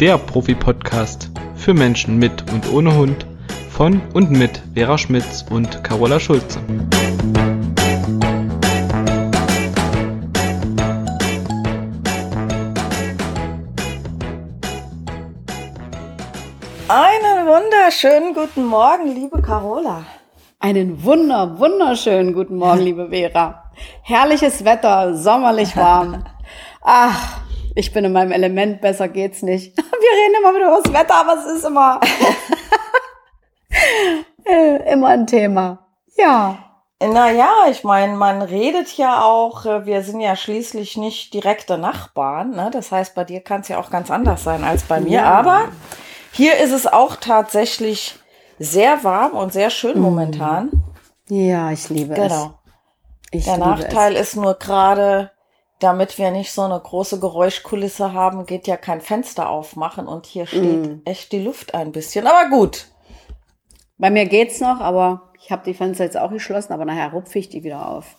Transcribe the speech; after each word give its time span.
der 0.00 0.16
Profi-Podcast 0.16 1.28
für 1.56 1.74
Menschen 1.74 2.18
mit 2.18 2.44
und 2.52 2.72
ohne 2.72 2.96
Hund 2.96 3.26
von 3.68 4.00
und 4.14 4.30
mit 4.30 4.62
Vera 4.74 4.96
Schmitz 4.96 5.44
und 5.50 5.82
Carola 5.82 6.20
Schulze. 6.20 6.60
Einen 16.88 17.46
wunderschönen 17.46 18.34
guten 18.34 18.66
Morgen, 18.66 19.08
liebe 19.08 19.42
Carola. 19.42 20.04
Einen 20.60 21.02
wunder, 21.02 21.58
wunderschönen 21.58 22.34
guten 22.34 22.56
Morgen, 22.56 22.82
liebe 22.82 23.08
Vera. 23.08 23.64
Herrliches 24.02 24.64
Wetter, 24.64 25.16
sommerlich 25.16 25.76
warm. 25.76 26.24
Ach, 26.82 27.40
ich 27.74 27.92
bin 27.92 28.04
in 28.04 28.12
meinem 28.12 28.32
Element, 28.32 28.80
besser 28.80 29.08
geht's 29.08 29.42
nicht. 29.42 29.76
Wir 29.76 29.84
reden 29.84 30.34
immer 30.40 30.54
wieder 30.54 30.68
über 30.68 30.80
das 30.82 30.92
Wetter, 30.92 31.14
aber 31.16 31.34
es 31.38 31.46
ist 31.46 31.64
immer, 31.64 32.00
äh, 34.44 34.92
immer 34.92 35.08
ein 35.08 35.26
Thema. 35.26 35.86
Ja. 36.16 36.58
Naja, 37.00 37.52
ich 37.70 37.84
meine, 37.84 38.16
man 38.16 38.42
redet 38.42 38.96
ja 38.96 39.22
auch, 39.22 39.64
äh, 39.64 39.86
wir 39.86 40.02
sind 40.02 40.20
ja 40.20 40.34
schließlich 40.34 40.96
nicht 40.96 41.32
direkte 41.32 41.78
Nachbarn. 41.78 42.50
Ne? 42.50 42.70
Das 42.72 42.90
heißt, 42.90 43.14
bei 43.14 43.22
dir 43.22 43.40
kann 43.40 43.60
es 43.60 43.68
ja 43.68 43.78
auch 43.78 43.90
ganz 43.90 44.10
anders 44.10 44.42
sein 44.42 44.64
als 44.64 44.82
bei 44.82 44.98
mir. 44.98 45.20
Ja. 45.20 45.24
Aber 45.26 45.66
hier 46.32 46.56
ist 46.58 46.72
es 46.72 46.88
auch 46.88 47.14
tatsächlich 47.14 48.16
sehr 48.58 49.04
warm 49.04 49.32
und 49.32 49.52
sehr 49.52 49.70
schön 49.70 50.00
momentan. 50.00 50.70
Ja, 51.28 51.70
ich 51.70 51.88
liebe 51.88 52.14
Genau. 52.14 52.26
es. 52.26 52.50
Ich 53.30 53.44
Der 53.44 53.58
Nachteil 53.58 54.16
ist 54.16 54.34
nur 54.34 54.54
gerade, 54.54 55.30
damit 55.80 56.18
wir 56.18 56.30
nicht 56.30 56.52
so 56.52 56.62
eine 56.62 56.78
große 56.78 57.20
Geräuschkulisse 57.20 58.12
haben, 58.12 58.46
geht 58.46 58.66
ja 58.66 58.76
kein 58.76 59.00
Fenster 59.00 59.48
aufmachen 59.48 60.06
und 60.06 60.26
hier 60.26 60.46
steht 60.46 60.86
Mm. 60.86 61.02
echt 61.04 61.32
die 61.32 61.42
Luft 61.42 61.74
ein 61.74 61.92
bisschen. 61.92 62.26
Aber 62.26 62.50
gut. 62.50 62.88
Bei 63.96 64.10
mir 64.10 64.26
geht's 64.26 64.60
noch, 64.60 64.80
aber 64.80 65.32
ich 65.40 65.50
habe 65.50 65.64
die 65.64 65.74
Fenster 65.74 66.04
jetzt 66.04 66.16
auch 66.16 66.30
geschlossen, 66.30 66.72
aber 66.72 66.84
nachher 66.84 67.12
rupfe 67.12 67.38
ich 67.38 67.48
die 67.48 67.64
wieder 67.64 67.88
auf. 67.88 68.16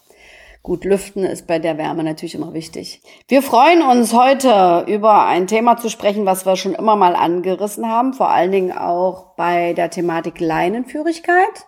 Gut, 0.61 0.83
lüften 0.83 1.23
ist 1.23 1.47
bei 1.47 1.57
der 1.57 1.77
Wärme 1.77 2.03
natürlich 2.03 2.35
immer 2.35 2.53
wichtig. 2.53 3.02
Wir 3.30 3.41
freuen 3.41 3.81
uns 3.81 4.13
heute 4.13 4.83
über 4.89 5.25
ein 5.25 5.47
Thema 5.47 5.77
zu 5.77 5.89
sprechen, 5.89 6.25
was 6.25 6.45
wir 6.45 6.57
schon 6.57 6.75
immer 6.75 6.97
mal 6.97 7.15
angerissen 7.15 7.87
haben, 7.87 8.13
vor 8.13 8.30
allen 8.30 8.52
Dingen 8.52 8.77
auch 8.77 9.35
bei 9.37 9.71
der 9.73 9.89
Thematik 9.89 10.41
Leinenführigkeit. 10.41 11.65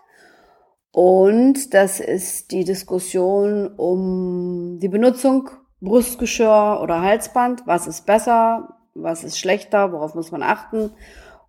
Und 0.91 1.73
das 1.73 2.01
ist 2.01 2.51
die 2.51 2.65
Diskussion 2.65 3.67
um 3.77 4.77
die 4.81 4.89
Benutzung 4.89 5.49
Brustgeschirr 5.81 6.79
oder 6.81 7.01
Halsband. 7.01 7.63
Was 7.65 7.87
ist 7.87 8.05
besser? 8.05 8.77
Was 8.93 9.23
ist 9.23 9.39
schlechter? 9.39 9.91
Worauf 9.91 10.15
muss 10.15 10.31
man 10.31 10.43
achten? 10.43 10.91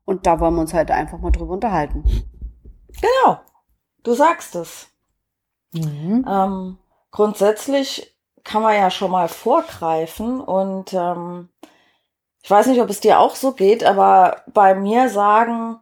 Und 0.05 0.27
da 0.27 0.41
wollen 0.41 0.55
wir 0.55 0.63
uns 0.63 0.75
heute 0.75 0.95
einfach 0.95 1.19
mal 1.19 1.31
drüber 1.31 1.55
unterhalten. 1.55 2.03
Genau. 3.01 3.41
Du 4.03 4.15
sagst 4.15 4.55
es. 4.57 4.89
Ähm, 5.75 6.79
grundsätzlich 7.11 8.17
kann 8.45 8.63
man 8.63 8.75
ja 8.75 8.91
schon 8.91 9.11
mal 9.11 9.29
vorgreifen 9.29 10.41
und 10.41 10.93
ähm, 10.93 11.49
ich 12.43 12.51
weiß 12.51 12.67
nicht, 12.67 12.81
ob 12.81 12.91
es 12.91 13.01
dir 13.01 13.21
auch 13.21 13.37
so 13.37 13.53
geht, 13.53 13.85
aber 13.85 14.43
bei 14.53 14.75
mir 14.75 15.09
sagen 15.09 15.79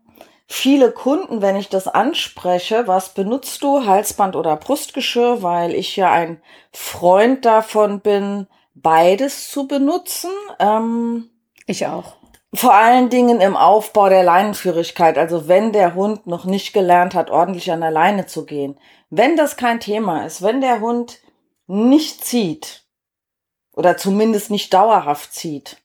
viele 0.50 0.90
Kunden, 0.90 1.40
wenn 1.42 1.54
ich 1.54 1.68
das 1.68 1.86
anspreche, 1.86 2.88
was 2.88 3.14
benutzt 3.14 3.62
du, 3.62 3.86
Halsband 3.86 4.34
oder 4.34 4.56
Brustgeschirr, 4.56 5.42
weil 5.42 5.74
ich 5.74 5.94
ja 5.96 6.10
ein 6.10 6.42
Freund 6.72 7.44
davon 7.44 8.00
bin, 8.00 8.48
beides 8.74 9.48
zu 9.50 9.68
benutzen. 9.68 10.30
Ähm, 10.58 11.30
Ich 11.66 11.86
auch. 11.86 12.16
vor 12.52 12.74
allen 12.74 13.10
Dingen 13.10 13.40
im 13.40 13.56
Aufbau 13.56 14.08
der 14.08 14.24
Leinenführigkeit, 14.24 15.16
also 15.18 15.46
wenn 15.46 15.72
der 15.72 15.94
Hund 15.94 16.26
noch 16.26 16.44
nicht 16.44 16.72
gelernt 16.72 17.14
hat, 17.14 17.30
ordentlich 17.30 17.70
an 17.70 17.80
der 17.80 17.92
Leine 17.92 18.26
zu 18.26 18.44
gehen. 18.44 18.76
Wenn 19.08 19.36
das 19.36 19.56
kein 19.56 19.78
Thema 19.78 20.26
ist, 20.26 20.42
wenn 20.42 20.60
der 20.60 20.80
Hund 20.80 21.18
nicht 21.68 22.24
zieht 22.24 22.82
oder 23.72 23.96
zumindest 23.96 24.50
nicht 24.50 24.74
dauerhaft 24.74 25.32
zieht, 25.32 25.76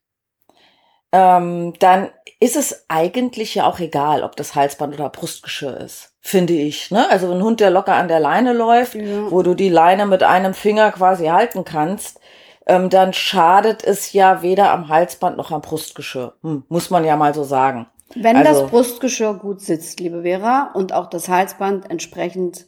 ähm, 1.12 1.74
dann 1.80 2.10
ist 2.40 2.56
es 2.56 2.86
eigentlich 2.90 3.56
ja 3.56 3.66
auch 3.68 3.80
egal, 3.80 4.24
ob 4.24 4.36
das 4.36 4.56
Halsband 4.56 4.94
oder 4.96 5.10
Brustgeschirr 5.10 5.78
ist, 5.78 6.14
finde 6.22 6.54
ich. 6.54 6.92
Ne? 6.92 7.10
Also 7.10 7.32
ein 7.32 7.42
Hund, 7.42 7.60
der 7.60 7.70
locker 7.70 7.96
an 7.96 8.08
der 8.10 8.20
Leine 8.20 8.54
läuft, 8.54 8.96
Ja. 8.96 9.32
wo 9.32 9.42
du 9.42 9.54
die 9.54 9.70
Leine 9.70 10.06
mit 10.06 10.24
einem 10.24 10.54
Finger 10.54 10.92
quasi 10.92 11.28
halten 11.28 11.64
kannst, 11.64 12.20
ähm, 12.68 12.90
dann 12.90 13.14
schadet 13.14 13.84
es 13.84 14.12
ja 14.14 14.42
weder 14.42 14.72
am 14.72 14.90
Halsband 14.90 15.38
noch 15.38 15.52
am 15.52 15.62
Brustgeschirr. 15.62 16.34
Hm, 16.42 16.64
muss 16.68 16.90
man 16.90 17.06
ja 17.06 17.16
mal 17.16 17.34
so 17.34 17.44
sagen. 17.44 17.88
Wenn 18.16 18.36
Also- 18.38 18.62
das 18.64 18.70
Brustgeschirr 18.72 19.36
gut 19.36 19.62
sitzt, 19.62 20.00
liebe 20.00 20.24
Vera, 20.24 20.72
und 20.74 20.92
auch 20.94 21.08
das 21.08 21.30
Halsband 21.30 21.90
entsprechend 21.90 22.66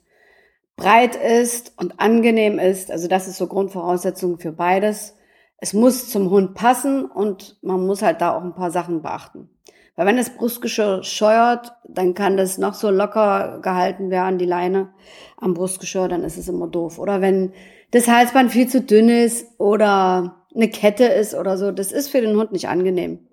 breit 0.75 1.15
ist 1.15 1.73
und 1.77 1.99
angenehm 1.99 2.59
ist, 2.59 2.91
also 2.91 3.07
das 3.07 3.27
ist 3.27 3.37
so 3.37 3.47
Grundvoraussetzung 3.47 4.37
für 4.39 4.51
beides. 4.51 5.15
Es 5.57 5.73
muss 5.73 6.09
zum 6.09 6.29
Hund 6.29 6.53
passen 6.53 7.05
und 7.05 7.57
man 7.61 7.85
muss 7.85 8.01
halt 8.01 8.21
da 8.21 8.35
auch 8.35 8.43
ein 8.43 8.53
paar 8.53 8.71
Sachen 8.71 9.01
beachten. 9.01 9.49
Weil 9.95 10.05
wenn 10.05 10.17
das 10.17 10.29
Brustgeschirr 10.29 11.03
scheuert, 11.03 11.73
dann 11.87 12.13
kann 12.13 12.37
das 12.37 12.59
noch 12.59 12.75
so 12.75 12.91
locker 12.91 13.59
gehalten 13.63 14.11
werden, 14.11 14.37
die 14.37 14.45
Leine 14.45 14.93
am 15.37 15.55
Brustgeschirr, 15.55 16.07
dann 16.07 16.23
ist 16.23 16.37
es 16.37 16.47
immer 16.47 16.67
doof. 16.67 16.99
Oder 16.99 17.21
wenn 17.21 17.53
das 17.89 18.07
Halsband 18.07 18.51
viel 18.51 18.67
zu 18.67 18.81
dünn 18.81 19.09
ist 19.09 19.47
oder 19.59 20.45
eine 20.53 20.69
Kette 20.69 21.05
ist 21.05 21.33
oder 21.33 21.57
so, 21.57 21.71
das 21.71 21.91
ist 21.91 22.09
für 22.09 22.21
den 22.21 22.37
Hund 22.37 22.51
nicht 22.51 22.67
angenehm. 22.69 23.27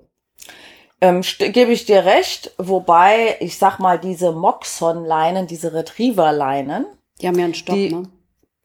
Ähm, 1.03 1.21
Gebe 1.39 1.73
ich 1.73 1.85
dir 1.85 2.07
recht, 2.07 2.55
wobei, 2.57 3.37
ich 3.41 3.59
sag 3.59 3.79
mal, 3.79 3.99
diese 3.99 4.33
Moxon-Leinen, 4.33 5.47
diese 5.47 5.75
Retriever-Leinen, 5.75 6.87
Die 7.21 7.29
haben 7.29 7.39
ja 7.39 7.45
einen 7.45 7.55
Stock, 7.55 7.75
Die- 7.75 7.93
ne? 7.95 8.05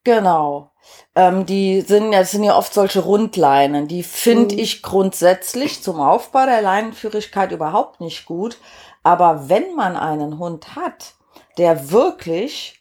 Genau. 0.05 0.68
Ähm, 1.15 1.45
die 1.45 1.81
sind 1.81 2.11
ja, 2.13 2.19
das 2.19 2.31
sind 2.31 2.43
ja 2.43 2.55
oft 2.55 2.73
solche 2.73 3.01
Rundleinen. 3.01 3.87
Die 3.87 4.03
finde 4.03 4.55
Mhm. 4.55 4.61
ich 4.61 4.81
grundsätzlich 4.81 5.81
zum 5.83 5.99
Aufbau 5.99 6.45
der 6.45 6.61
Leinenführigkeit 6.61 7.51
überhaupt 7.51 7.99
nicht 8.01 8.25
gut. 8.25 8.57
Aber 9.03 9.49
wenn 9.49 9.75
man 9.75 9.95
einen 9.97 10.39
Hund 10.39 10.75
hat, 10.75 11.13
der 11.57 11.91
wirklich 11.91 12.75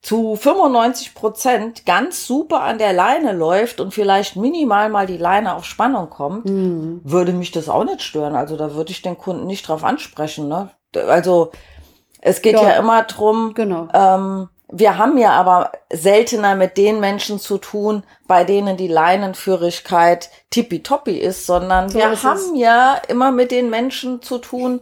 zu 0.00 0.34
95 0.34 1.14
Prozent 1.14 1.86
ganz 1.86 2.26
super 2.26 2.62
an 2.62 2.78
der 2.78 2.92
Leine 2.92 3.32
läuft 3.32 3.80
und 3.80 3.94
vielleicht 3.94 4.34
minimal 4.34 4.88
mal 4.88 5.06
die 5.06 5.16
Leine 5.16 5.54
auf 5.54 5.64
Spannung 5.64 6.10
kommt, 6.10 6.46
Mhm. 6.46 7.00
würde 7.04 7.32
mich 7.32 7.52
das 7.52 7.68
auch 7.68 7.84
nicht 7.84 8.02
stören. 8.02 8.34
Also 8.34 8.56
da 8.56 8.74
würde 8.74 8.90
ich 8.90 9.02
den 9.02 9.16
Kunden 9.16 9.46
nicht 9.46 9.68
drauf 9.68 9.84
ansprechen. 9.84 10.48
Ne? 10.48 10.70
Also 11.06 11.52
es 12.20 12.42
geht 12.42 12.54
ja, 12.54 12.62
Ja. 12.70 12.76
immer 12.78 13.04
drum, 13.04 13.52
Genau. 13.54 13.86
ähm, 13.94 14.48
wir 14.74 14.96
haben 14.96 15.18
ja 15.18 15.32
aber 15.32 15.72
seltener 15.92 16.54
mit 16.56 16.78
den 16.78 16.98
Menschen 16.98 17.38
zu 17.38 17.58
tun, 17.58 18.04
bei 18.26 18.44
denen 18.44 18.78
die 18.78 18.88
Leinenführigkeit 18.88 20.30
tippitoppi 20.50 21.18
ist, 21.18 21.44
sondern 21.46 21.90
So 21.90 21.98
wir 21.98 22.10
ist 22.10 22.24
haben 22.24 22.54
es. 22.54 22.60
ja 22.60 22.94
immer 23.08 23.30
mit 23.32 23.50
den 23.50 23.68
Menschen 23.68 24.22
zu 24.22 24.38
tun, 24.38 24.80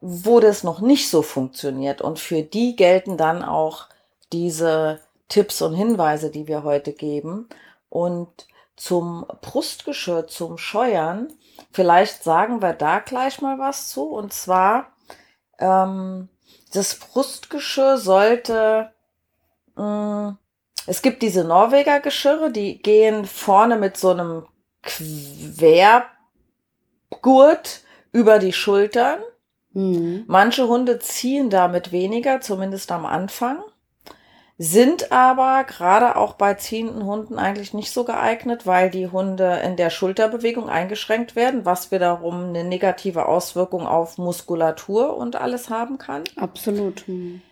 wo 0.00 0.40
das 0.40 0.64
noch 0.64 0.80
nicht 0.80 1.10
so 1.10 1.20
funktioniert. 1.20 2.00
Und 2.00 2.18
für 2.18 2.42
die 2.42 2.76
gelten 2.76 3.18
dann 3.18 3.42
auch 3.44 3.88
diese 4.32 5.00
Tipps 5.28 5.60
und 5.60 5.74
Hinweise, 5.74 6.30
die 6.30 6.48
wir 6.48 6.64
heute 6.64 6.92
geben. 6.94 7.48
Und 7.90 8.28
zum 8.74 9.26
Brustgeschirr, 9.42 10.28
zum 10.28 10.56
Scheuern, 10.56 11.28
vielleicht 11.72 12.24
sagen 12.24 12.62
wir 12.62 12.72
da 12.72 13.00
gleich 13.00 13.42
mal 13.42 13.58
was 13.58 13.90
zu. 13.90 14.04
Und 14.04 14.32
zwar, 14.32 14.92
ähm, 15.58 16.30
das 16.72 16.94
Brustgeschirr 16.94 17.98
sollte, 17.98 18.92
mh, 19.76 20.36
es 20.86 21.02
gibt 21.02 21.22
diese 21.22 21.44
Norweger 21.44 22.00
Geschirre, 22.00 22.50
die 22.50 22.80
gehen 22.80 23.24
vorne 23.24 23.76
mit 23.76 23.96
so 23.96 24.10
einem 24.10 24.46
Quergurt 24.82 26.10
über 28.12 28.38
die 28.38 28.52
Schultern. 28.52 29.18
Mhm. 29.72 30.24
Manche 30.26 30.68
Hunde 30.68 30.98
ziehen 31.00 31.50
damit 31.50 31.92
weniger, 31.92 32.40
zumindest 32.40 32.92
am 32.92 33.04
Anfang, 33.04 33.58
sind 34.58 35.12
aber 35.12 35.64
gerade 35.64 36.16
auch 36.16 36.34
bei 36.34 36.54
ziehenden 36.54 37.04
Hunden 37.04 37.38
eigentlich 37.38 37.74
nicht 37.74 37.90
so 37.90 38.04
geeignet, 38.04 38.64
weil 38.64 38.88
die 38.90 39.08
Hunde 39.08 39.60
in 39.64 39.76
der 39.76 39.90
Schulterbewegung 39.90 40.70
eingeschränkt 40.70 41.36
werden, 41.36 41.66
was 41.66 41.90
wiederum 41.90 42.44
eine 42.44 42.64
negative 42.64 43.26
Auswirkung 43.26 43.86
auf 43.86 44.16
Muskulatur 44.16 45.16
und 45.16 45.36
alles 45.36 45.68
haben 45.68 45.98
kann. 45.98 46.24
Absolut. 46.36 47.06
Mhm. 47.06 47.42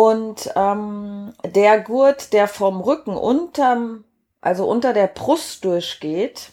Und 0.00 0.50
ähm, 0.56 1.34
der 1.44 1.78
Gurt, 1.78 2.32
der 2.32 2.48
vom 2.48 2.80
Rücken 2.80 3.18
unterm, 3.18 4.04
also 4.40 4.66
unter 4.66 4.94
der 4.94 5.08
Brust 5.08 5.62
durchgeht, 5.66 6.52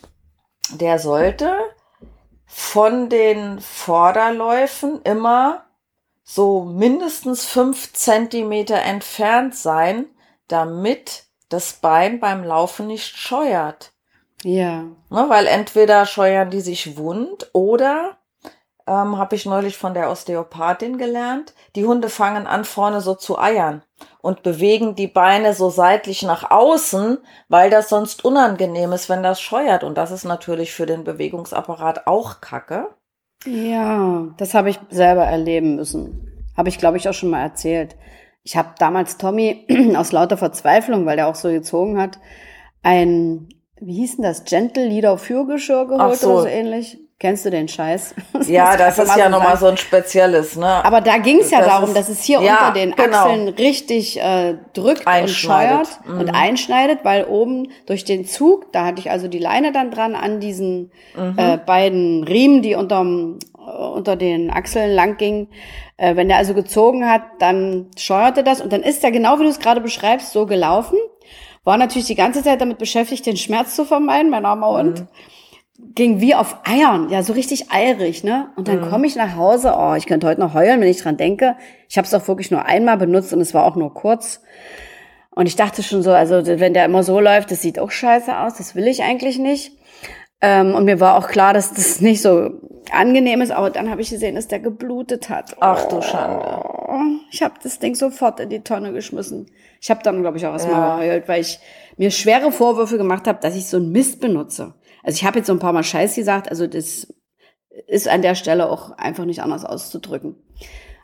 der 0.73 0.99
sollte 0.99 1.55
von 2.45 3.07
den 3.07 3.61
Vorderläufen 3.61 5.01
immer 5.03 5.63
so 6.23 6.65
mindestens 6.65 7.45
fünf 7.45 7.93
Zentimeter 7.93 8.81
entfernt 8.81 9.55
sein, 9.55 10.07
damit 10.49 11.23
das 11.47 11.71
Bein 11.71 12.19
beim 12.19 12.43
Laufen 12.43 12.87
nicht 12.87 13.15
scheuert. 13.15 13.93
Ja. 14.43 14.81
Ne, 15.09 15.25
weil 15.29 15.47
entweder 15.47 16.05
scheuern 16.05 16.49
die 16.49 16.59
sich 16.59 16.97
wund 16.97 17.49
oder 17.53 18.17
ähm, 18.87 19.17
habe 19.17 19.35
ich 19.35 19.45
neulich 19.45 19.77
von 19.77 19.93
der 19.93 20.09
Osteopathin 20.09 20.97
gelernt. 20.97 21.53
Die 21.75 21.85
Hunde 21.85 22.09
fangen 22.09 22.47
an, 22.47 22.63
vorne 22.63 23.01
so 23.01 23.13
zu 23.15 23.37
eiern 23.37 23.83
und 24.21 24.43
bewegen 24.43 24.95
die 24.95 25.07
Beine 25.07 25.53
so 25.53 25.69
seitlich 25.69 26.23
nach 26.23 26.49
außen, 26.49 27.17
weil 27.49 27.69
das 27.69 27.89
sonst 27.89 28.23
unangenehm 28.25 28.91
ist, 28.93 29.09
wenn 29.09 29.23
das 29.23 29.41
scheuert. 29.41 29.83
Und 29.83 29.97
das 29.97 30.11
ist 30.11 30.23
natürlich 30.23 30.73
für 30.73 30.85
den 30.85 31.03
Bewegungsapparat 31.03 32.07
auch 32.07 32.41
Kacke. 32.41 32.87
Ja, 33.45 34.27
das 34.37 34.53
habe 34.53 34.69
ich 34.69 34.79
selber 34.89 35.25
erleben 35.25 35.75
müssen. 35.75 36.47
Habe 36.55 36.69
ich, 36.69 36.77
glaube 36.77 36.97
ich, 36.97 37.07
auch 37.07 37.13
schon 37.13 37.29
mal 37.29 37.41
erzählt. 37.41 37.95
Ich 38.43 38.55
habe 38.55 38.69
damals 38.79 39.17
Tommy 39.17 39.67
aus 39.95 40.11
lauter 40.11 40.37
Verzweiflung, 40.37 41.05
weil 41.05 41.17
der 41.17 41.27
auch 41.27 41.35
so 41.35 41.49
gezogen 41.49 41.99
hat, 41.99 42.19
ein, 42.81 43.49
wie 43.79 43.95
hieß 43.95 44.15
denn 44.15 44.23
das, 44.23 44.45
Gentle 44.45 44.87
Leader 44.87 45.17
Fürgeschirr 45.17 45.87
geholt 45.87 46.15
so. 46.15 46.31
oder 46.31 46.41
so 46.43 46.47
ähnlich. 46.47 46.99
Kennst 47.19 47.45
du 47.45 47.49
den 47.49 47.67
Scheiß? 47.67 48.13
Das 48.33 48.47
ja, 48.47 48.77
das 48.77 48.99
ist 48.99 49.17
ja 49.17 49.29
nochmal 49.29 49.57
so 49.57 49.65
ein 49.65 49.77
spezielles, 49.77 50.55
ne? 50.55 50.67
Aber 50.85 51.01
da 51.01 51.17
ging 51.17 51.39
es 51.39 51.49
ja 51.49 51.59
das 51.59 51.67
darum, 51.69 51.89
ist, 51.89 51.97
dass 51.97 52.09
es 52.09 52.21
hier 52.23 52.39
ja, 52.41 52.67
unter 52.67 52.73
den 52.73 52.91
genau. 52.91 53.17
Achseln 53.17 53.47
richtig 53.49 54.19
äh, 54.21 54.55
drückt 54.73 55.07
und 55.07 55.29
scheuert 55.29 55.87
Mhm. 56.05 56.19
und 56.19 56.29
einschneidet, 56.29 56.99
weil 57.03 57.25
oben 57.25 57.69
durch 57.87 58.05
den 58.05 58.25
Zug, 58.25 58.71
da 58.71 58.85
hatte 58.85 58.99
ich 58.99 59.09
also 59.09 59.27
die 59.27 59.39
Leine 59.39 59.71
dann 59.71 59.89
dran 59.89 60.13
an 60.13 60.39
diesen 60.39 60.91
Mhm. 61.15 61.33
äh, 61.37 61.57
beiden 61.57 62.23
Riemen, 62.23 62.61
die 62.61 62.75
unterm, 62.75 63.39
äh, 63.57 63.71
unter 63.71 64.15
den 64.15 64.51
Achseln 64.51 64.91
lang 64.93 65.17
gingen. 65.17 65.47
Äh, 65.97 66.15
wenn 66.15 66.27
der 66.27 66.37
also 66.37 66.53
gezogen 66.53 67.09
hat, 67.09 67.23
dann 67.39 67.87
scheuerte 67.97 68.43
das 68.43 68.61
und 68.61 68.71
dann 68.71 68.83
ist 68.83 69.03
er 69.03 69.09
genau 69.09 69.39
wie 69.39 69.43
du 69.43 69.49
es 69.49 69.59
gerade 69.59 69.81
beschreibst, 69.81 70.31
so 70.31 70.45
gelaufen. 70.45 70.99
War 71.63 71.77
natürlich 71.77 72.05
die 72.07 72.15
ganze 72.15 72.43
Zeit 72.43 72.61
damit 72.61 72.77
beschäftigt, 72.77 73.25
den 73.25 73.35
Schmerz 73.37 73.75
zu 73.75 73.83
vermeiden, 73.85 74.29
mein 74.29 74.45
armer 74.45 74.69
Hund. 74.77 74.99
Mhm. 74.99 75.07
Ging 75.95 76.21
wie 76.21 76.35
auf 76.35 76.57
Eiern, 76.63 77.09
ja, 77.09 77.23
so 77.23 77.33
richtig 77.33 77.71
eirig, 77.71 78.23
ne? 78.23 78.49
Und 78.55 78.67
dann 78.67 78.81
Mhm. 78.81 78.89
komme 78.89 79.07
ich 79.07 79.15
nach 79.15 79.35
Hause, 79.35 79.73
oh, 79.77 79.93
ich 79.95 80.05
könnte 80.05 80.27
heute 80.27 80.39
noch 80.41 80.53
heulen, 80.53 80.79
wenn 80.81 80.87
ich 80.87 81.01
dran 81.01 81.17
denke. 81.17 81.55
Ich 81.89 81.97
habe 81.97 82.05
es 82.07 82.13
auch 82.13 82.27
wirklich 82.27 82.51
nur 82.51 82.65
einmal 82.65 82.97
benutzt 82.97 83.33
und 83.33 83.41
es 83.41 83.53
war 83.53 83.63
auch 83.63 83.75
nur 83.75 83.93
kurz. 83.93 84.41
Und 85.31 85.45
ich 85.47 85.55
dachte 85.55 85.83
schon 85.83 86.01
so, 86.03 86.11
also 86.11 86.45
wenn 86.45 86.73
der 86.73 86.85
immer 86.85 87.03
so 87.03 87.19
läuft, 87.19 87.51
das 87.51 87.61
sieht 87.61 87.79
auch 87.79 87.91
scheiße 87.91 88.37
aus, 88.37 88.55
das 88.55 88.75
will 88.75 88.87
ich 88.87 89.03
eigentlich 89.03 89.37
nicht. 89.37 89.71
Ähm, 90.41 90.75
und 90.75 90.85
mir 90.85 90.99
war 90.99 91.17
auch 91.17 91.27
klar, 91.27 91.53
dass 91.53 91.73
das 91.73 91.99
nicht 92.01 92.21
so 92.21 92.51
angenehm 92.91 93.41
ist, 93.41 93.51
aber 93.51 93.69
dann 93.71 93.89
habe 93.89 94.01
ich 94.01 94.09
gesehen, 94.09 94.35
dass 94.35 94.47
der 94.47 94.59
geblutet 94.59 95.29
hat. 95.29 95.55
Ach 95.59 95.83
du 95.85 96.01
Schande. 96.01 96.45
Oh, 96.87 96.99
ich 97.31 97.41
habe 97.41 97.55
das 97.63 97.79
Ding 97.79 97.95
sofort 97.95 98.39
in 98.39 98.49
die 98.49 98.59
Tonne 98.61 98.93
geschmissen. 98.93 99.47
Ich 99.81 99.89
habe 99.89 100.01
dann, 100.03 100.21
glaube 100.21 100.37
ich, 100.37 100.45
auch 100.45 100.53
erstmal 100.53 100.79
Ja. 100.79 100.95
geheult, 100.97 101.27
weil 101.27 101.41
ich 101.41 101.59
mir 101.97 102.11
schwere 102.11 102.51
Vorwürfe 102.51 102.97
gemacht 102.97 103.27
habe, 103.27 103.39
dass 103.41 103.55
ich 103.55 103.67
so 103.67 103.77
einen 103.77 103.91
Mist 103.91 104.19
benutze. 104.21 104.73
Also 105.07 105.15
ich 105.19 105.25
habe 105.25 105.37
jetzt 105.37 105.47
so 105.47 105.53
ein 105.53 105.59
paar 105.59 105.71
Mal 105.71 105.83
Scheiß 105.83 106.15
gesagt, 106.15 106.49
also 106.49 106.67
das 106.67 107.07
ist 107.87 108.09
an 108.09 108.21
der 108.21 108.35
Stelle 108.35 108.69
auch 108.69 108.91
einfach 108.97 109.23
nicht 109.23 109.41
anders 109.41 109.63
auszudrücken. 109.63 110.35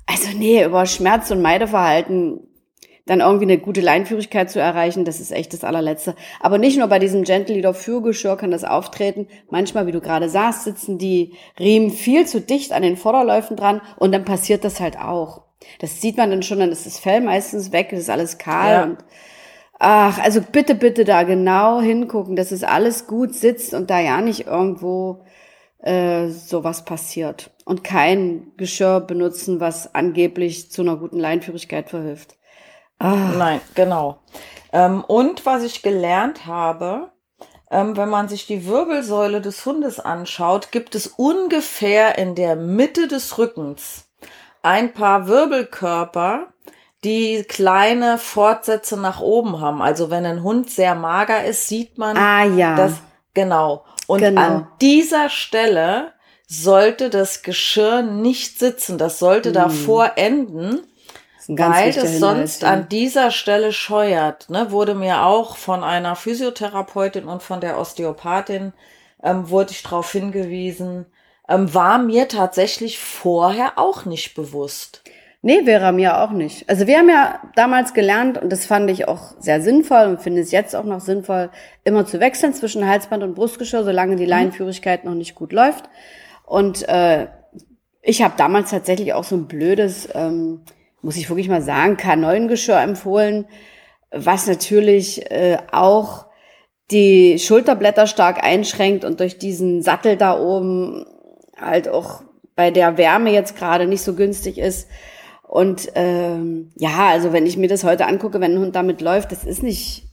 Also 0.05 0.27
nee, 0.37 0.61
über 0.61 0.85
Schmerz 0.85 1.31
und 1.31 1.41
Meideverhalten 1.41 2.41
dann 3.05 3.21
irgendwie 3.21 3.45
eine 3.45 3.59
gute 3.59 3.79
Leinführigkeit 3.79 4.51
zu 4.51 4.59
erreichen, 4.59 5.05
das 5.05 5.21
ist 5.21 5.31
echt 5.31 5.53
das 5.53 5.63
allerletzte. 5.63 6.15
Aber 6.41 6.57
nicht 6.57 6.77
nur 6.77 6.87
bei 6.87 6.99
diesem 6.99 7.23
Gentle 7.23 7.55
Leader 7.55 7.73
Fürgeschirr 7.73 8.35
kann 8.35 8.51
das 8.51 8.65
auftreten. 8.65 9.29
Manchmal, 9.49 9.87
wie 9.87 9.93
du 9.93 10.01
gerade 10.01 10.27
sagst, 10.27 10.65
sitzen 10.65 10.97
die 10.97 11.35
Riemen 11.57 11.89
viel 11.89 12.27
zu 12.27 12.41
dicht 12.41 12.73
an 12.73 12.81
den 12.81 12.97
Vorderläufen 12.97 13.55
dran 13.55 13.79
und 13.95 14.11
dann 14.11 14.25
passiert 14.25 14.65
das 14.65 14.81
halt 14.81 14.97
auch. 14.99 15.43
Das 15.79 16.01
sieht 16.01 16.17
man 16.17 16.29
dann 16.29 16.43
schon, 16.43 16.59
dann 16.59 16.73
ist 16.73 16.85
das 16.85 16.99
Fell 16.99 17.21
meistens 17.21 17.71
weg, 17.71 17.87
das 17.91 17.99
ist 17.99 18.09
alles 18.09 18.37
kahl 18.37 18.71
Ja. 18.73 18.83
und 18.83 18.97
ach, 19.83 20.19
also 20.19 20.41
bitte, 20.41 20.75
bitte 20.75 21.05
da 21.05 21.23
genau 21.23 21.81
hingucken, 21.81 22.35
dass 22.35 22.51
es 22.51 22.63
alles 22.63 23.07
gut 23.07 23.35
sitzt 23.35 23.73
und 23.73 23.89
da 23.89 23.99
ja 23.99 24.21
nicht 24.21 24.47
irgendwo 24.47 25.25
äh, 25.79 26.29
sowas 26.29 26.85
passiert. 26.85 27.51
Und 27.65 27.83
kein 27.83 28.51
Geschirr 28.57 29.01
benutzen, 29.01 29.59
was 29.59 29.93
angeblich 29.93 30.71
zu 30.71 30.81
einer 30.81 30.97
guten 30.97 31.19
Leinführigkeit 31.19 31.89
verhilft. 31.89 32.37
Nein, 32.99 33.59
genau. 33.75 34.19
Ähm, 34.71 35.03
und 35.03 35.45
was 35.45 35.63
ich 35.63 35.81
gelernt 35.81 36.45
habe, 36.45 37.11
ähm, 37.69 37.97
wenn 37.97 38.09
man 38.09 38.29
sich 38.29 38.47
die 38.47 38.65
Wirbelsäule 38.65 39.41
des 39.41 39.65
Hundes 39.65 39.99
anschaut, 39.99 40.71
gibt 40.71 40.95
es 40.95 41.07
ungefähr 41.07 42.17
in 42.17 42.35
der 42.35 42.55
Mitte 42.55 43.09
des 43.09 43.37
Rückens 43.37 44.09
ein 44.61 44.93
paar 44.93 45.27
Wirbelkörper, 45.27 46.53
die 47.03 47.43
kleine 47.43 48.17
Fortsätze 48.17 48.97
nach 48.97 49.19
oben 49.19 49.59
haben. 49.59 49.81
Also 49.81 50.09
wenn 50.09 50.25
ein 50.25 50.43
Hund 50.43 50.69
sehr 50.69 50.95
mager 50.95 51.43
ist, 51.43 51.67
sieht 51.67 51.97
man 51.97 52.17
Ah 52.17 52.45
ja. 52.45 52.75
das 52.75 52.93
genau. 53.33 53.85
Und 54.07 54.19
Genau. 54.19 54.41
an 54.41 54.67
dieser 54.81 55.29
Stelle 55.29 56.13
sollte 56.47 57.09
das 57.09 57.41
Geschirr 57.41 58.01
nicht 58.01 58.59
sitzen. 58.59 58.97
Das 58.97 59.19
sollte 59.19 59.51
davor 59.51 60.13
enden 60.15 60.79
weil 61.47 61.89
es 61.89 62.19
sonst 62.19 62.61
ja. 62.61 62.69
an 62.69 62.89
dieser 62.89 63.31
Stelle 63.31 63.73
scheuert. 63.73 64.49
Ne? 64.49 64.71
Wurde 64.71 64.95
mir 64.95 65.25
auch 65.25 65.57
von 65.57 65.83
einer 65.83 66.15
Physiotherapeutin 66.15 67.25
und 67.25 67.43
von 67.43 67.61
der 67.61 67.77
Osteopathin 67.77 68.73
ähm, 69.21 69.49
wurde 69.49 69.71
ich 69.71 69.83
darauf 69.83 70.11
hingewiesen. 70.11 71.05
Ähm, 71.47 71.73
war 71.73 71.97
mir 71.97 72.27
tatsächlich 72.27 72.99
vorher 72.99 73.73
auch 73.77 74.05
nicht 74.05 74.35
bewusst. 74.35 75.03
Nee, 75.45 75.65
wäre 75.65 75.91
mir 75.91 76.21
auch 76.21 76.31
nicht. 76.31 76.69
Also 76.69 76.87
wir 76.87 76.97
haben 76.97 77.09
ja 77.09 77.41
damals 77.53 77.93
gelernt, 77.93 78.37
und 78.37 78.49
das 78.49 78.65
fand 78.65 78.89
ich 78.89 79.09
auch 79.09 79.33
sehr 79.39 79.61
sinnvoll 79.61 80.05
und 80.05 80.21
finde 80.21 80.39
es 80.39 80.51
jetzt 80.51 80.73
auch 80.73 80.85
noch 80.85 81.01
sinnvoll, 81.01 81.49
immer 81.83 82.05
zu 82.05 82.21
wechseln 82.21 82.53
zwischen 82.53 82.87
Halsband 82.87 83.23
und 83.23 83.35
Brustgeschirr, 83.35 83.83
solange 83.83 84.15
die 84.15 84.25
Leinenführigkeit 84.25 85.03
noch 85.03 85.15
nicht 85.15 85.35
gut 85.35 85.51
läuft. 85.51 85.89
Und 86.45 86.87
äh, 86.87 87.27
ich 88.01 88.21
habe 88.21 88.35
damals 88.37 88.69
tatsächlich 88.69 89.11
auch 89.13 89.25
so 89.25 89.35
ein 89.35 89.47
blödes, 89.47 90.07
ähm, 90.15 90.61
muss 91.01 91.17
ich 91.17 91.29
wirklich 91.29 91.49
mal 91.49 91.61
sagen, 91.61 91.97
K9-Geschirr 91.97 92.79
empfohlen, 92.79 93.43
was 94.11 94.47
natürlich 94.47 95.29
äh, 95.29 95.57
auch 95.73 96.27
die 96.89 97.37
Schulterblätter 97.37 98.07
stark 98.07 98.41
einschränkt 98.41 99.03
und 99.03 99.19
durch 99.19 99.39
diesen 99.39 99.81
Sattel 99.81 100.15
da 100.15 100.39
oben 100.39 101.05
halt 101.59 101.89
auch 101.89 102.23
bei 102.55 102.71
der 102.71 102.97
Wärme 102.97 103.31
jetzt 103.33 103.57
gerade 103.57 103.87
nicht 103.87 104.03
so 104.03 104.15
günstig 104.15 104.57
ist. 104.57 104.87
Und 105.53 105.91
ähm, 105.93 106.71
ja, 106.77 107.09
also 107.09 107.31
wenn 107.31 107.45
ich 107.45 107.57
mir 107.57 107.67
das 107.67 107.83
heute 107.83 108.07
angucke, 108.07 108.41
wenn 108.41 108.55
ein 108.55 108.59
Hund 108.59 108.75
damit 108.75 109.01
läuft, 109.01 109.31
das 109.31 109.43
ist 109.43 109.61
nicht, 109.61 110.05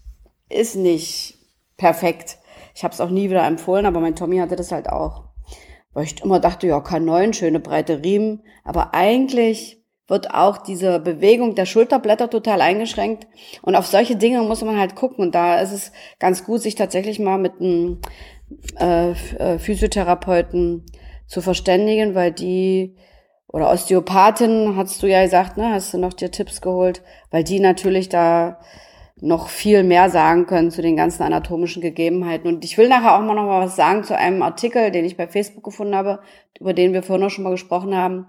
ist 0.50 0.76
nicht 0.76 1.38
perfekt. 1.78 2.36
Ich 2.74 2.84
habe 2.84 2.92
es 2.92 3.00
auch 3.00 3.08
nie 3.08 3.30
wieder 3.30 3.46
empfohlen, 3.46 3.86
aber 3.86 4.00
mein 4.00 4.14
Tommy 4.14 4.36
hatte 4.36 4.54
das 4.54 4.70
halt 4.70 4.90
auch. 4.90 5.30
Weil 5.94 6.04
ich 6.04 6.22
immer 6.22 6.40
dachte, 6.40 6.66
ja, 6.66 6.76
K9, 6.76 7.32
schöne 7.32 7.58
breite 7.58 8.04
Riemen. 8.04 8.42
Aber 8.64 8.92
eigentlich 8.92 9.82
wird 10.08 10.30
auch 10.30 10.58
diese 10.58 11.00
Bewegung 11.00 11.54
der 11.54 11.64
Schulterblätter 11.64 12.28
total 12.28 12.60
eingeschränkt. 12.60 13.26
Und 13.62 13.76
auf 13.76 13.86
solche 13.86 14.16
Dinge 14.16 14.42
muss 14.42 14.62
man 14.62 14.78
halt 14.78 14.94
gucken. 14.94 15.24
Und 15.24 15.34
da 15.34 15.58
ist 15.58 15.72
es 15.72 15.90
ganz 16.18 16.44
gut, 16.44 16.60
sich 16.60 16.74
tatsächlich 16.74 17.18
mal 17.18 17.38
mit 17.38 17.54
einem 17.58 18.02
äh, 18.76 19.58
Physiotherapeuten 19.58 20.84
zu 21.26 21.40
verständigen, 21.40 22.14
weil 22.14 22.30
die 22.30 22.94
oder 23.52 23.70
Osteopathin, 23.70 24.76
hast 24.76 25.02
du 25.02 25.06
ja 25.06 25.22
gesagt, 25.22 25.56
ne, 25.56 25.72
hast 25.72 25.92
du 25.92 25.98
noch 25.98 26.12
dir 26.12 26.30
Tipps 26.30 26.60
geholt, 26.60 27.02
weil 27.30 27.44
die 27.44 27.60
natürlich 27.60 28.08
da 28.08 28.60
noch 29.20 29.48
viel 29.48 29.82
mehr 29.82 30.08
sagen 30.08 30.46
können 30.46 30.70
zu 30.70 30.82
den 30.82 30.96
ganzen 30.96 31.22
anatomischen 31.22 31.82
Gegebenheiten. 31.82 32.48
Und 32.48 32.64
ich 32.64 32.78
will 32.78 32.88
nachher 32.88 33.14
auch 33.14 33.20
mal 33.20 33.34
noch 33.34 33.44
mal 33.44 33.64
was 33.64 33.76
sagen 33.76 34.02
zu 34.04 34.16
einem 34.16 34.42
Artikel, 34.42 34.90
den 34.90 35.04
ich 35.04 35.16
bei 35.16 35.26
Facebook 35.26 35.64
gefunden 35.64 35.94
habe, 35.94 36.20
über 36.58 36.72
den 36.72 36.92
wir 36.92 37.02
vorhin 37.02 37.26
auch 37.26 37.30
schon 37.30 37.44
mal 37.44 37.50
gesprochen 37.50 37.94
haben, 37.94 38.26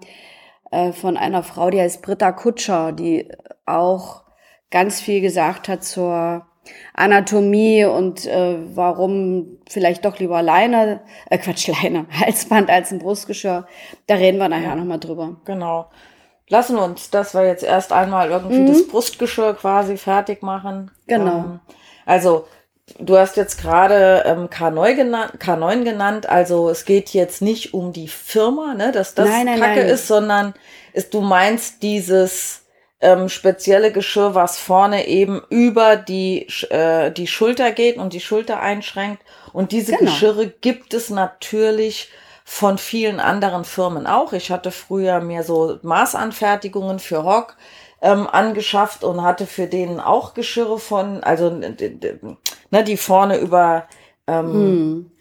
äh, 0.71 0.91
von 0.91 1.17
einer 1.17 1.43
Frau, 1.43 1.69
die 1.69 1.79
heißt 1.79 2.01
Britta 2.01 2.31
Kutscher, 2.31 2.91
die 2.91 3.29
auch 3.65 4.23
ganz 4.69 5.01
viel 5.01 5.21
gesagt 5.21 5.69
hat 5.69 5.83
zur 5.83 6.45
Anatomie 6.93 7.85
und 7.85 8.25
äh, 8.25 8.57
warum 8.75 9.57
vielleicht 9.69 10.05
doch 10.05 10.19
lieber 10.19 10.41
Leine, 10.41 11.01
äh 11.29 11.37
Quatsch, 11.37 11.67
Leine, 11.67 12.05
Halsband 12.11 12.69
als 12.69 12.91
ein 12.91 12.99
Brustgeschirr. 12.99 13.65
Da 14.07 14.15
reden 14.15 14.37
wir 14.37 14.49
nachher 14.49 14.75
noch 14.75 14.85
mal 14.85 14.97
drüber. 14.97 15.37
Genau. 15.45 15.89
Lassen 16.47 16.77
uns, 16.77 17.09
dass 17.09 17.33
wir 17.33 17.45
jetzt 17.45 17.63
erst 17.63 17.93
einmal 17.93 18.29
irgendwie 18.29 18.65
das 18.65 18.85
Brustgeschirr 18.85 19.53
quasi 19.53 19.97
fertig 19.97 20.43
machen. 20.43 20.91
Genau. 21.07 21.37
Ähm, 21.37 21.59
also, 22.05 22.45
du 22.99 23.17
hast 23.17 23.37
jetzt 23.37 23.61
gerade 23.61 24.23
ähm, 24.25 24.49
K9, 24.49 24.95
genannt, 24.95 25.33
K9 25.39 25.83
genannt. 25.85 26.29
Also, 26.29 26.69
es 26.69 26.83
geht 26.83 27.11
jetzt 27.11 27.41
nicht 27.41 27.73
um 27.73 27.93
die 27.93 28.09
Firma, 28.09 28.73
ne, 28.73 28.91
dass 28.91 29.15
das 29.15 29.29
Nein, 29.29 29.45
nein, 29.45 29.59
Kacke 29.61 29.79
nein. 29.79 29.89
ist, 29.89 30.07
sondern 30.07 30.53
ist, 30.91 31.13
du 31.13 31.21
meinst 31.21 31.83
dieses 31.83 32.60
ähm, 33.01 33.29
spezielle 33.29 33.91
Geschirr, 33.91 34.35
was 34.35 34.59
vorne 34.59 35.07
eben 35.07 35.41
über 35.49 35.95
die, 35.95 36.47
äh, 36.69 37.11
die 37.11 37.27
Schulter 37.27 37.71
geht 37.71 37.97
und 37.97 38.13
die 38.13 38.19
Schulter 38.19 38.59
einschränkt. 38.59 39.23
Und 39.53 39.71
diese 39.71 39.93
Genau. 39.93 40.03
Geschirre 40.11 40.47
gibt 40.47 40.93
es 40.93 41.09
natürlich 41.09 42.09
von 42.45 42.77
vielen 42.77 43.19
anderen 43.19 43.63
Firmen 43.65 44.07
auch. 44.07 44.33
Ich 44.33 44.51
hatte 44.51 44.71
früher 44.71 45.19
mir 45.19 45.43
so 45.43 45.79
Maßanfertigungen 45.81 46.99
für 46.99 47.23
Hock 47.23 47.55
ähm, 48.01 48.27
angeschafft 48.27 49.03
und 49.03 49.23
hatte 49.23 49.45
für 49.45 49.67
den 49.67 49.99
auch 49.99 50.33
Geschirre 50.33 50.79
von, 50.79 51.23
also 51.23 51.49
ne, 51.49 52.83
die 52.83 52.97
vorne 52.97 53.37
über 53.37 53.87
ähm, 54.27 55.11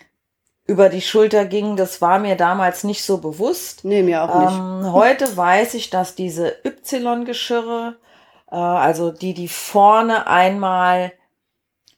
über 0.70 0.88
die 0.88 1.00
Schulter 1.02 1.46
ging, 1.46 1.74
das 1.74 2.00
war 2.00 2.20
mir 2.20 2.36
damals 2.36 2.84
nicht 2.84 3.02
so 3.02 3.18
bewusst. 3.18 3.84
Nee, 3.84 4.04
mir 4.04 4.22
auch 4.22 4.38
nicht. 4.38 4.52
Ähm, 4.56 4.92
heute 4.92 5.36
weiß 5.36 5.74
ich, 5.74 5.90
dass 5.90 6.14
diese 6.14 6.54
Y-Geschirre, 6.64 7.96
äh, 8.52 8.54
also 8.54 9.10
die, 9.10 9.34
die 9.34 9.48
vorne 9.48 10.28
einmal 10.28 11.10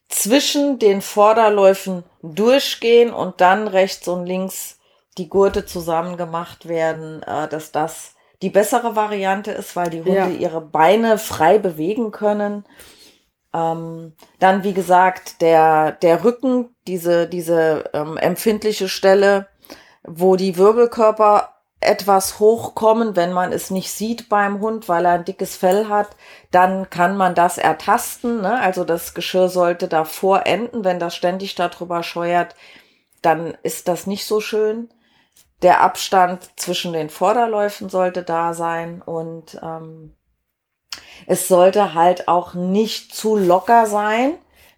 zwischen 0.09 0.79
den 0.79 1.03
Vorderläufen 1.03 2.03
durchgehen 2.23 3.13
und 3.13 3.41
dann 3.41 3.67
rechts 3.67 4.07
und 4.07 4.25
links 4.25 4.79
die 5.19 5.29
Gurte 5.29 5.67
zusammen 5.67 6.17
gemacht 6.17 6.67
werden, 6.67 7.21
äh, 7.21 7.47
dass 7.47 7.71
das 7.71 8.15
die 8.41 8.49
bessere 8.49 8.95
Variante 8.95 9.51
ist, 9.51 9.75
weil 9.75 9.91
die 9.91 9.99
Hunde 9.99 10.15
Ja. 10.15 10.27
ihre 10.29 10.61
Beine 10.61 11.19
frei 11.19 11.59
bewegen 11.59 12.09
können. 12.09 12.65
Ähm, 13.53 14.13
dann, 14.39 14.63
wie 14.63 14.73
gesagt, 14.73 15.41
der, 15.41 15.93
der 15.93 16.23
Rücken, 16.23 16.75
diese, 16.87 17.27
diese 17.27 17.89
ähm, 17.93 18.17
empfindliche 18.17 18.89
Stelle, 18.89 19.47
wo 20.03 20.35
die 20.35 20.57
Wirbelkörper 20.57 21.53
etwas 21.79 22.39
hochkommen, 22.39 23.15
wenn 23.15 23.33
man 23.33 23.51
es 23.51 23.69
nicht 23.69 23.91
sieht 23.91 24.29
beim 24.29 24.59
Hund, 24.61 24.89
weil 24.89 25.05
er 25.05 25.13
ein 25.13 25.25
dickes 25.25 25.55
Fell 25.55 25.87
hat, 25.87 26.09
dann 26.51 26.89
kann 26.89 27.17
man 27.17 27.35
das 27.35 27.57
ertasten. 27.57 28.41
Ne? 28.41 28.59
Also 28.59 28.83
das 28.83 29.13
Geschirr 29.13 29.49
sollte 29.49 29.87
davor 29.87 30.45
enden. 30.45 30.83
Wenn 30.83 30.99
das 30.99 31.15
ständig 31.15 31.55
darüber 31.55 32.03
scheuert, 32.03 32.55
dann 33.21 33.57
ist 33.63 33.87
das 33.87 34.07
nicht 34.07 34.25
so 34.25 34.39
schön. 34.39 34.89
Der 35.61 35.81
Abstand 35.81 36.49
zwischen 36.57 36.93
den 36.93 37.09
Vorderläufen 37.09 37.89
sollte 37.89 38.23
da 38.23 38.53
sein 38.53 39.01
und 39.01 39.59
ähm, 39.61 40.13
es 41.27 41.47
sollte 41.47 41.93
halt 41.93 42.27
auch 42.27 42.53
nicht 42.53 43.15
zu 43.15 43.35
locker 43.35 43.85
sein, 43.85 44.33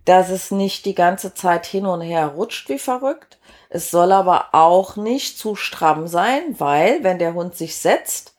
dass 0.05 0.29
es 0.29 0.51
nicht 0.51 0.85
die 0.85 0.95
ganze 0.95 1.33
Zeit 1.33 1.65
hin 1.65 1.85
und 1.85 2.01
her 2.01 2.27
rutscht 2.27 2.69
wie 2.69 2.79
verrückt. 2.79 3.39
Es 3.69 3.89
soll 3.91 4.11
aber 4.11 4.49
auch 4.53 4.95
nicht 4.95 5.37
zu 5.37 5.55
stramm 5.55 6.07
sein, 6.07 6.55
weil 6.59 7.03
wenn 7.03 7.19
der 7.19 7.33
Hund 7.33 7.55
sich 7.55 7.77
setzt, 7.77 8.35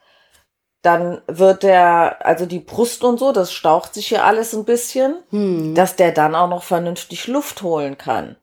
dann 0.83 1.21
wird 1.27 1.65
der, 1.65 2.25
also 2.25 2.47
die 2.47 2.61
Brust 2.61 3.03
und 3.03 3.19
so, 3.19 3.33
das 3.33 3.53
staucht 3.53 3.93
sich 3.95 4.07
hier 4.07 4.25
alles 4.25 4.55
ein 4.55 4.65
bisschen, 4.65 5.17
Hm. 5.31 5.75
dass 5.75 5.97
der 5.97 6.13
dann 6.13 6.37
auch 6.37 6.49
noch 6.49 6.63
vernünftig 6.63 7.27
Luft 7.27 7.63
holen 7.63 7.99
kann. 7.99 8.37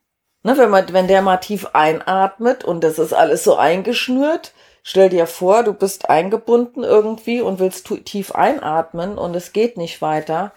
Ne, 0.44 0.58
wenn, 0.58 0.70
man, 0.70 0.92
wenn 0.92 1.08
der 1.08 1.22
mal 1.22 1.38
tief 1.38 1.68
einatmet 1.72 2.66
und 2.66 2.84
das 2.84 3.00
ist 3.00 3.14
alles 3.14 3.46
so 3.46 3.56
eingeschnürt, 3.56 4.52
stell 4.84 5.10
dir 5.10 5.26
vor, 5.26 5.64
du 5.64 5.74
bist 5.74 6.10
eingebunden 6.10 6.84
irgendwie 6.84 7.42
und 7.42 7.60
willst 7.60 7.88
tief 8.06 8.36
einatmen 8.36 9.18
und 9.18 9.36
es 9.36 9.54
geht 9.54 9.78
nicht 9.78 10.02
weiter. 10.02 10.52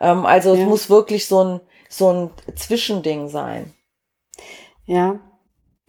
Ähm, 0.00 0.24
also 0.24 0.54
Ja. 0.54 0.62
es 0.62 0.68
muss 0.68 0.88
wirklich 0.88 1.26
so 1.26 1.44
ein, 1.44 1.60
so 1.88 2.10
ein 2.10 2.30
Zwischending 2.56 3.28
sein. 3.28 3.72
Ja, 4.86 5.20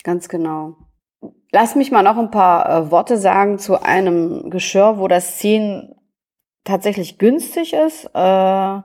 ganz 0.04 0.28
genau. 0.28 0.76
Lass 1.52 1.76
mich 1.76 1.92
mal 1.92 2.04
noch 2.04 2.18
ein 2.18 2.32
paar 2.32 2.70
äh, 2.70 2.92
Worte 2.92 3.18
sagen 3.18 3.60
zu 3.60 3.82
einem 3.82 4.50
Geschirr, 4.50 4.98
wo 4.98 5.08
das 5.08 5.38
Ziehen 5.38 5.96
tatsächlich 6.64 7.20
günstig 7.20 7.74
ist. 7.74 8.06
Äh, 8.14 8.82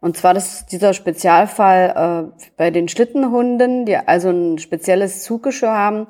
und 0.00 0.16
zwar 0.16 0.34
das 0.34 0.66
dieser 0.66 0.94
Spezialfall 0.94 2.32
äh, 2.36 2.50
bei 2.56 2.70
den 2.70 2.88
Schlittenhunden, 2.88 3.86
die 3.86 3.96
also 3.96 4.30
ein 4.30 4.58
spezielles 4.58 5.22
Zuggeschirr 5.22 5.70
haben. 5.70 6.06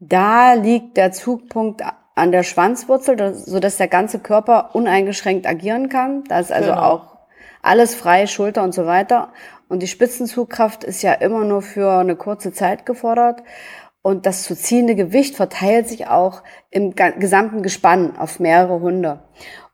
Da 0.00 0.52
liegt 0.54 0.96
der 0.96 1.12
Zugpunkt 1.12 1.82
an 2.14 2.32
der 2.32 2.42
Schwanzwurzel, 2.42 3.16
das- 3.16 3.44
sodass 3.44 3.76
der 3.76 3.88
ganze 3.88 4.18
Körper 4.18 4.70
uneingeschränkt 4.74 5.46
agieren 5.46 5.88
kann. 5.88 6.24
Da 6.28 6.38
ist 6.40 6.52
also 6.52 6.70
Genau. 6.70 6.82
auch 6.82 7.16
alles 7.62 7.94
frei, 7.94 8.26
Schulter 8.26 8.62
und 8.62 8.74
so 8.74 8.86
weiter. 8.86 9.28
Und 9.68 9.80
die 9.82 9.86
Spitzenzugkraft 9.88 10.84
ist 10.84 11.02
ja 11.02 11.12
immer 11.12 11.44
nur 11.44 11.62
für 11.62 11.98
eine 11.98 12.16
kurze 12.16 12.52
Zeit 12.52 12.86
gefordert. 12.86 13.42
Und 14.02 14.24
das 14.26 14.44
zu 14.44 14.56
ziehende 14.56 14.94
Gewicht 14.94 15.36
verteilt 15.36 15.88
sich 15.88 16.06
auch 16.08 16.42
im 16.70 16.94
gesamten 16.94 17.62
Gespann 17.62 18.16
auf 18.16 18.40
mehrere 18.40 18.80
Hunde. 18.80 19.20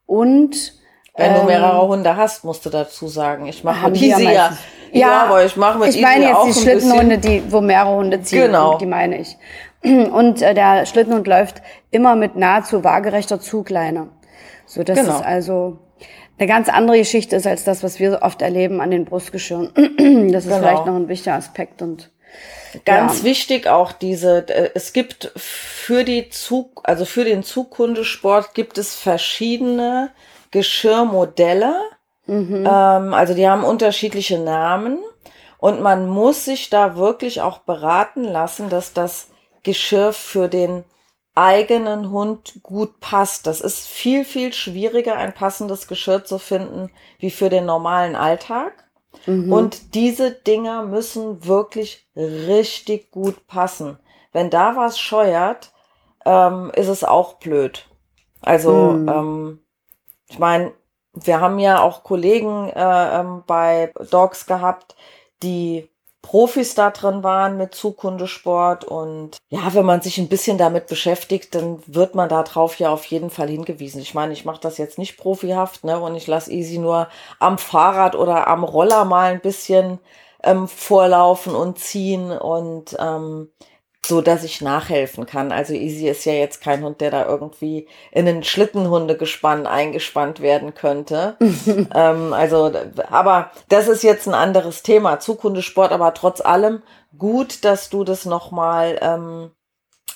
Und 0.06 0.74
Wenn 1.16 1.34
du 1.34 1.40
ähm, 1.40 1.46
mehrere 1.46 1.86
Hunde 1.86 2.16
hast, 2.16 2.44
musst 2.44 2.66
du 2.66 2.70
dazu 2.70 3.06
sagen. 3.06 3.46
Ich 3.46 3.62
mache 3.62 3.90
mit 3.90 4.00
die 4.00 4.08
ja 4.08 4.18
ja. 4.18 4.52
Ja, 4.90 5.22
aber 5.24 5.44
ich 5.44 5.56
mache 5.56 5.78
mit 5.78 5.88
Ich 5.94 6.00
meine 6.00 6.24
Easy 6.30 6.32
jetzt 6.46 6.56
die 6.56 6.60
Schlittenhunde, 6.62 7.18
die, 7.18 7.42
wo 7.52 7.60
mehrere 7.60 7.94
Hunde 7.96 8.22
ziehen. 8.22 8.42
Genau. 8.46 8.78
Die 8.78 8.86
meine 8.86 9.18
ich. 9.18 9.36
Und 10.12 10.42
äh, 10.42 10.54
der 10.54 10.86
Schlittenhund 10.86 11.26
läuft 11.26 11.62
immer 11.90 12.16
mit 12.16 12.36
nahezu 12.36 12.82
waagerechter 12.84 13.40
Zugleine. 13.40 14.08
So 14.66 14.82
dass 14.82 14.98
Genau. 14.98 15.16
es 15.18 15.22
also 15.22 15.78
eine 16.38 16.48
ganz 16.48 16.68
andere 16.68 16.98
Geschichte 16.98 17.36
ist 17.36 17.46
als 17.46 17.64
das, 17.64 17.82
was 17.82 18.00
wir 18.00 18.10
so 18.12 18.20
oft 18.22 18.42
erleben 18.42 18.80
an 18.80 18.90
den 18.90 19.04
Brustgeschirren. 19.04 19.70
Das 20.32 20.44
ist 20.44 20.50
Genau. 20.50 20.58
vielleicht 20.66 20.86
noch 20.86 20.96
ein 20.96 21.08
wichtiger 21.08 21.34
Aspekt 21.34 21.82
und 21.82 22.10
Ganz 22.84 23.18
Ja. 23.18 23.24
wichtig 23.24 23.68
auch 23.68 23.92
diese, 23.92 24.48
äh, 24.48 24.70
es 24.74 24.92
gibt 24.92 25.30
für 25.36 26.02
die 26.02 26.30
Zug, 26.30 26.80
also 26.82 27.04
für 27.04 27.24
den 27.24 27.44
Zughundesport 27.44 28.54
gibt 28.54 28.78
es 28.78 28.96
verschiedene 28.96 30.10
Geschirrmodelle. 30.50 31.74
Ähm, 32.26 33.14
also 33.14 33.34
die 33.34 33.46
haben 33.48 33.62
unterschiedliche 33.64 34.38
Namen 34.38 34.98
und 35.58 35.80
man 35.82 36.08
muss 36.08 36.44
sich 36.46 36.70
da 36.70 36.96
wirklich 36.96 37.40
auch 37.42 37.58
beraten 37.58 38.24
lassen, 38.24 38.68
dass 38.70 38.92
das 38.92 39.28
Geschirr 39.64 40.14
für 40.14 40.48
den 40.48 40.84
eigenen 41.36 42.10
Hund 42.12 42.60
gut 42.62 43.00
passt. 43.00 43.46
Das 43.48 43.60
ist 43.62 43.88
viel, 43.88 44.24
viel 44.24 44.52
schwieriger, 44.54 45.16
ein 45.16 45.34
passendes 45.34 45.88
Geschirr 45.88 46.24
zu 46.24 46.38
finden, 46.38 46.90
wie 47.18 47.30
für 47.32 47.50
den 47.50 47.66
normalen 47.66 48.16
Alltag. 48.16 48.88
Und 49.46 49.94
diese 49.94 50.32
Dinger 50.32 50.84
müssen 50.84 51.46
wirklich 51.46 52.08
richtig 52.16 53.10
gut 53.10 53.46
passen. 53.46 53.98
Wenn 54.32 54.50
da 54.50 54.76
was 54.76 54.98
scheuert, 55.00 55.72
ähm, 56.24 56.70
ist 56.74 56.88
es 56.88 57.04
auch 57.04 57.34
blöd. 57.34 57.88
Also, 58.42 59.02
Mhm. 59.02 59.08
ähm, 59.08 59.60
ich 60.28 60.38
meine, 60.38 60.72
wir 61.14 61.40
haben 61.40 61.58
ja 61.58 61.80
auch 61.82 62.02
Kollegen 62.04 62.68
äh, 62.70 63.20
ähm, 63.20 63.44
bei 63.46 63.92
Dogs 64.10 64.46
gehabt, 64.46 64.96
die 65.42 65.90
Profis 66.24 66.74
da 66.74 66.90
drin 66.90 67.22
waren 67.22 67.58
mit 67.58 67.74
Zughundesport 67.74 68.86
und 68.86 69.36
ja, 69.50 69.74
wenn 69.74 69.84
man 69.84 70.00
sich 70.00 70.16
ein 70.16 70.30
bisschen 70.30 70.56
damit 70.56 70.86
beschäftigt, 70.86 71.54
dann 71.54 71.82
wird 71.86 72.14
man 72.14 72.30
darauf 72.30 72.78
ja 72.78 72.88
auf 72.88 73.04
jeden 73.04 73.28
Fall 73.28 73.48
hingewiesen. 73.48 74.00
Ich 74.00 74.14
meine, 74.14 74.32
ich 74.32 74.46
mache 74.46 74.60
das 74.62 74.78
jetzt 74.78 74.96
nicht 74.96 75.18
profihaft, 75.18 75.84
ne, 75.84 76.00
und 76.00 76.16
ich 76.16 76.26
lasse 76.26 76.50
Easy 76.50 76.78
nur 76.78 77.08
am 77.40 77.58
Fahrrad 77.58 78.14
oder 78.16 78.46
am 78.46 78.64
Roller 78.64 79.04
mal 79.04 79.32
ein 79.32 79.42
bisschen 79.42 79.98
ähm, 80.42 80.66
vorlaufen 80.66 81.54
und 81.54 81.78
ziehen 81.78 82.30
und 82.30 82.96
ähm, 82.98 83.50
so, 84.08 84.20
dass 84.20 84.44
ich 84.44 84.60
nachhelfen 84.60 85.26
kann. 85.26 85.52
Also 85.52 85.74
Easy 85.74 86.08
ist 86.08 86.24
ja 86.24 86.32
jetzt 86.32 86.60
kein 86.60 86.82
Hund, 86.82 87.00
der 87.00 87.10
da 87.10 87.26
irgendwie 87.26 87.88
in 88.12 88.28
ein 88.28 88.44
Schlittenhundegespann 88.44 89.66
eingespannt 89.66 90.40
werden 90.40 90.74
könnte. 90.74 91.36
ähm, 91.94 92.32
also, 92.32 92.72
aber 93.10 93.50
das 93.68 93.88
ist 93.88 94.02
jetzt 94.02 94.26
ein 94.26 94.34
anderes 94.34 94.82
Thema. 94.82 95.20
Zughundesport, 95.20 95.92
aber 95.92 96.14
trotz 96.14 96.40
allem 96.40 96.82
gut, 97.18 97.64
dass 97.64 97.90
du 97.90 98.04
das 98.04 98.24
nochmal 98.24 98.98
ähm, 99.00 99.50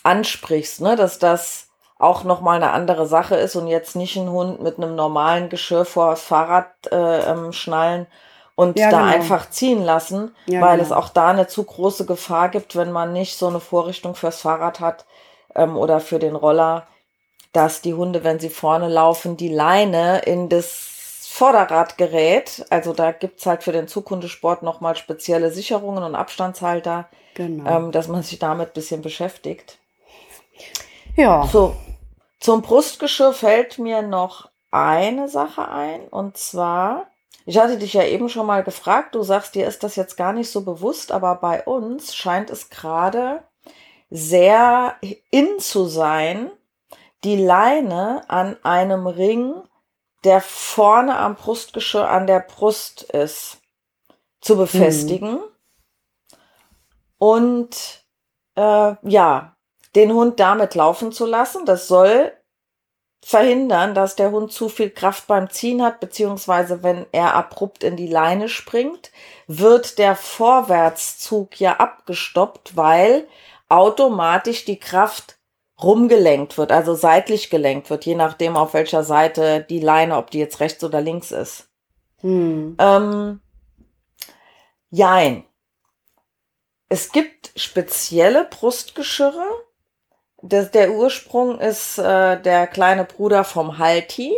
ansprichst, 0.03 0.81
ne? 0.81 0.97
dass 0.97 1.19
das 1.19 1.69
auch 1.99 2.23
nochmal 2.25 2.57
eine 2.57 2.71
andere 2.73 3.07
Sache 3.07 3.35
ist 3.35 3.57
und 3.57 3.67
jetzt 3.67 3.97
nicht 3.97 4.17
ein 4.17 4.31
Hund 4.31 4.63
mit 4.63 4.79
einem 4.79 4.95
normalen 4.95 5.49
Geschirr 5.49 5.85
vor 5.85 6.11
das 6.11 6.23
Fahrrad 6.23 6.71
äh, 6.93 7.31
ähm, 7.31 7.53
schnallen 7.53 8.07
und 8.59 8.77
Ja, 8.77 8.91
da 8.91 9.03
genau. 9.03 9.13
einfach 9.13 9.51
ziehen 9.51 9.85
lassen, 9.85 10.35
Ja, 10.47 10.61
weil 10.61 10.79
genau. 10.79 10.83
es 10.83 10.91
auch 10.91 11.11
da 11.11 11.29
eine 11.29 11.47
zu 11.47 11.63
große 11.63 12.07
Gefahr 12.07 12.49
gibt, 12.49 12.75
wenn 12.75 12.91
man 12.91 13.13
nicht 13.13 13.37
so 13.39 13.47
eine 13.47 13.61
Vorrichtung 13.61 14.17
fürs 14.17 14.41
Fahrrad 14.41 14.81
hat 14.81 15.07
ähm, 15.55 15.77
oder 15.77 16.01
für 16.01 16.19
den 16.19 16.35
Roller, 16.35 16.89
dass 17.53 17.83
die 17.83 17.95
Hunde, 17.95 18.25
wenn 18.25 18.41
sie 18.41 18.51
vorne 18.51 18.89
laufen, 18.89 19.37
die 19.37 19.49
Leine 19.49 20.19
in 20.27 20.49
das 20.49 21.29
Vorderrad 21.31 21.99
gerät. 21.99 22.67
Also 22.69 22.93
da 22.93 23.13
gibt's 23.13 23.47
halt 23.47 23.63
für 23.63 23.71
den 23.71 23.87
Zughundesport 23.87 24.65
nochmal 24.65 24.97
spezielle 24.97 25.53
Sicherungen 25.53 26.03
und 26.03 26.17
Abstandshalter, 26.17 27.09
genau. 27.35 27.71
ähm, 27.71 27.93
dass 27.93 28.09
man 28.09 28.25
sich 28.25 28.41
damit 28.41 28.71
ein 28.71 28.75
bisschen 28.75 29.03
beschäftigt. 29.03 29.79
ja. 31.15 31.47
So, 31.47 31.77
zum 32.41 32.63
Brustgeschirr 32.63 33.33
fällt 33.33 33.79
mir 33.79 34.03
noch 34.03 34.49
eine 34.73 35.29
Sache 35.29 35.69
ein. 35.69 36.09
Und 36.09 36.37
zwar, 36.37 37.07
ich 37.49 37.57
hatte 37.57 37.79
dich 37.79 37.95
ja 37.95 38.05
eben 38.05 38.29
schon 38.29 38.45
mal 38.45 38.63
gefragt, 38.63 39.15
du 39.15 39.23
sagst, 39.23 39.55
dir 39.55 39.67
ist 39.67 39.83
das 39.83 39.97
jetzt 39.97 40.19
gar 40.19 40.35
nicht 40.35 40.51
so 40.51 40.67
bewusst, 40.67 41.13
aber 41.13 41.37
bei 41.37 41.65
uns 41.65 42.15
scheint 42.15 42.51
es 42.51 42.69
gerade 42.69 43.43
sehr 44.11 44.97
in 45.31 45.59
zu 45.59 45.87
sein, 45.87 46.51
die 47.25 47.43
Leine 47.43 48.29
an 48.29 48.63
einem 48.65 49.07
Ring, 49.07 49.55
der 50.25 50.43
vorne 50.43 51.17
am 51.17 51.37
Brustgeschirr 51.37 52.11
an 52.11 52.27
der 52.27 52.41
Brust 52.41 53.05
ist, 53.05 53.63
zu 54.43 54.59
befestigen. 54.59 55.41
Und 57.17 58.05
äh, 58.57 58.95
ja, 59.01 59.57
den 59.95 60.13
Hund 60.13 60.39
damit 60.39 60.75
laufen 60.75 61.13
zu 61.13 61.25
lassen. 61.25 61.65
Das 61.65 61.89
soll 61.89 62.31
verhindern, 63.21 63.95
dass 63.95 64.17
der 64.17 64.31
Hund 64.31 64.53
zu 64.53 64.69
viel 64.69 64.91
Kraft 64.91 65.27
beim 65.27 65.51
Ziehen 65.51 65.83
hat, 65.83 66.01
beziehungsweise 66.01 66.83
wenn 66.83 67.07
er 67.13 67.35
abrupt 67.35 67.85
in 67.85 67.97
die 67.97 68.07
Leine 68.07 68.49
springt, 68.49 69.11
wird 69.47 69.99
der 69.99 70.17
Vorwärtszug 70.17 71.61
ja 71.61 71.77
abgestoppt, 71.77 72.77
weil 72.77 73.27
automatisch 73.69 74.65
die 74.65 74.79
Kraft 74.79 75.37
rumgelenkt 75.83 76.59
wird, 76.59 76.73
also 76.73 76.95
seitlich 76.95 77.51
gelenkt 77.51 77.91
wird, 77.91 78.05
je 78.05 78.15
nachdem 78.15 78.57
auf 78.57 78.75
welcher 78.75 79.05
Seite 79.05 79.65
die 79.69 79.81
Leine, 79.81 80.17
ob 80.17 80.31
die 80.31 80.39
jetzt 80.39 80.61
rechts 80.61 80.83
oder 80.83 81.01
links 81.01 81.31
ist. 81.31 81.69
Hm. 82.21 82.77
Ähm, 82.79 83.41
jein. 84.91 85.45
Es 86.89 87.13
gibt 87.13 87.53
spezielle 87.55 88.45
Brustgeschirre. 88.45 89.45
Das, 90.43 90.71
der 90.71 90.93
Ursprung 90.93 91.59
ist 91.59 91.99
äh, 91.99 92.41
der 92.41 92.67
kleine 92.67 93.05
Bruder 93.05 93.45
vom 93.45 93.79
Halti. 93.79 94.33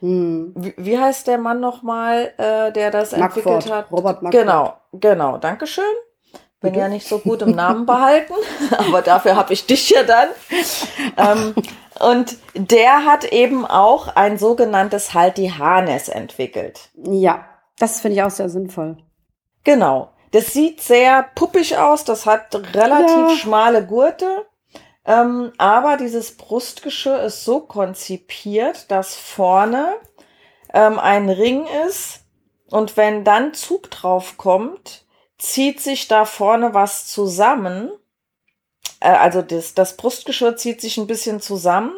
Hm. 0.00 0.52
Wie, 0.56 0.74
wie 0.76 0.98
heißt 0.98 1.26
der 1.26 1.38
Mann 1.38 1.60
nochmal, 1.60 2.32
äh, 2.36 2.72
der 2.72 2.90
das 2.90 3.12
entwickelt 3.12 3.46
Markford, 3.46 3.70
hat? 3.72 3.92
Robert 3.92 4.22
Markford. 4.22 4.42
Genau, 4.44 4.74
genau. 4.92 5.38
Dankeschön. 5.38 5.84
Bin 6.60 6.72
Bitte? 6.72 6.80
ja 6.80 6.88
nicht 6.88 7.06
so 7.08 7.18
gut 7.18 7.42
im 7.42 7.50
Namen 7.54 7.86
behalten, 7.86 8.34
aber 8.78 9.02
dafür 9.02 9.36
habe 9.36 9.52
ich 9.52 9.66
dich 9.66 9.90
ja 9.90 10.02
dann. 10.02 10.28
ähm, 11.16 11.54
und 12.00 12.36
der 12.54 13.04
hat 13.04 13.24
eben 13.32 13.64
auch 13.64 14.08
ein 14.16 14.38
sogenanntes 14.38 15.14
Halti-Harness 15.14 16.08
entwickelt. 16.08 16.90
Ja, 16.94 17.44
das 17.78 18.00
finde 18.00 18.16
ich 18.16 18.22
auch 18.22 18.30
sehr 18.30 18.48
sinnvoll. 18.48 18.96
Genau. 19.64 20.10
Das 20.32 20.52
sieht 20.52 20.80
sehr 20.82 21.24
puppig 21.34 21.78
aus, 21.78 22.04
das 22.04 22.26
hat 22.26 22.54
relativ 22.74 23.16
Ja. 23.16 23.36
schmale 23.36 23.86
Gurte. 23.86 24.46
Ähm, 25.06 25.52
aber 25.56 25.96
dieses 25.96 26.36
Brustgeschirr 26.36 27.22
ist 27.22 27.44
so 27.44 27.60
konzipiert, 27.60 28.90
dass 28.90 29.14
vorne 29.14 29.94
ähm, 30.74 30.98
ein 30.98 31.28
Ring 31.30 31.66
ist 31.86 32.20
und 32.70 32.96
wenn 32.96 33.22
dann 33.24 33.54
Zug 33.54 33.90
drauf 33.90 34.36
kommt, 34.36 35.04
zieht 35.38 35.80
sich 35.80 36.08
da 36.08 36.24
vorne 36.24 36.74
was 36.74 37.06
zusammen. 37.06 37.90
Äh, 39.00 39.10
also 39.10 39.42
das, 39.42 39.74
das 39.74 39.96
Brustgeschirr 39.96 40.56
zieht 40.56 40.80
sich 40.80 40.96
ein 40.96 41.06
bisschen 41.06 41.40
zusammen, 41.40 41.92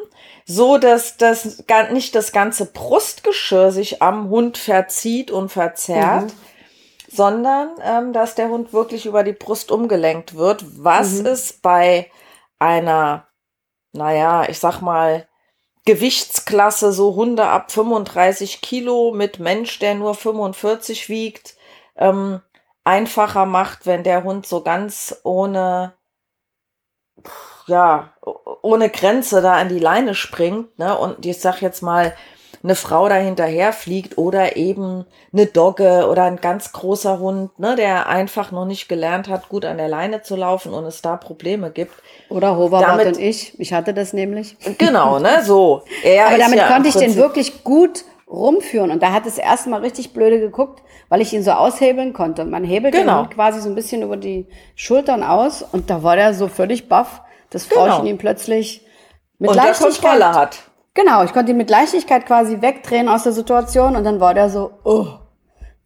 so 0.44 0.76
dass 0.76 1.16
das 1.16 1.64
nicht 1.90 2.14
das 2.14 2.32
ganze 2.32 2.66
Brustgeschirr 2.66 3.70
sich 3.72 4.02
am 4.02 4.28
Hund 4.28 4.58
verzieht 4.58 5.30
und 5.30 5.48
verzerrt, 5.50 6.24
Mhm. 6.24 6.32
sondern 7.10 7.68
ähm, 7.82 8.12
dass 8.12 8.34
der 8.34 8.50
Hund 8.50 8.74
wirklich 8.74 9.06
über 9.06 9.24
die 9.24 9.32
Brust 9.32 9.70
umgelenkt 9.70 10.34
wird, 10.34 10.62
was 10.76 11.20
Mhm. 11.20 11.26
es 11.26 11.54
bei 11.54 12.10
einer, 12.58 13.28
naja, 13.92 14.48
ich 14.48 14.58
sag 14.58 14.80
mal, 14.80 15.28
Gewichtsklasse, 15.84 16.92
so 16.92 17.14
Hunde 17.14 17.46
ab 17.46 17.72
35 17.72 18.60
Kilo 18.60 19.12
mit 19.12 19.38
Mensch, 19.38 19.78
der 19.78 19.94
nur 19.94 20.14
45 20.14 21.08
wiegt, 21.08 21.56
ähm, 21.96 22.42
einfacher 22.84 23.46
macht, 23.46 23.86
wenn 23.86 24.04
der 24.04 24.24
Hund 24.24 24.46
so 24.46 24.62
ganz 24.62 25.18
ohne, 25.24 25.94
ja, 27.66 28.12
ohne 28.62 28.90
Grenze 28.90 29.40
da 29.42 29.54
an 29.54 29.68
die 29.68 29.78
Leine 29.78 30.14
springt, 30.14 30.78
ne? 30.78 30.96
Und 30.98 31.24
ich 31.24 31.40
sag 31.40 31.62
jetzt 31.62 31.82
mal, 31.82 32.14
eine 32.62 32.74
Frau 32.74 33.08
da 33.08 33.14
hinterher 33.16 33.72
fliegt 33.72 34.18
oder 34.18 34.56
eben 34.56 35.04
eine 35.32 35.46
Dogge 35.46 36.08
oder 36.10 36.24
ein 36.24 36.36
ganz 36.40 36.72
großer 36.72 37.18
Hund, 37.18 37.58
ne, 37.58 37.76
der 37.76 38.08
einfach 38.08 38.50
noch 38.50 38.64
nicht 38.64 38.88
gelernt 38.88 39.28
hat, 39.28 39.48
gut 39.48 39.64
an 39.64 39.78
der 39.78 39.88
Leine 39.88 40.22
zu 40.22 40.34
laufen 40.36 40.74
und 40.74 40.84
es 40.84 41.00
da 41.02 41.16
Probleme 41.16 41.70
gibt. 41.70 41.92
Oder 42.28 42.56
Hoverboard 42.56 42.82
Damit- 42.84 43.06
und 43.06 43.18
ich. 43.18 43.58
Ich 43.60 43.72
hatte 43.72 43.94
das 43.94 44.12
nämlich. 44.12 44.56
Genau, 44.78 45.18
ne, 45.18 45.42
so. 45.44 45.82
Er 46.02 46.26
Aber 46.28 46.38
damit 46.38 46.58
ja 46.58 46.68
konnte 46.68 46.88
ich 46.88 46.96
den 46.96 47.16
wirklich 47.16 47.62
gut 47.64 48.04
rumführen. 48.28 48.90
Und 48.90 49.02
da 49.02 49.12
hat 49.12 49.24
es 49.26 49.38
erstmal 49.38 49.80
richtig 49.80 50.12
blöde 50.12 50.38
geguckt, 50.38 50.82
weil 51.08 51.20
ich 51.20 51.32
ihn 51.32 51.42
so 51.42 51.52
aushebeln 51.52 52.12
konnte. 52.12 52.44
Man 52.44 52.64
hebelt 52.64 52.92
den 52.94 53.02
Genau. 53.02 53.20
Hund 53.20 53.30
quasi 53.30 53.60
so 53.60 53.68
ein 53.68 53.74
bisschen 53.74 54.02
über 54.02 54.16
die 54.16 54.46
Schultern 54.74 55.22
aus 55.22 55.62
und 55.62 55.88
da 55.90 56.02
war 56.02 56.16
der 56.16 56.34
so 56.34 56.48
völlig 56.48 56.88
baff, 56.88 57.22
dass 57.50 57.64
Frauchen 57.64 57.90
Genau. 58.00 58.04
ihn 58.04 58.18
plötzlich 58.18 58.84
mit 59.38 59.50
unter 59.50 59.62
Leichtigkeit 59.64 59.92
Kontrolle 60.02 60.34
hat. 60.34 60.58
Genau, 61.00 61.22
ich 61.22 61.32
konnte 61.32 61.52
ihn 61.52 61.56
mit 61.56 61.70
Leichtigkeit 61.70 62.26
quasi 62.26 62.60
wegdrehen 62.60 63.08
aus 63.08 63.22
der 63.22 63.30
Situation 63.32 63.94
und 63.94 64.02
dann 64.02 64.18
war 64.18 64.34
der 64.34 64.50
so, 64.50 64.72
oh, 64.82 65.06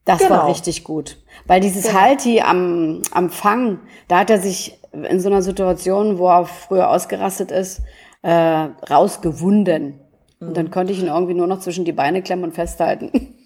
das 0.06 0.20
war 0.22 0.28
Genau. 0.28 0.46
richtig 0.48 0.84
gut. 0.84 1.18
Weil 1.46 1.60
dieses 1.60 1.84
Genau. 1.88 2.00
Halti 2.00 2.40
am, 2.40 3.02
am 3.12 3.28
Fang, 3.28 3.80
da 4.08 4.20
hat 4.20 4.30
er 4.30 4.38
sich 4.38 4.78
in 4.92 5.20
so 5.20 5.28
einer 5.28 5.42
Situation, 5.42 6.16
wo 6.18 6.28
er 6.28 6.46
früher 6.46 6.88
ausgerastet 6.88 7.50
ist, 7.50 7.82
äh, 8.22 8.68
rausgewunden. 8.90 10.00
Und 10.40 10.48
Mhm. 10.50 10.54
dann 10.54 10.70
konnte 10.70 10.92
ich 10.94 11.00
ihn 11.00 11.08
irgendwie 11.08 11.34
nur 11.34 11.46
noch 11.46 11.60
zwischen 11.60 11.84
die 11.84 11.92
Beine 11.92 12.22
klemmen 12.22 12.44
und 12.46 12.54
festhalten. 12.54 13.10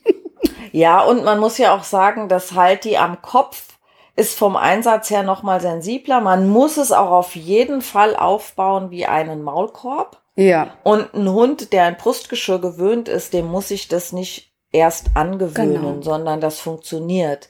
Ja, 0.73 1.01
und 1.03 1.25
man 1.25 1.39
muss 1.41 1.57
ja 1.57 1.75
auch 1.75 1.85
sagen, 1.85 2.29
dass 2.29 2.53
halt 2.55 2.85
die 2.85 2.99
am 2.99 3.23
Kopf 3.23 3.79
ist 4.15 4.39
vom 4.39 4.57
Einsatz 4.57 5.09
her 5.09 5.23
nochmal 5.23 5.61
sensibler. 5.61 6.21
Man 6.21 6.49
muss 6.51 6.77
es 6.77 6.93
auch 6.93 7.11
auf 7.11 7.35
jeden 7.35 7.81
Fall 7.81 8.15
aufbauen 8.15 8.91
wie 8.91 9.07
einen 9.07 9.43
Maulkorb. 9.43 10.21
Ja. 10.37 10.75
Und 10.85 11.15
ein 11.15 11.31
Hund, 11.31 11.73
der 11.73 11.85
ein 11.85 11.97
Brustgeschirr 11.97 12.61
gewöhnt 12.61 13.09
ist, 13.09 13.33
dem 13.33 13.47
muss 13.47 13.71
ich 13.71 13.89
das 13.89 14.13
nicht 14.13 14.53
erst 14.71 15.07
angewöhnen, 15.15 15.73
Genau. 15.75 16.03
sondern 16.03 16.41
das 16.41 16.61
funktioniert. 16.61 17.49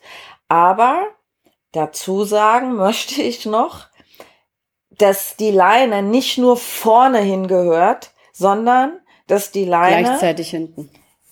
Aber 0.49 1.03
dazu 1.73 2.25
sagen 2.25 2.75
möchte 2.77 3.21
ich 3.23 3.45
noch, 3.47 3.87
dass 4.91 5.37
die 5.37 5.51
Leine 5.51 6.03
nicht 6.03 6.39
nur 6.39 6.57
vorne 6.57 7.19
hingehört, 7.19 8.13
sondern 8.33 8.99
dass 9.27 9.51
die 9.51 9.65
Leine 9.65 10.05
Gleichzeitig 10.05 10.51
hinten. 10.51 10.89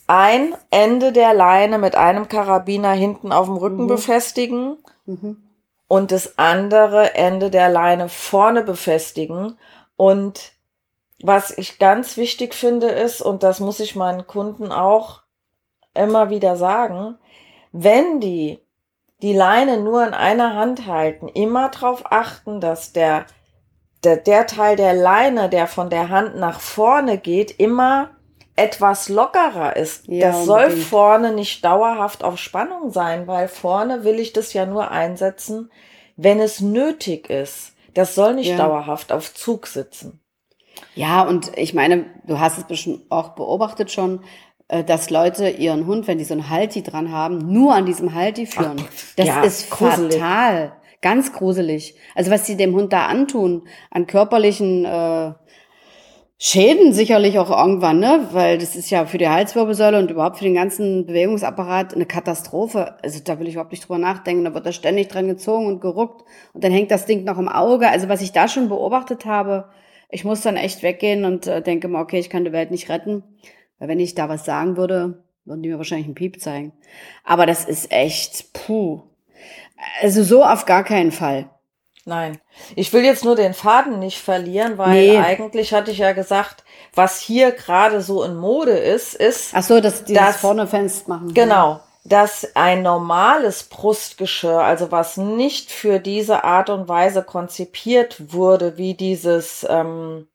ein 0.09 0.55
Ende 0.71 1.13
der 1.13 1.33
Leine 1.33 1.79
mit 1.79 1.95
einem 1.95 2.29
Karabiner 2.29 2.93
hinten 2.93 3.31
auf 3.33 3.47
dem 3.47 3.57
Rücken 3.57 3.85
Mhm. 3.85 3.89
befestigen 3.89 4.77
Mhm. 5.07 5.37
und 5.87 6.11
das 6.11 6.37
andere 6.39 7.15
Ende 7.15 7.51
der 7.51 7.69
Leine 7.69 8.09
vorne 8.09 8.63
befestigen. 8.63 9.57
Und 9.97 10.54
was 11.23 11.57
ich 11.57 11.79
ganz 11.79 12.17
wichtig 12.17 12.55
finde 12.55 12.89
ist, 12.89 13.21
und 13.21 13.43
das 13.43 13.61
muss 13.61 13.81
ich 13.81 13.97
meinen 13.97 14.27
Kunden 14.27 14.73
auch 14.73 15.23
immer 15.95 16.31
wieder 16.31 16.57
sagen, 16.57 17.19
wenn 17.73 18.21
die 18.21 18.61
die 19.23 19.33
Leine 19.33 19.81
nur 19.81 20.07
in 20.07 20.13
einer 20.13 20.55
Hand 20.55 20.87
halten, 20.87 21.29
immer 21.29 21.71
darauf 21.71 22.03
achten, 22.13 22.61
dass 22.61 22.93
der, 22.93 23.25
der, 24.03 24.19
der 24.19 24.47
Teil 24.47 24.77
der 24.77 24.93
Leine, 24.93 25.49
der 25.49 25.67
von 25.67 25.89
der 25.89 26.11
Hand 26.11 26.37
nach 26.37 26.61
vorne 26.61 27.17
geht, 27.17 27.59
immer 27.59 28.11
etwas 28.57 29.09
lockerer 29.09 29.77
ist. 29.77 30.07
Ja, 30.09 30.29
das 30.29 30.45
soll 30.45 30.65
unbedingt. 30.65 30.87
vorne 30.87 31.33
nicht 31.33 31.65
dauerhaft 31.65 32.23
auf 32.23 32.39
Spannung 32.39 32.91
sein, 32.91 33.27
weil 33.27 33.49
vorne 33.49 34.05
will 34.05 34.19
ich 34.21 34.33
das 34.33 34.53
ja 34.53 34.67
nur 34.67 34.91
einsetzen, 34.91 35.71
wenn 36.17 36.39
es 36.39 36.61
nötig 36.61 37.31
ist. 37.31 37.73
Das 37.95 38.15
soll 38.15 38.35
nicht 38.35 38.51
Ja. 38.51 38.57
dauerhaft 38.59 39.11
auf 39.11 39.33
Zug 39.33 39.67
sitzen. 39.67 40.21
Ja, 40.95 41.23
und 41.23 41.53
ich 41.57 41.75
meine, 41.75 42.07
du 42.27 42.39
hast 42.39 42.59
es 42.59 42.65
bestimmt 42.65 43.11
auch 43.11 43.31
beobachtet 43.31 43.91
schon, 43.91 44.21
äh, 44.69 44.85
dass 44.85 45.11
Leute 45.11 45.49
ihren 45.49 45.87
Hund, 45.87 46.07
wenn 46.09 46.19
die 46.19 46.25
so 46.25 46.35
einen 46.35 46.49
Halti 46.49 46.83
dran 46.83 47.13
haben, 47.13 47.53
nur 47.53 47.75
an 47.75 47.87
diesem 47.87 48.15
Halti 48.15 48.47
führen. 48.47 48.77
das 49.17 49.27
ja, 49.27 49.43
ist 49.43 49.71
gruselig. 49.71 50.15
fatal. 50.15 50.73
Ganz 51.03 51.35
gruselig. 51.35 51.97
Also 52.15 52.31
was 52.31 52.47
sie 52.47 52.57
dem 52.57 52.75
Hund 52.75 52.93
da 52.93 53.07
antun, 53.07 53.69
an 53.91 54.07
körperlichen 54.07 54.87
äh, 54.87 55.33
Schäden 56.39 56.93
sicherlich 56.93 57.39
auch 57.39 57.51
irgendwann, 57.51 58.01
ne? 58.01 58.29
Weil 58.33 58.59
das 58.59 58.75
ist 58.75 58.91
ja 58.91 59.07
für 59.07 59.19
die 59.19 59.29
Halswirbelsäule 59.29 59.99
und 59.99 60.11
überhaupt 60.11 60.39
für 60.39 60.45
den 60.45 60.55
ganzen 60.55 61.07
Bewegungsapparat 61.07 61.95
eine 61.95 62.07
Katastrophe. 62.07 62.97
Also 63.03 63.21
da 63.23 63.39
will 63.39 63.47
ich 63.47 63.55
überhaupt 63.55 63.71
nicht 63.71 63.85
drüber 63.85 63.99
nachdenken. 63.99 64.45
Da 64.45 64.55
wird 64.55 64.67
da 64.67 64.73
ständig 64.73 65.09
dran 65.09 65.29
gezogen 65.29 65.67
und 65.67 65.81
geruckt 65.81 66.25
und 66.53 66.65
dann 66.65 66.73
hängt 66.73 66.91
das 66.91 67.07
Ding 67.07 67.25
noch 67.25 67.39
im 67.39 67.49
Auge. 67.49 67.89
Also 67.89 68.09
was 68.09 68.21
ich 68.21 68.33
da 68.33 68.49
schon 68.49 68.69
beobachtet 68.69 69.27
habe, 69.27 69.69
ich 70.15 70.25
muss 70.25 70.41
dann 70.43 70.57
echt 70.57 70.83
weggehen 70.83 71.25
und 71.25 71.47
äh, 71.47 71.61
denke 71.61 71.89
mal, 71.89 72.03
okay, 72.03 72.19
ich 72.19 72.31
kann 72.31 72.45
die 72.45 72.53
Welt 72.53 72.71
nicht 72.71 72.89
retten. 72.89 73.23
Weil 73.79 73.89
wenn 73.89 74.01
ich 74.01 74.15
da 74.15 74.29
was 74.29 74.45
sagen 74.45 74.77
würde, 74.77 75.23
würden 75.45 75.63
die 75.63 75.69
mir 75.69 75.79
wahrscheinlich 75.79 76.07
einen 76.07 76.15
Piep 76.15 76.41
zeigen. 76.41 76.73
Aber 77.25 77.45
das 77.47 77.65
ist 77.65 77.91
echt, 77.93 78.53
puh. 78.53 79.03
Also 80.01 80.23
so 80.23 80.45
auf 80.45 80.65
gar 80.65 80.85
keinen 80.85 81.13
Fall. 81.13 81.51
Nein. 82.07 82.39
Ich 82.77 82.93
will 82.93 83.03
jetzt 83.05 83.25
nur 83.25 83.35
den 83.35 83.55
Faden 83.55 83.99
nicht 83.99 84.19
verlieren, 84.21 84.77
weil 84.79 84.93
Nee. 84.93 85.19
eigentlich 85.19 85.73
hatte 85.73 85.91
ich 85.91 85.99
ja 85.99 86.13
gesagt, 86.13 86.63
was 86.95 87.19
hier 87.19 87.51
gerade 87.51 88.01
so 88.03 88.23
in 88.23 88.37
Mode 88.37 88.73
ist, 88.73 89.15
ist, 89.15 89.53
Ach 89.55 89.63
so, 89.63 89.81
dass 89.81 90.05
dieses 90.05 90.23
Das- 90.23 90.37
vorne 90.37 90.67
festmachen. 90.67 91.33
Genau, 91.35 91.81
dass 92.05 92.55
ein 92.55 92.83
normales 92.83 93.65
Brustgeschirr, 93.65 94.61
also 94.63 94.93
was 94.93 95.17
nicht 95.17 95.71
für 95.71 95.99
diese 96.01 96.45
Art 96.45 96.71
und 96.71 96.89
Weise 96.89 97.23
konzipiert 97.23 98.33
wurde, 98.35 98.77
wie 98.77 98.95
dieses 98.95 99.67
ähm, 99.69 100.29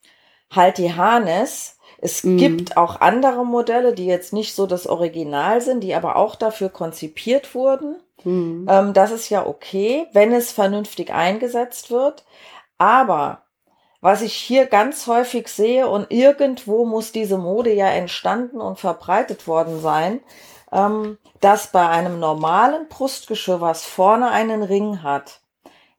Halti 0.51 0.89
Harness. 0.89 1.77
Es 1.99 2.23
Mhm. 2.23 2.37
gibt 2.37 2.77
auch 2.77 3.01
andere 3.01 3.45
Modelle, 3.45 3.93
die 3.93 4.05
jetzt 4.07 4.33
nicht 4.33 4.55
so 4.55 4.65
das 4.67 4.87
Original 4.87 5.61
sind, 5.61 5.81
die 5.81 5.93
aber 5.95 6.15
auch 6.15 6.35
dafür 6.35 6.69
konzipiert 6.69 7.53
wurden. 7.55 7.97
Mhm. 8.23 8.67
Ähm, 8.69 8.93
das 8.93 9.11
ist 9.11 9.29
ja 9.29 9.45
okay, 9.45 10.07
wenn 10.13 10.33
es 10.33 10.51
vernünftig 10.51 11.11
eingesetzt 11.13 11.91
wird. 11.91 12.25
Aber 12.77 13.43
was 14.01 14.21
ich 14.21 14.33
hier 14.33 14.65
ganz 14.65 15.07
häufig 15.07 15.49
sehe 15.49 15.87
und 15.89 16.11
irgendwo 16.11 16.85
muss 16.85 17.11
diese 17.11 17.37
Mode 17.37 17.73
ja 17.73 17.89
entstanden 17.89 18.61
und 18.61 18.79
verbreitet 18.79 19.47
worden 19.47 19.81
sein, 19.81 20.21
ähm, 20.71 21.17
dass 21.39 21.67
bei 21.67 21.87
einem 21.87 22.19
normalen 22.19 22.87
Brustgeschirr, 22.89 23.61
was 23.61 23.85
vorne 23.85 24.29
einen 24.29 24.63
Ring 24.63 25.03
hat, 25.03 25.41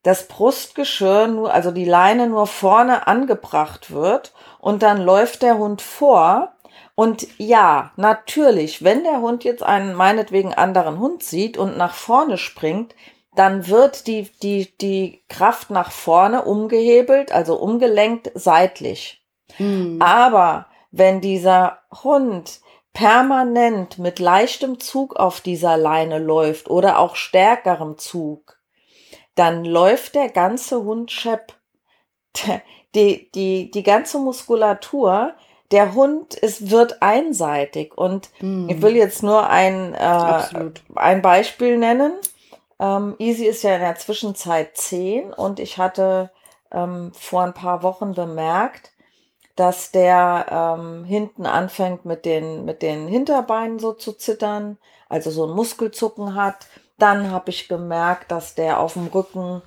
das 0.02 0.28
Brustgeschirr 0.28 1.26
nur, 1.26 1.52
also 1.52 1.70
die 1.70 1.84
Leine 1.84 2.26
nur 2.26 2.46
vorne 2.46 3.06
angebracht 3.06 3.90
wird 3.90 4.32
und 4.58 4.82
dann 4.82 5.02
läuft 5.02 5.42
der 5.42 5.58
Hund 5.58 5.82
vor. 5.82 6.54
Und 6.94 7.26
ja, 7.38 7.92
natürlich, 7.96 8.82
wenn 8.82 9.04
der 9.04 9.20
Hund 9.20 9.44
jetzt 9.44 9.62
einen 9.62 9.94
meinetwegen 9.94 10.54
anderen 10.54 10.98
Hund 10.98 11.22
sieht 11.22 11.56
und 11.56 11.76
nach 11.76 11.94
vorne 11.94 12.38
springt, 12.38 12.94
dann 13.34 13.68
wird 13.68 14.06
die, 14.06 14.28
die, 14.42 14.76
die 14.78 15.22
Kraft 15.28 15.70
nach 15.70 15.92
vorne 15.92 16.42
umgehebelt, 16.42 17.32
also 17.32 17.56
umgelenkt 17.56 18.30
seitlich. 18.34 19.22
Mhm. 19.58 20.00
Aber 20.00 20.66
wenn 20.90 21.20
dieser 21.20 21.78
Hund 22.02 22.60
permanent 22.92 23.98
mit 23.98 24.18
leichtem 24.18 24.80
Zug 24.80 25.16
auf 25.16 25.40
dieser 25.40 25.76
Leine 25.76 26.18
läuft 26.18 26.68
oder 26.68 26.98
auch 26.98 27.16
stärkerem 27.16 27.98
Zug, 27.98 28.58
dann 29.34 29.64
läuft 29.64 30.14
der 30.14 30.28
ganze 30.28 30.82
Hund 30.82 31.10
schepp. 31.10 31.54
Die, 32.92 33.30
die, 33.36 33.70
die 33.70 33.84
ganze 33.84 34.18
Muskulatur, 34.18 35.34
der 35.70 35.94
Hund 35.94 36.34
ist, 36.34 36.72
wird 36.72 37.02
einseitig. 37.02 37.96
Und 37.96 38.30
mm. 38.40 38.68
ich 38.68 38.82
will 38.82 38.96
jetzt 38.96 39.22
nur 39.22 39.48
ein, 39.48 39.94
äh, 39.94 40.72
ein 40.96 41.22
Beispiel 41.22 41.78
nennen. 41.78 42.14
Ähm, 42.80 43.14
Easy 43.20 43.44
ist 43.44 43.62
ja 43.62 43.76
in 43.76 43.82
der 43.82 43.94
Zwischenzeit 43.94 44.76
zehn 44.76 45.32
und 45.32 45.60
ich 45.60 45.78
hatte 45.78 46.32
ähm, 46.72 47.12
vor 47.14 47.42
ein 47.42 47.54
paar 47.54 47.84
Wochen 47.84 48.14
bemerkt, 48.14 48.90
dass 49.56 49.90
der 49.90 50.46
ähm, 50.78 51.04
hinten 51.04 51.46
anfängt 51.46 52.04
mit 52.04 52.24
den, 52.24 52.64
mit 52.64 52.82
den 52.82 53.08
Hinterbeinen 53.08 53.78
so 53.78 53.92
zu 53.92 54.12
zittern, 54.12 54.78
also 55.08 55.30
so 55.30 55.46
ein 55.46 55.54
Muskelzucken 55.54 56.34
hat. 56.34 56.66
Dann 56.98 57.30
habe 57.30 57.50
ich 57.50 57.68
gemerkt, 57.68 58.30
dass 58.30 58.54
der 58.54 58.80
auf 58.80 58.94
dem 58.94 59.08
Rücken 59.08 59.62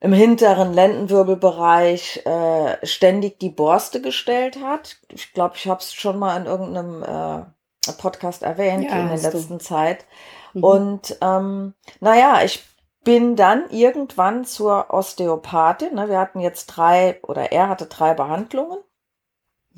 im 0.00 0.12
hinteren 0.12 0.72
Lendenwirbelbereich 0.72 2.24
äh, 2.24 2.86
ständig 2.86 3.40
die 3.40 3.50
Borste 3.50 4.00
gestellt 4.00 4.62
hat. 4.62 4.96
Ich 5.12 5.32
glaube, 5.32 5.54
ich 5.56 5.66
habe 5.66 5.80
es 5.80 5.92
schon 5.92 6.18
mal 6.18 6.36
in 6.36 6.46
irgendeinem 6.46 7.02
äh, 7.02 7.92
Podcast 7.92 8.42
erwähnt 8.42 8.84
ja, 8.84 9.00
in 9.00 9.08
der 9.08 9.18
letzten 9.18 9.58
du. 9.58 9.64
Zeit. 9.64 10.04
Mhm. 10.52 10.64
Und 10.64 11.18
ähm, 11.20 11.74
naja, 12.00 12.42
ich 12.44 12.64
bin 13.04 13.36
dann 13.36 13.70
irgendwann 13.70 14.44
zur 14.44 14.92
Osteopathin. 14.92 15.94
Ne? 15.94 16.08
Wir 16.08 16.18
hatten 16.18 16.40
jetzt 16.40 16.66
drei 16.66 17.18
oder 17.22 17.52
er 17.52 17.68
hatte 17.68 17.86
drei 17.86 18.14
Behandlungen. 18.14 18.78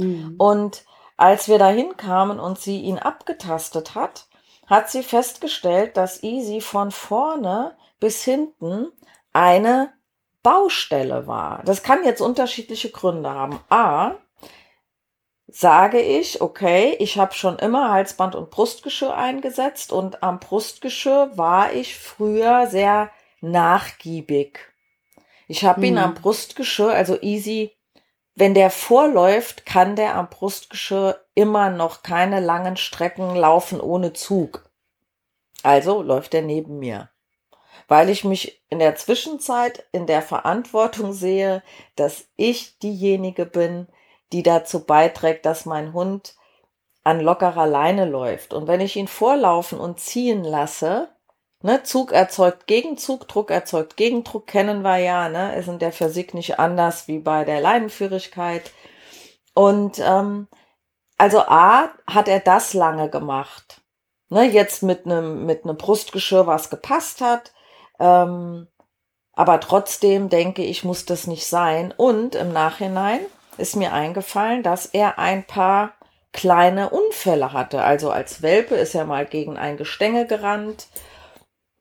Mhm. 0.01 0.35
Und 0.39 0.85
als 1.17 1.49
wir 1.49 1.59
dahin 1.59 1.97
kamen 1.97 2.41
und 2.41 2.59
sie 2.59 2.81
ihn 2.81 2.99
abgetastet 2.99 3.95
hat, 3.95 4.27
hat 4.67 4.91
sie 4.91 5.03
festgestellt, 5.03 5.97
dass 5.97 6.23
Easy 6.23 6.61
von 6.61 6.91
vorne 6.91 7.77
bis 7.99 8.25
hinten 8.25 8.89
eine 9.33 9.93
Baustelle 10.43 11.27
war. 11.27 11.63
Das 11.65 11.83
kann 11.83 12.05
jetzt 12.05 12.21
unterschiedliche 12.21 12.91
Gründe 12.91 13.31
haben. 13.31 13.61
A, 13.69 14.15
sage 15.49 16.01
ich, 16.01 16.41
okay, 16.41 16.97
ich 16.99 17.19
habe 17.19 17.35
schon 17.35 17.59
immer 17.59 17.91
Halsband 17.91 18.35
und 18.35 18.51
Brustgeschirr 18.51 19.17
eingesetzt 19.17 19.93
und 19.93 20.23
am 20.23 20.39
Brustgeschirr 20.39 21.37
war 21.37 21.73
ich 21.73 21.99
früher 21.99 22.69
sehr 22.69 23.11
nachgiebig. 23.41 24.61
Ich 25.49 25.65
habe 25.65 25.85
ihn 25.85 25.97
hm. 25.97 26.05
am 26.05 26.15
Brustgeschirr, 26.15 26.93
also 26.93 27.21
easy, 27.21 27.73
wenn 28.41 28.55
der 28.55 28.71
vorläuft, 28.71 29.65
kann 29.65 29.95
der 29.95 30.17
am 30.17 30.29
Brustgeschirr 30.29 31.21
immer 31.35 31.71
noch 31.71 32.03
keine 32.03 32.41
langen 32.41 32.77
Strecken 32.77 33.37
laufen 33.37 33.81
ohne 33.81 34.13
Zug. 34.13 34.69
Also 35.63 36.03
läuft 36.03 36.35
er 36.35 36.43
neben 36.43 36.79
mir 36.79 37.11
weil 37.91 38.09
ich 38.09 38.23
mich 38.23 38.63
in 38.69 38.79
der 38.79 38.95
Zwischenzeit 38.95 39.85
in 39.91 40.07
der 40.07 40.23
Verantwortung 40.23 41.13
sehe, 41.13 41.61
dass 41.97 42.29
ich 42.37 42.79
diejenige 42.79 43.47
bin, 43.47 43.89
die 44.33 44.45
dazu 44.45 44.87
beiträgt, 44.87 45.45
dass 45.45 45.67
mein 45.67 45.93
Hund 45.93 46.37
an 47.03 47.19
lockerer 47.19 47.67
Leine 47.67 48.05
läuft. 48.05 48.55
Und 48.55 48.69
wenn 48.69 48.81
ich 48.81 48.95
ihn 48.95 49.09
vorlaufen 49.09 49.81
und 49.81 49.99
ziehen 49.99 50.45
lasse, 50.45 51.09
ne, 51.63 51.83
Zug 51.83 52.13
erzeugt 52.13 52.67
Gegenzug, 52.67 53.29
Druck 53.29 53.51
erzeugt 53.51 53.97
Gegendruck, 53.97 54.47
kennen 54.47 54.83
wir 54.83 54.99
ja, 54.99 55.29
ne, 55.29 55.57
ist 55.57 55.69
in 55.69 55.79
der 55.79 55.93
Physik 55.93 56.35
nicht 56.35 56.59
anders 56.59 57.09
wie 57.09 57.19
bei 57.19 57.45
der 57.45 57.61
Leinenführigkeit. 57.61 58.73
Und 59.55 59.99
ähm, 59.99 60.49
also 61.19 61.41
A 61.41 61.91
hat 62.07 62.29
er 62.29 62.41
das 62.41 62.73
lange 62.75 63.11
gemacht. 63.11 63.83
Ne, 64.29 64.45
jetzt 64.45 64.83
mit 64.83 65.07
einem 65.07 65.45
mit 65.45 65.63
Brustgeschirr, 65.65 66.47
was 66.47 66.71
gepasst 66.71 67.21
hat. 67.21 67.53
Ähm, 67.99 68.69
aber 69.33 69.61
trotzdem 69.61 70.29
denke 70.29 70.63
ich, 70.63 70.85
muss 70.85 71.05
das 71.05 71.27
nicht 71.27 71.47
sein. 71.47 71.93
Und 71.97 72.35
im 72.35 72.53
Nachhinein 72.53 73.21
ist 73.59 73.77
mir 73.77 73.93
eingefallen, 73.93 74.63
dass 74.63 74.87
er 74.87 75.19
ein 75.19 75.47
paar 75.47 75.95
kleine 76.33 76.91
Unfälle 76.91 77.53
hatte. 77.53 77.83
Also 77.83 78.11
als 78.11 78.43
Welpe 78.43 78.77
ist 78.77 78.95
er 78.95 79.05
mal 79.05 79.27
gegen 79.27 79.57
ein 79.57 79.77
Gestänge 79.77 80.27
gerannt, 80.27 80.87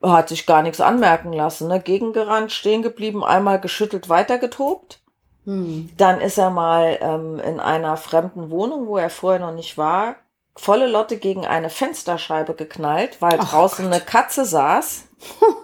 hat 0.01 0.29
sich 0.29 0.45
gar 0.45 0.61
nichts 0.61 0.79
anmerken 0.79 1.33
lassen, 1.33 1.67
ne? 1.67 1.79
gegengerannt, 1.79 2.51
stehen 2.51 2.81
geblieben, 2.81 3.23
einmal 3.23 3.59
geschüttelt, 3.59 4.09
weitergetobt. 4.09 5.01
Hm. 5.45 5.89
Dann 5.97 6.21
ist 6.21 6.37
er 6.37 6.49
mal 6.49 6.97
ähm, 7.01 7.39
in 7.39 7.59
einer 7.59 7.97
fremden 7.97 8.49
Wohnung, 8.49 8.87
wo 8.87 8.97
er 8.97 9.09
vorher 9.09 9.39
noch 9.39 9.53
nicht 9.53 9.77
war, 9.77 10.15
volle 10.55 10.87
Lotte 10.87 11.17
gegen 11.17 11.45
eine 11.45 11.69
Fensterscheibe 11.69 12.53
geknallt, 12.53 13.21
weil 13.21 13.37
Ach 13.39 13.49
draußen 13.49 13.85
Gott. 13.85 13.93
eine 13.93 14.03
Katze 14.03 14.45
saß. 14.45 15.07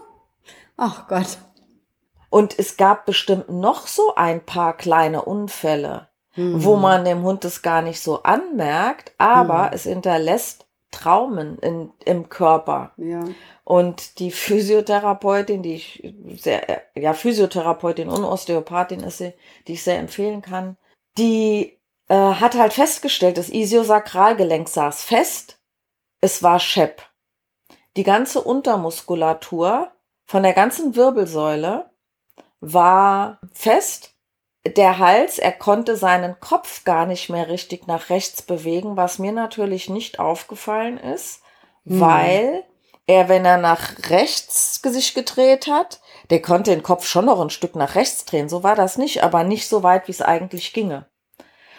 Ach 0.78 1.08
Gott. 1.08 1.38
Und 2.30 2.58
es 2.60 2.76
gab 2.76 3.06
bestimmt 3.06 3.50
noch 3.50 3.88
so 3.88 4.16
ein 4.16 4.46
paar 4.46 4.76
kleine 4.76 5.22
Unfälle, 5.22 6.10
mhm. 6.36 6.64
wo 6.64 6.76
man 6.76 7.06
dem 7.06 7.24
Hund 7.24 7.46
es 7.46 7.62
gar 7.62 7.82
nicht 7.82 8.02
so 8.02 8.24
anmerkt, 8.24 9.14
aber 9.18 9.68
mhm. 9.68 9.70
es 9.74 9.84
hinterlässt 9.84 10.66
Traumen 10.92 11.58
in, 11.60 11.92
im 12.04 12.30
Körper. 12.30 12.92
Ja. 12.98 13.22
Und 13.66 14.20
die 14.20 14.30
Physiotherapeutin, 14.30 15.64
die 15.64 15.74
ich 15.74 16.14
sehr, 16.38 16.84
ja, 16.94 17.14
Physiotherapeutin 17.14 18.10
und 18.10 18.24
Osteopathin 18.24 19.00
ist 19.00 19.18
sie, 19.18 19.34
die 19.68 19.74
ich 19.74 19.84
sehr 19.84 19.98
empfehlen 19.98 20.44
kann, 20.44 20.78
die 21.18 21.80
äh, 22.08 22.16
hat 22.16 22.54
halt 22.54 22.74
festgestellt, 22.74 23.40
das 23.40 23.50
Isiosakralgelenk 23.50 24.70
saß 24.70 25.04
fest, 25.04 25.58
es 26.22 26.44
war 26.44 26.60
Schepp. 26.60 27.02
Die 27.98 28.04
ganze 28.04 28.42
Untermuskulatur 28.42 29.92
von 30.26 30.44
der 30.44 30.54
ganzen 30.54 30.96
Wirbelsäule 30.96 31.90
war 32.60 33.40
fest. 33.52 34.14
Der 34.64 35.00
Hals, 35.00 35.40
er 35.40 35.52
konnte 35.52 35.96
seinen 35.96 36.40
Kopf 36.40 36.84
gar 36.84 37.08
nicht 37.08 37.30
mehr 37.30 37.50
richtig 37.50 37.88
nach 37.88 38.10
rechts 38.12 38.44
bewegen, 38.44 38.96
was 38.96 39.18
mir 39.18 39.32
natürlich 39.32 39.90
nicht 39.90 40.20
aufgefallen 40.20 40.98
ist, 40.98 41.42
hm. 41.86 42.00
weil 42.00 42.64
er, 43.08 43.30
wenn 43.30 43.46
er 43.46 43.58
nach 43.58 44.10
rechts 44.10 44.82
sich 44.82 45.14
gedreht 45.14 45.68
hat, 45.68 46.02
der 46.30 46.42
konnte 46.42 46.72
den 46.72 46.84
Kopf 46.84 47.06
schon 47.06 47.26
noch 47.26 47.40
ein 47.40 47.50
Stück 47.50 47.76
nach 47.76 47.96
rechts 47.96 48.26
drehen. 48.26 48.50
So 48.50 48.64
war 48.64 48.76
das 48.76 48.98
nicht, 48.98 49.24
aber 49.24 49.44
nicht 49.44 49.68
so 49.68 49.84
weit, 49.84 50.08
wie 50.08 50.12
es 50.12 50.22
eigentlich 50.22 50.74
ginge. 50.74 51.06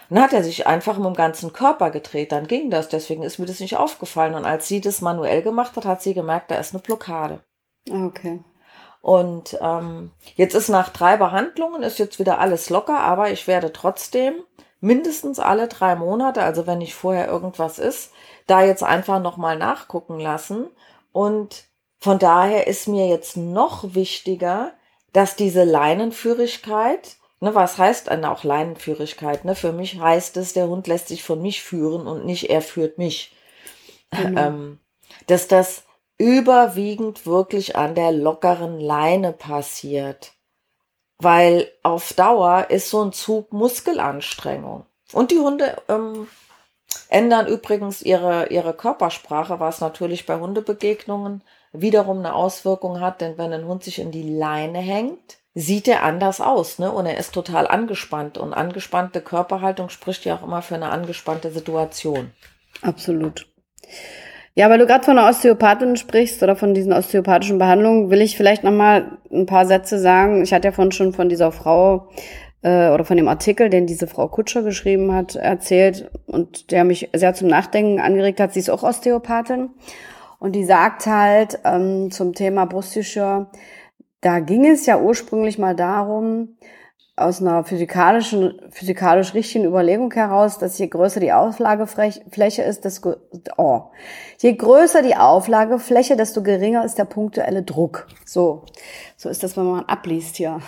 Und 0.08 0.16
dann 0.16 0.24
hat 0.24 0.32
er 0.32 0.44
sich 0.44 0.68
einfach 0.68 0.98
mit 0.98 1.06
dem 1.06 1.14
ganzen 1.14 1.52
Körper 1.52 1.90
gedreht, 1.90 2.30
dann 2.30 2.46
ging 2.46 2.70
das. 2.70 2.88
Deswegen 2.88 3.24
ist 3.24 3.38
mir 3.38 3.46
das 3.46 3.58
nicht 3.58 3.76
aufgefallen. 3.76 4.34
Und 4.34 4.44
als 4.44 4.68
sie 4.68 4.80
das 4.80 5.00
manuell 5.00 5.42
gemacht 5.42 5.76
hat, 5.76 5.84
hat 5.84 6.02
sie 6.02 6.14
gemerkt, 6.14 6.50
da 6.50 6.56
ist 6.56 6.74
eine 6.74 6.82
Blockade. 6.82 7.40
Okay. 7.90 8.40
Und 9.00 9.56
ähm, 9.60 10.12
jetzt 10.34 10.54
ist 10.54 10.68
nach 10.68 10.88
drei 10.88 11.16
Behandlungen 11.16 11.82
ist 11.82 11.98
jetzt 11.98 12.18
wieder 12.18 12.38
alles 12.38 12.70
locker, 12.70 13.00
aber 13.00 13.30
ich 13.30 13.46
werde 13.46 13.72
trotzdem 13.72 14.34
mindestens 14.80 15.38
alle 15.38 15.68
drei 15.68 15.94
Monate, 15.96 16.42
also 16.42 16.66
wenn 16.66 16.78
nicht 16.78 16.94
vorher 16.94 17.28
irgendwas 17.28 17.78
ist, 17.78 18.12
da 18.46 18.62
jetzt 18.62 18.82
einfach 18.82 19.20
nochmal 19.20 19.58
nachgucken 19.58 20.18
lassen. 20.18 20.68
Und 21.16 21.64
von 21.98 22.18
daher 22.18 22.66
ist 22.66 22.88
mir 22.88 23.08
jetzt 23.08 23.38
noch 23.38 23.94
wichtiger, 23.94 24.74
dass 25.14 25.34
diese 25.34 25.64
Leinenführigkeit, 25.64 27.16
ne, 27.40 27.54
was 27.54 27.78
heißt 27.78 28.08
denn 28.08 28.26
auch 28.26 28.44
Leinenführigkeit? 28.44 29.46
Ne? 29.46 29.54
Für 29.54 29.72
mich 29.72 29.98
heißt 29.98 30.36
es, 30.36 30.52
der 30.52 30.68
Hund 30.68 30.86
lässt 30.88 31.08
sich 31.08 31.24
von 31.24 31.40
mich 31.40 31.62
führen 31.62 32.06
und 32.06 32.26
nicht 32.26 32.50
er 32.50 32.60
führt 32.60 32.98
mich. 32.98 33.34
Genau. 34.10 34.42
Ähm, 34.42 34.78
dass 35.26 35.48
das 35.48 35.84
überwiegend 36.18 37.24
wirklich 37.24 37.76
an 37.76 37.94
der 37.94 38.12
lockeren 38.12 38.78
Leine 38.78 39.32
passiert. 39.32 40.34
Weil 41.16 41.72
auf 41.82 42.12
Dauer 42.12 42.66
ist 42.68 42.90
so 42.90 43.02
ein 43.02 43.14
Zug 43.14 43.54
Muskelanstrengung. 43.54 44.84
Und 45.14 45.30
die 45.30 45.38
Hunde 45.38 45.78
ähm, 45.88 46.28
ändern 47.08 47.46
übrigens 47.46 48.02
ihre, 48.02 48.48
ihre 48.48 48.74
Körpersprache, 48.74 49.60
was 49.60 49.80
natürlich 49.80 50.26
bei 50.26 50.38
Hundebegegnungen 50.38 51.42
wiederum 51.72 52.18
eine 52.18 52.34
Auswirkung 52.34 53.00
hat, 53.00 53.20
denn 53.20 53.38
wenn 53.38 53.52
ein 53.52 53.66
Hund 53.66 53.84
sich 53.84 53.98
in 53.98 54.10
die 54.10 54.36
Leine 54.36 54.78
hängt, 54.78 55.38
sieht 55.54 55.88
er 55.88 56.02
anders 56.02 56.40
aus, 56.40 56.78
ne? 56.78 56.92
Und 56.92 57.06
er 57.06 57.16
ist 57.16 57.32
total 57.32 57.66
angespannt. 57.66 58.36
Und 58.36 58.52
angespannte 58.52 59.22
Körperhaltung 59.22 59.88
spricht 59.88 60.24
ja 60.26 60.36
auch 60.36 60.42
immer 60.42 60.62
für 60.62 60.74
eine 60.74 60.90
angespannte 60.90 61.50
Situation. 61.50 62.30
Absolut. 62.82 63.46
Ja, 64.54 64.70
weil 64.70 64.78
du 64.78 64.86
gerade 64.86 65.04
von 65.04 65.18
einer 65.18 65.28
Osteopathin 65.28 65.96
sprichst 65.96 66.42
oder 66.42 66.56
von 66.56 66.74
diesen 66.74 66.92
osteopathischen 66.92 67.58
Behandlungen, 67.58 68.10
will 68.10 68.20
ich 68.20 68.36
vielleicht 68.36 68.64
nochmal 68.64 69.18
ein 69.30 69.46
paar 69.46 69.66
Sätze 69.66 69.98
sagen. 69.98 70.42
Ich 70.42 70.52
hatte 70.52 70.68
ja 70.68 70.72
vorhin 70.72 70.92
schon 70.92 71.12
von 71.12 71.28
dieser 71.28 71.52
Frau 71.52 72.08
äh, 72.66 72.90
oder 72.90 73.04
von 73.04 73.16
dem 73.16 73.28
Artikel, 73.28 73.70
den 73.70 73.86
diese 73.86 74.08
Frau 74.08 74.26
Kutscher 74.26 74.62
geschrieben 74.62 75.14
hat, 75.14 75.36
erzählt 75.36 76.10
und 76.26 76.72
der 76.72 76.82
mich 76.82 77.08
sehr 77.14 77.32
zum 77.32 77.46
Nachdenken 77.46 78.00
angeregt 78.00 78.40
hat. 78.40 78.52
Sie 78.52 78.58
ist 78.58 78.70
auch 78.70 78.82
Osteopathin 78.82 79.70
und 80.40 80.52
die 80.56 80.64
sagt 80.64 81.06
halt 81.06 81.60
ähm, 81.64 82.10
zum 82.10 82.34
Thema 82.34 82.64
Brustgeschirr, 82.66 83.46
da 84.20 84.40
ging 84.40 84.66
es 84.66 84.84
ja 84.84 84.98
ursprünglich 84.98 85.58
mal 85.58 85.76
darum, 85.76 86.56
aus 87.16 87.40
einer 87.40 87.64
physikalischen, 87.64 88.60
physikalisch 88.70 89.32
richtigen 89.32 89.64
Überlegung 89.64 90.12
heraus, 90.12 90.58
dass 90.58 90.78
je 90.78 90.86
größer 90.86 91.18
die 91.18 91.32
Auflagefläche 91.32 92.62
ist, 92.62 92.84
desto, 92.84 93.16
oh, 93.56 93.84
je 94.38 94.52
größer 94.52 95.00
die 95.00 95.16
Auflagefläche, 95.16 96.16
desto 96.16 96.42
geringer 96.42 96.84
ist 96.84 96.98
der 96.98 97.06
punktuelle 97.06 97.62
Druck. 97.62 98.06
So, 98.26 98.64
so 99.16 99.30
ist 99.30 99.42
das, 99.42 99.56
wenn 99.56 99.64
man 99.64 99.84
abliest 99.86 100.36
hier. 100.36 100.60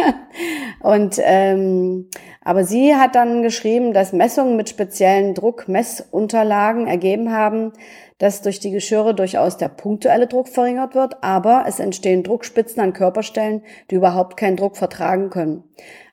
Und 0.80 1.18
ähm, 1.22 2.10
aber 2.42 2.64
sie 2.64 2.94
hat 2.94 3.14
dann 3.14 3.42
geschrieben, 3.42 3.94
dass 3.94 4.12
Messungen 4.12 4.56
mit 4.56 4.68
speziellen 4.68 5.34
Druckmessunterlagen 5.34 6.88
ergeben 6.88 7.32
haben, 7.32 7.72
dass 8.20 8.42
durch 8.42 8.60
die 8.60 8.70
Geschirre 8.70 9.14
durchaus 9.14 9.56
der 9.56 9.68
punktuelle 9.68 10.26
Druck 10.26 10.46
verringert 10.46 10.94
wird, 10.94 11.24
aber 11.24 11.64
es 11.66 11.80
entstehen 11.80 12.22
Druckspitzen 12.22 12.80
an 12.82 12.92
Körperstellen, 12.92 13.62
die 13.90 13.94
überhaupt 13.94 14.36
keinen 14.36 14.58
Druck 14.58 14.76
vertragen 14.76 15.30
können. 15.30 15.64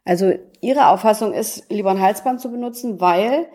Also 0.06 0.34
ihre 0.62 0.88
Auffassung 0.88 1.34
ist, 1.34 1.70
lieber 1.70 1.92
ein 1.92 2.02
Halsband 2.02 2.40
zu 2.40 2.50
benutzen, 2.50 3.02
weil 3.02 3.50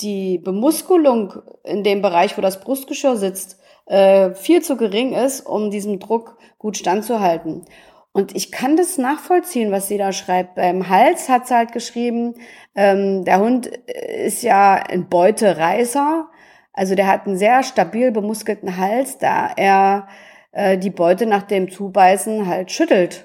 die 0.00 0.38
Bemuskelung 0.38 1.34
in 1.64 1.84
dem 1.84 2.00
Bereich, 2.00 2.38
wo 2.38 2.40
das 2.40 2.60
Brustgeschirr 2.60 3.16
sitzt, 3.16 3.60
äh, 3.84 4.30
viel 4.32 4.62
zu 4.62 4.78
gering 4.78 5.12
ist, 5.12 5.42
um 5.42 5.70
diesem 5.70 5.98
Druck 5.98 6.38
gut 6.56 6.78
standzuhalten. 6.78 7.66
Und 8.12 8.34
ich 8.34 8.50
kann 8.50 8.76
das 8.76 8.96
nachvollziehen, 8.96 9.70
was 9.70 9.86
sie 9.86 9.98
da 9.98 10.12
schreibt. 10.12 10.54
Beim 10.54 10.88
Hals 10.88 11.28
hat 11.28 11.46
sie 11.46 11.54
halt 11.54 11.72
geschrieben, 11.72 12.36
ähm, 12.74 13.26
der 13.26 13.40
Hund 13.40 13.66
ist 13.66 14.42
ja 14.42 14.74
ein 14.74 15.10
Beutereißer 15.10 16.30
also 16.78 16.94
der 16.94 17.08
hat 17.08 17.26
einen 17.26 17.36
sehr 17.36 17.64
stabil 17.64 18.12
bemuskelten 18.12 18.76
Hals, 18.76 19.18
da 19.18 19.50
er 19.56 20.06
äh, 20.52 20.78
die 20.78 20.90
Beute 20.90 21.26
nach 21.26 21.42
dem 21.42 21.72
Zubeißen 21.72 22.46
halt 22.46 22.70
schüttelt. 22.70 23.24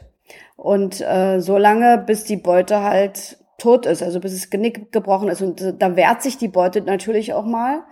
Und 0.56 1.02
äh, 1.02 1.40
so 1.40 1.60
lange, 1.60 2.00
bis 2.00 2.24
die 2.24 2.38
Beute 2.38 2.82
halt 2.82 3.38
tot 3.60 3.86
ist, 3.86 4.02
also 4.02 4.20
bis 4.20 4.34
das 4.34 4.50
Genick 4.50 4.92
gebrochen 4.92 5.30
ist. 5.30 5.44
Und 5.44 5.62
äh, 5.62 5.74
da 5.78 5.96
wehrt 5.96 6.24
sich 6.24 6.40
die 6.40 6.48
Beute 6.48 6.82
natürlich 6.82 7.34
auch 7.34 7.46
mal. 7.46 7.84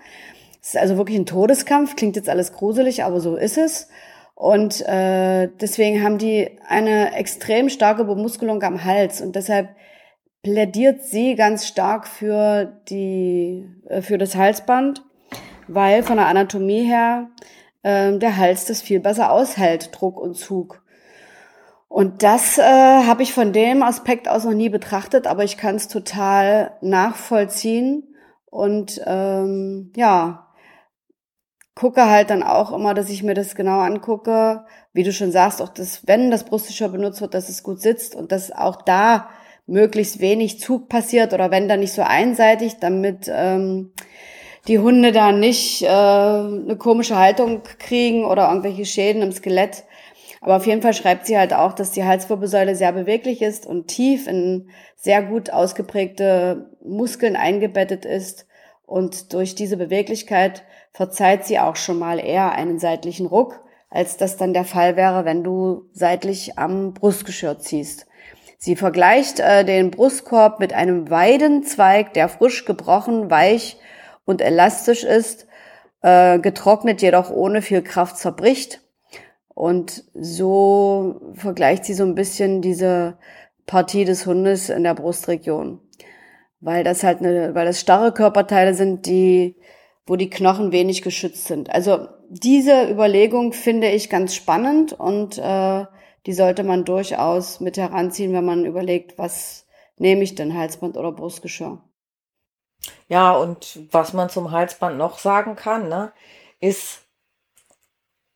Es 0.64 0.70
ist 0.70 0.78
also 0.78 0.98
wirklich 0.98 1.20
ein 1.20 1.28
Todeskampf, 1.28 1.96
klingt 1.96 2.16
jetzt 2.16 2.30
alles 2.30 2.54
gruselig, 2.54 3.04
aber 3.04 3.20
so 3.20 3.36
ist 3.36 3.60
es. 3.60 3.88
Und 4.34 4.82
äh, 4.88 5.48
deswegen 5.62 6.02
haben 6.02 6.18
die 6.18 6.58
eine 6.68 7.14
extrem 7.14 7.70
starke 7.70 8.04
Bemuskelung 8.04 8.64
am 8.64 8.84
Hals. 8.84 9.22
Und 9.22 9.36
deshalb 9.36 9.70
plädiert 10.42 11.04
sie 11.04 11.36
ganz 11.36 11.68
stark 11.68 12.08
für 12.08 12.82
die, 12.90 13.70
äh, 13.88 14.02
für 14.02 14.18
das 14.18 14.36
Halsband 14.36 15.04
weil 15.68 16.04
von 16.04 16.18
der 16.18 16.28
Anatomie 16.28 16.84
her 16.84 17.30
äh, 17.84 18.18
der 18.18 18.38
Hals 18.38 18.66
das 18.66 18.82
viel 18.82 19.00
besser 19.00 19.32
aushält, 19.32 19.90
Druck 19.94 20.20
und 20.20 20.36
Zug. 20.36 20.84
Und 21.88 22.24
das 22.24 22.58
äh, 22.58 22.62
habe 22.64 23.22
ich 23.22 23.34
von 23.34 23.52
dem 23.52 23.84
Aspekt 23.84 24.30
aus 24.30 24.46
noch 24.46 24.54
nie 24.54 24.70
betrachtet, 24.70 25.28
aber 25.28 25.44
ich 25.44 25.58
kann 25.58 25.76
es 25.76 25.90
total 25.90 26.72
nachvollziehen 26.80 28.16
und 28.50 29.02
ähm, 29.06 29.92
ja, 29.96 30.48
gucke 31.76 32.10
halt 32.10 32.30
dann 32.30 32.44
auch 32.44 32.72
immer, 32.72 32.94
dass 32.94 33.10
ich 33.10 33.24
mir 33.24 33.34
das 33.34 33.56
genau 33.56 33.80
angucke, 33.80 34.66
wie 34.94 35.04
du 35.04 35.12
schon 35.12 35.32
sagst, 35.32 35.62
auch 35.62 35.70
das, 35.70 36.08
wenn 36.08 36.32
das 36.32 36.44
Brustgeschirr 36.44 36.90
benutzt 36.90 37.22
wird, 37.22 37.34
dass 37.34 37.50
es 37.50 37.64
gut 37.64 37.82
sitzt 37.82 38.16
und 38.16 38.32
dass 38.32 38.52
auch 38.52 38.82
da 38.82 39.30
möglichst 39.68 40.20
wenig 40.20 40.60
Zug 40.60 40.90
passiert 40.90 41.34
oder 41.34 41.52
wenn 41.52 41.68
da 41.68 41.78
nicht 41.78 41.94
so 41.94 42.02
einseitig, 42.02 42.78
damit 42.80 43.30
ähm, 43.34 43.92
die 44.68 44.80
Hunde 44.80 45.12
da 45.12 45.32
nicht 45.32 45.82
äh, 45.82 45.88
eine 45.88 46.76
komische 46.78 47.18
Haltung 47.18 47.62
kriegen 47.80 48.26
oder 48.26 48.50
irgendwelche 48.50 48.86
Schäden 48.86 49.22
im 49.22 49.32
Skelett. 49.32 49.84
Aber 50.42 50.56
auf 50.56 50.66
jeden 50.66 50.82
Fall 50.82 50.94
schreibt 50.94 51.28
sie 51.28 51.38
halt 51.38 51.54
auch, 51.54 51.74
dass 51.74 51.92
die 51.92 52.04
Halswirbelsäule 52.04 52.76
sehr 52.76 52.92
beweglich 52.92 53.42
ist 53.42 53.66
und 53.68 53.88
tief 53.88 54.28
in 54.28 54.70
sehr 54.96 55.22
gut 55.22 55.52
ausgeprägte 55.52 56.72
Muskeln 56.84 57.36
eingebettet 57.36 58.06
ist. 58.06 58.48
Und 58.86 59.34
durch 59.34 59.56
diese 59.56 59.78
Beweglichkeit 59.78 60.64
verzeiht 60.94 61.46
sie 61.46 61.60
auch 61.60 61.76
schon 61.76 62.00
mal 62.00 62.20
eher 62.20 62.52
einen 62.54 62.80
seitlichen 62.80 63.28
Ruck, 63.28 63.64
als 63.90 64.18
das 64.18 64.38
dann 64.38 64.54
der 64.54 64.66
Fall 64.66 64.96
wäre, 64.96 65.26
wenn 65.26 65.44
du 65.44 65.86
seitlich 65.94 66.58
am 66.58 66.94
Brustgeschirr 66.94 67.60
ziehst. 67.60 68.08
Sie 68.58 68.76
vergleicht 68.76 69.40
äh, 69.40 69.64
den 69.64 69.92
Brustkorb 69.92 70.60
mit 70.60 70.74
einem 70.74 71.10
Weidenzweig, 71.10 72.14
der 72.14 72.30
frisch 72.30 72.66
gebrochen, 72.66 73.32
weich 73.32 73.78
und 74.26 74.42
elastisch 74.42 75.04
ist, 75.04 75.48
äh, 76.02 76.40
getrocknet 76.40 77.02
jedoch 77.02 77.30
ohne 77.30 77.62
viel 77.62 77.82
Kraft 77.82 78.18
zerbricht. 78.18 78.82
Und 79.54 80.04
so 80.14 81.34
vergleicht 81.34 81.86
sie 81.86 81.94
so 81.94 82.04
ein 82.04 82.16
bisschen 82.16 82.62
diese 82.62 83.18
Partie 83.66 84.06
des 84.06 84.26
Hundes 84.26 84.70
in 84.70 84.84
der 84.84 84.96
Brustregion. 84.96 85.80
Weil 86.60 86.84
das 86.84 87.04
halt 87.04 87.20
eine, 87.20 87.54
weil 87.56 87.66
das 87.66 87.80
starre 87.80 88.12
Körperteile 88.12 88.74
sind, 88.74 89.06
die, 89.06 89.56
wo 90.06 90.16
die 90.16 90.30
Knochen 90.30 90.72
wenig 90.72 91.02
geschützt 91.02 91.46
sind. 91.46 91.70
Also 91.70 92.08
diese 92.30 92.90
Überlegung 92.90 93.52
finde 93.52 93.90
ich 93.90 94.10
ganz 94.10 94.36
spannend 94.36 94.94
und 94.94 95.38
äh, 95.38 95.86
die 96.26 96.34
sollte 96.34 96.64
man 96.64 96.86
durchaus 96.86 97.60
mit 97.60 97.78
heranziehen, 97.78 98.34
wenn 98.34 98.46
man 98.46 98.66
überlegt, 98.66 99.18
was 99.18 99.66
nehme 99.98 100.24
ich 100.24 100.36
denn, 100.36 100.56
Halsband 100.56 100.98
oder 100.98 101.12
Brustgeschirr. 101.12 101.84
Ja, 103.08 103.32
und 103.34 103.80
was 103.92 104.14
man 104.14 104.30
zum 104.30 104.52
Halsband 104.52 104.98
noch 104.98 105.20
sagen 105.20 105.56
kann, 105.56 105.90
ne, 105.90 106.12
ist 106.60 107.02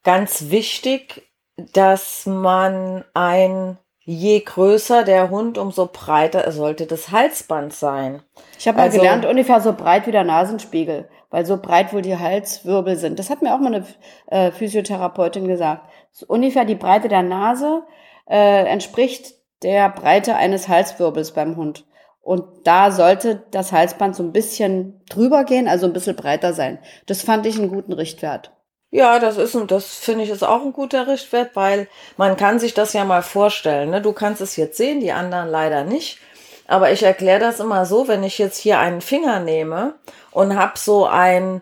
ganz 0.03 0.49
wichtig, 0.49 1.23
dass 1.57 2.25
man 2.25 3.03
ein 3.13 3.77
je 4.05 4.39
größer 4.39 5.03
der 5.03 5.31
Hund, 5.31 5.57
umso 5.57 5.87
breiter 5.91 6.51
sollte 6.51 6.85
das 6.85 7.09
Halsband 7.09 7.73
sein. 7.73 8.21
Ich 8.57 8.67
habe 8.67 8.77
mal 8.77 8.83
also, 8.83 8.99
gelernt, 8.99 9.25
ungefähr 9.25 9.59
so 9.61 9.73
breit 9.73 10.05
wie 10.05 10.11
der 10.11 10.23
Nasenspiegel, 10.23 11.09
weil 11.31 11.45
so 11.45 11.57
breit 11.57 11.91
wohl 11.91 12.03
die 12.03 12.17
Halswirbel 12.17 12.97
sind. 12.97 13.17
Das 13.17 13.31
hat 13.31 13.41
mir 13.41 13.55
auch 13.55 13.59
mal 13.59 13.73
eine 13.73 13.85
äh, 14.27 14.51
Physiotherapeutin 14.51 15.47
gesagt. 15.47 15.89
So 16.11 16.27
ungefähr 16.27 16.65
die 16.65 16.75
Breite 16.75 17.07
der 17.07 17.23
Nase 17.23 17.83
äh, 18.29 18.65
entspricht 18.65 19.33
der 19.63 19.89
Breite 19.89 20.35
eines 20.35 20.67
Halswirbels 20.67 21.31
beim 21.31 21.55
Hund. 21.55 21.85
Und 22.25 22.43
da 22.63 22.89
sollte 22.89 23.43
das 23.51 23.71
Halsband 23.71 24.15
so 24.15 24.23
ein 24.23 24.31
bisschen 24.31 24.99
drüber 25.07 25.43
gehen, 25.43 25.67
also 25.67 25.85
ein 25.85 25.93
bisschen 25.93 26.15
breiter 26.15 26.53
sein. 26.53 26.79
Das 27.05 27.21
fand 27.21 27.45
ich 27.45 27.55
einen 27.59 27.69
guten 27.69 27.93
Richtwert. 27.93 28.51
Ja, 28.89 29.19
das 29.19 29.37
ist 29.37 29.53
und 29.53 29.69
das 29.69 29.93
finde 29.93 30.23
ich 30.23 30.31
ist 30.31 30.41
auch 30.41 30.63
ein 30.63 30.73
guter 30.73 31.07
Richtwert, 31.07 31.55
weil 31.55 31.87
man 32.17 32.35
kann 32.35 32.57
sich 32.57 32.73
das 32.73 32.93
ja 32.93 33.05
mal 33.05 33.21
vorstellen. 33.21 33.91
Ne? 33.91 34.01
Du 34.01 34.11
kannst 34.11 34.41
es 34.41 34.55
jetzt 34.55 34.75
sehen, 34.75 35.01
die 35.01 35.11
anderen 35.11 35.49
leider 35.49 35.83
nicht. 35.83 36.17
Aber 36.65 36.91
ich 36.91 37.03
erkläre 37.03 37.39
das 37.39 37.59
immer 37.59 37.85
so, 37.85 38.07
wenn 38.07 38.23
ich 38.23 38.39
jetzt 38.39 38.57
hier 38.57 38.79
einen 38.79 39.01
Finger 39.01 39.39
nehme 39.39 39.93
und 40.31 40.57
habe 40.57 40.79
so 40.79 41.05
ein 41.05 41.61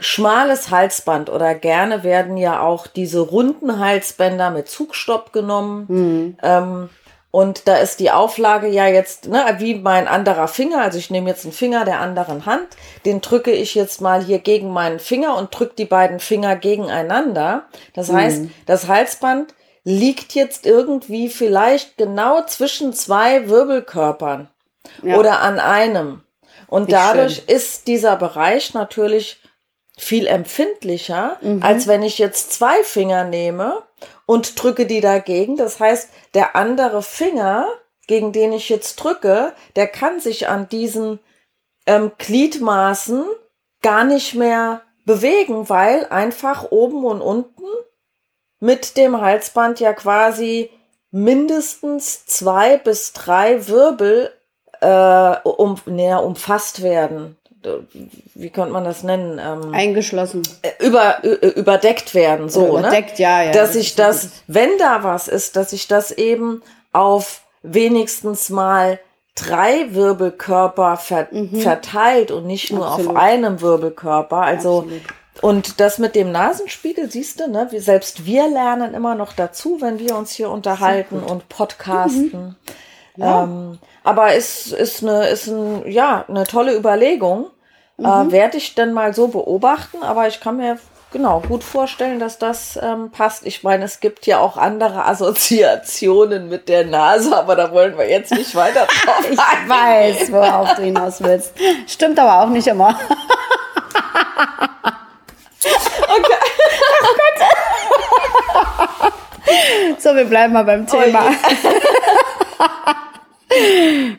schmales 0.00 0.72
Halsband 0.72 1.30
oder 1.30 1.54
gerne 1.54 2.02
werden 2.02 2.36
ja 2.36 2.60
auch 2.60 2.88
diese 2.88 3.20
runden 3.20 3.78
Halsbänder 3.78 4.50
mit 4.50 4.66
Zugstopp 4.66 5.32
genommen. 5.32 5.84
Mhm. 5.86 6.38
Ähm, 6.42 6.90
und 7.36 7.68
da 7.68 7.76
ist 7.76 8.00
die 8.00 8.10
Auflage 8.10 8.66
ja 8.66 8.86
jetzt, 8.86 9.28
ne, 9.28 9.44
wie 9.58 9.74
mein 9.74 10.08
anderer 10.08 10.48
Finger. 10.48 10.80
Also 10.80 10.96
ich 10.96 11.10
nehme 11.10 11.28
jetzt 11.28 11.44
einen 11.44 11.52
Finger 11.52 11.84
der 11.84 12.00
anderen 12.00 12.46
Hand, 12.46 12.66
den 13.04 13.20
drücke 13.20 13.50
ich 13.52 13.74
jetzt 13.74 14.00
mal 14.00 14.24
hier 14.24 14.38
gegen 14.38 14.72
meinen 14.72 14.98
Finger 14.98 15.36
und 15.36 15.50
drücke 15.50 15.74
die 15.76 15.84
beiden 15.84 16.18
Finger 16.18 16.56
gegeneinander. 16.56 17.66
Das 17.92 18.08
mhm. 18.08 18.16
heißt, 18.16 18.42
das 18.64 18.88
Halsband 18.88 19.52
liegt 19.84 20.34
jetzt 20.34 20.64
irgendwie 20.64 21.28
vielleicht 21.28 21.98
genau 21.98 22.42
zwischen 22.46 22.94
zwei 22.94 23.50
Wirbelkörpern 23.50 24.48
ja. 25.02 25.18
oder 25.18 25.42
an 25.42 25.60
einem. 25.60 26.22
Und 26.68 26.86
Wie 26.86 26.92
dadurch 26.92 27.42
schön. 27.46 27.54
ist 27.54 27.86
dieser 27.86 28.16
Bereich 28.16 28.72
natürlich 28.72 29.42
viel 29.98 30.26
empfindlicher, 30.26 31.36
mhm. 31.42 31.62
als 31.62 31.86
wenn 31.86 32.02
ich 32.02 32.16
jetzt 32.16 32.54
zwei 32.54 32.82
Finger 32.82 33.24
nehme 33.24 33.82
und 34.26 34.60
drücke 34.60 34.86
die 34.86 35.00
dagegen. 35.00 35.56
Das 35.56 35.80
heißt, 35.80 36.10
der 36.34 36.56
andere 36.56 37.02
Finger, 37.02 37.68
gegen 38.06 38.32
den 38.32 38.52
ich 38.52 38.68
jetzt 38.68 38.96
drücke, 38.96 39.54
der 39.76 39.86
kann 39.86 40.20
sich 40.20 40.48
an 40.48 40.68
diesen 40.68 41.20
ähm, 41.86 42.12
Gliedmaßen 42.18 43.24
gar 43.82 44.04
nicht 44.04 44.34
mehr 44.34 44.82
bewegen, 45.04 45.68
weil 45.68 46.06
einfach 46.06 46.70
oben 46.70 47.04
und 47.04 47.22
unten 47.22 47.64
mit 48.58 48.96
dem 48.96 49.20
Halsband 49.20 49.80
ja 49.80 49.92
quasi 49.92 50.70
mindestens 51.10 52.26
zwei 52.26 52.76
bis 52.76 53.12
drei 53.12 53.68
Wirbel 53.68 54.32
äh, 54.80 55.36
um, 55.44 55.80
näher 55.86 56.24
umfasst 56.24 56.82
werden. 56.82 57.36
Wie 58.34 58.50
könnte 58.50 58.72
man 58.72 58.84
das 58.84 59.02
nennen? 59.02 59.38
Ähm, 59.42 59.74
Eingeschlossen. 59.74 60.42
über, 60.80 61.22
überdeckt 61.24 62.14
werden, 62.14 62.48
so, 62.48 62.66
Oder 62.68 62.80
überdeckt, 62.80 63.18
ne? 63.18 63.22
ja, 63.24 63.42
ja. 63.44 63.52
Dass 63.52 63.68
das 63.70 63.76
ich 63.76 63.94
das, 63.96 64.22
wirklich- 64.24 64.42
wenn 64.48 64.78
da 64.78 65.02
was 65.04 65.28
ist, 65.28 65.56
dass 65.56 65.72
ich 65.72 65.88
das 65.88 66.10
eben 66.12 66.62
auf 66.92 67.42
wenigstens 67.62 68.50
mal 68.50 68.98
drei 69.34 69.86
Wirbelkörper 69.94 70.96
ver 70.96 71.28
verteilt 71.60 72.30
und 72.30 72.46
nicht 72.46 72.72
nur 72.72 72.86
Mhm. 72.86 72.92
Absolut. 72.92 73.10
auf 73.10 73.16
einem 73.16 73.60
Wirbelkörper. 73.60 74.36
Also 74.38 74.78
Absolut. 74.80 75.02
und 75.42 75.80
das 75.80 75.98
mit 75.98 76.14
dem 76.14 76.32
Nasenspiegel, 76.32 77.10
siehst 77.10 77.40
du, 77.40 77.48
ne? 77.50 77.66
Wir, 77.70 77.82
selbst 77.82 78.24
wir 78.24 78.48
lernen 78.48 78.94
immer 78.94 79.14
noch 79.14 79.32
dazu, 79.34 79.78
wenn 79.80 79.98
wir 79.98 80.16
uns 80.16 80.30
hier 80.32 80.48
unterhalten 80.50 81.18
und 81.22 81.48
podcasten. 81.50 82.56
Mhm. 83.16 83.22
Ja. 83.22 83.44
Ähm, 83.44 83.78
aber 84.04 84.34
ist, 84.34 84.72
ist, 84.72 85.02
eine, 85.02 85.26
ist 85.28 85.46
ein, 85.48 85.90
ja, 85.90 86.24
eine 86.28 86.44
tolle 86.44 86.74
Überlegung. 86.76 87.46
Mhm. 87.96 88.06
Äh, 88.06 88.32
Werde 88.32 88.56
ich 88.58 88.74
denn 88.74 88.92
mal 88.92 89.14
so 89.14 89.28
beobachten, 89.28 90.02
aber 90.02 90.28
ich 90.28 90.40
kann 90.40 90.58
mir 90.58 90.78
genau 91.12 91.40
gut 91.40 91.64
vorstellen, 91.64 92.18
dass 92.18 92.38
das 92.38 92.78
ähm, 92.82 93.10
passt. 93.10 93.46
Ich 93.46 93.62
meine, 93.62 93.84
es 93.84 94.00
gibt 94.00 94.26
ja 94.26 94.38
auch 94.38 94.56
andere 94.56 95.06
Assoziationen 95.06 96.48
mit 96.48 96.68
der 96.68 96.84
Nase, 96.84 97.36
aber 97.36 97.56
da 97.56 97.72
wollen 97.72 97.96
wir 97.96 98.08
jetzt 98.08 98.32
nicht 98.32 98.54
weiter 98.54 98.86
drauf 99.04 99.30
Ich 99.30 99.38
weiß, 99.38 100.32
worauf 100.32 100.74
du 100.74 100.82
hinaus 100.82 101.22
willst. 101.22 101.52
Stimmt 101.86 102.18
aber 102.18 102.42
auch 102.42 102.48
nicht 102.50 102.66
immer. 102.66 102.98
So, 109.98 110.14
wir 110.14 110.24
bleiben 110.24 110.52
mal 110.52 110.64
beim 110.64 110.86
Thema. 110.86 111.30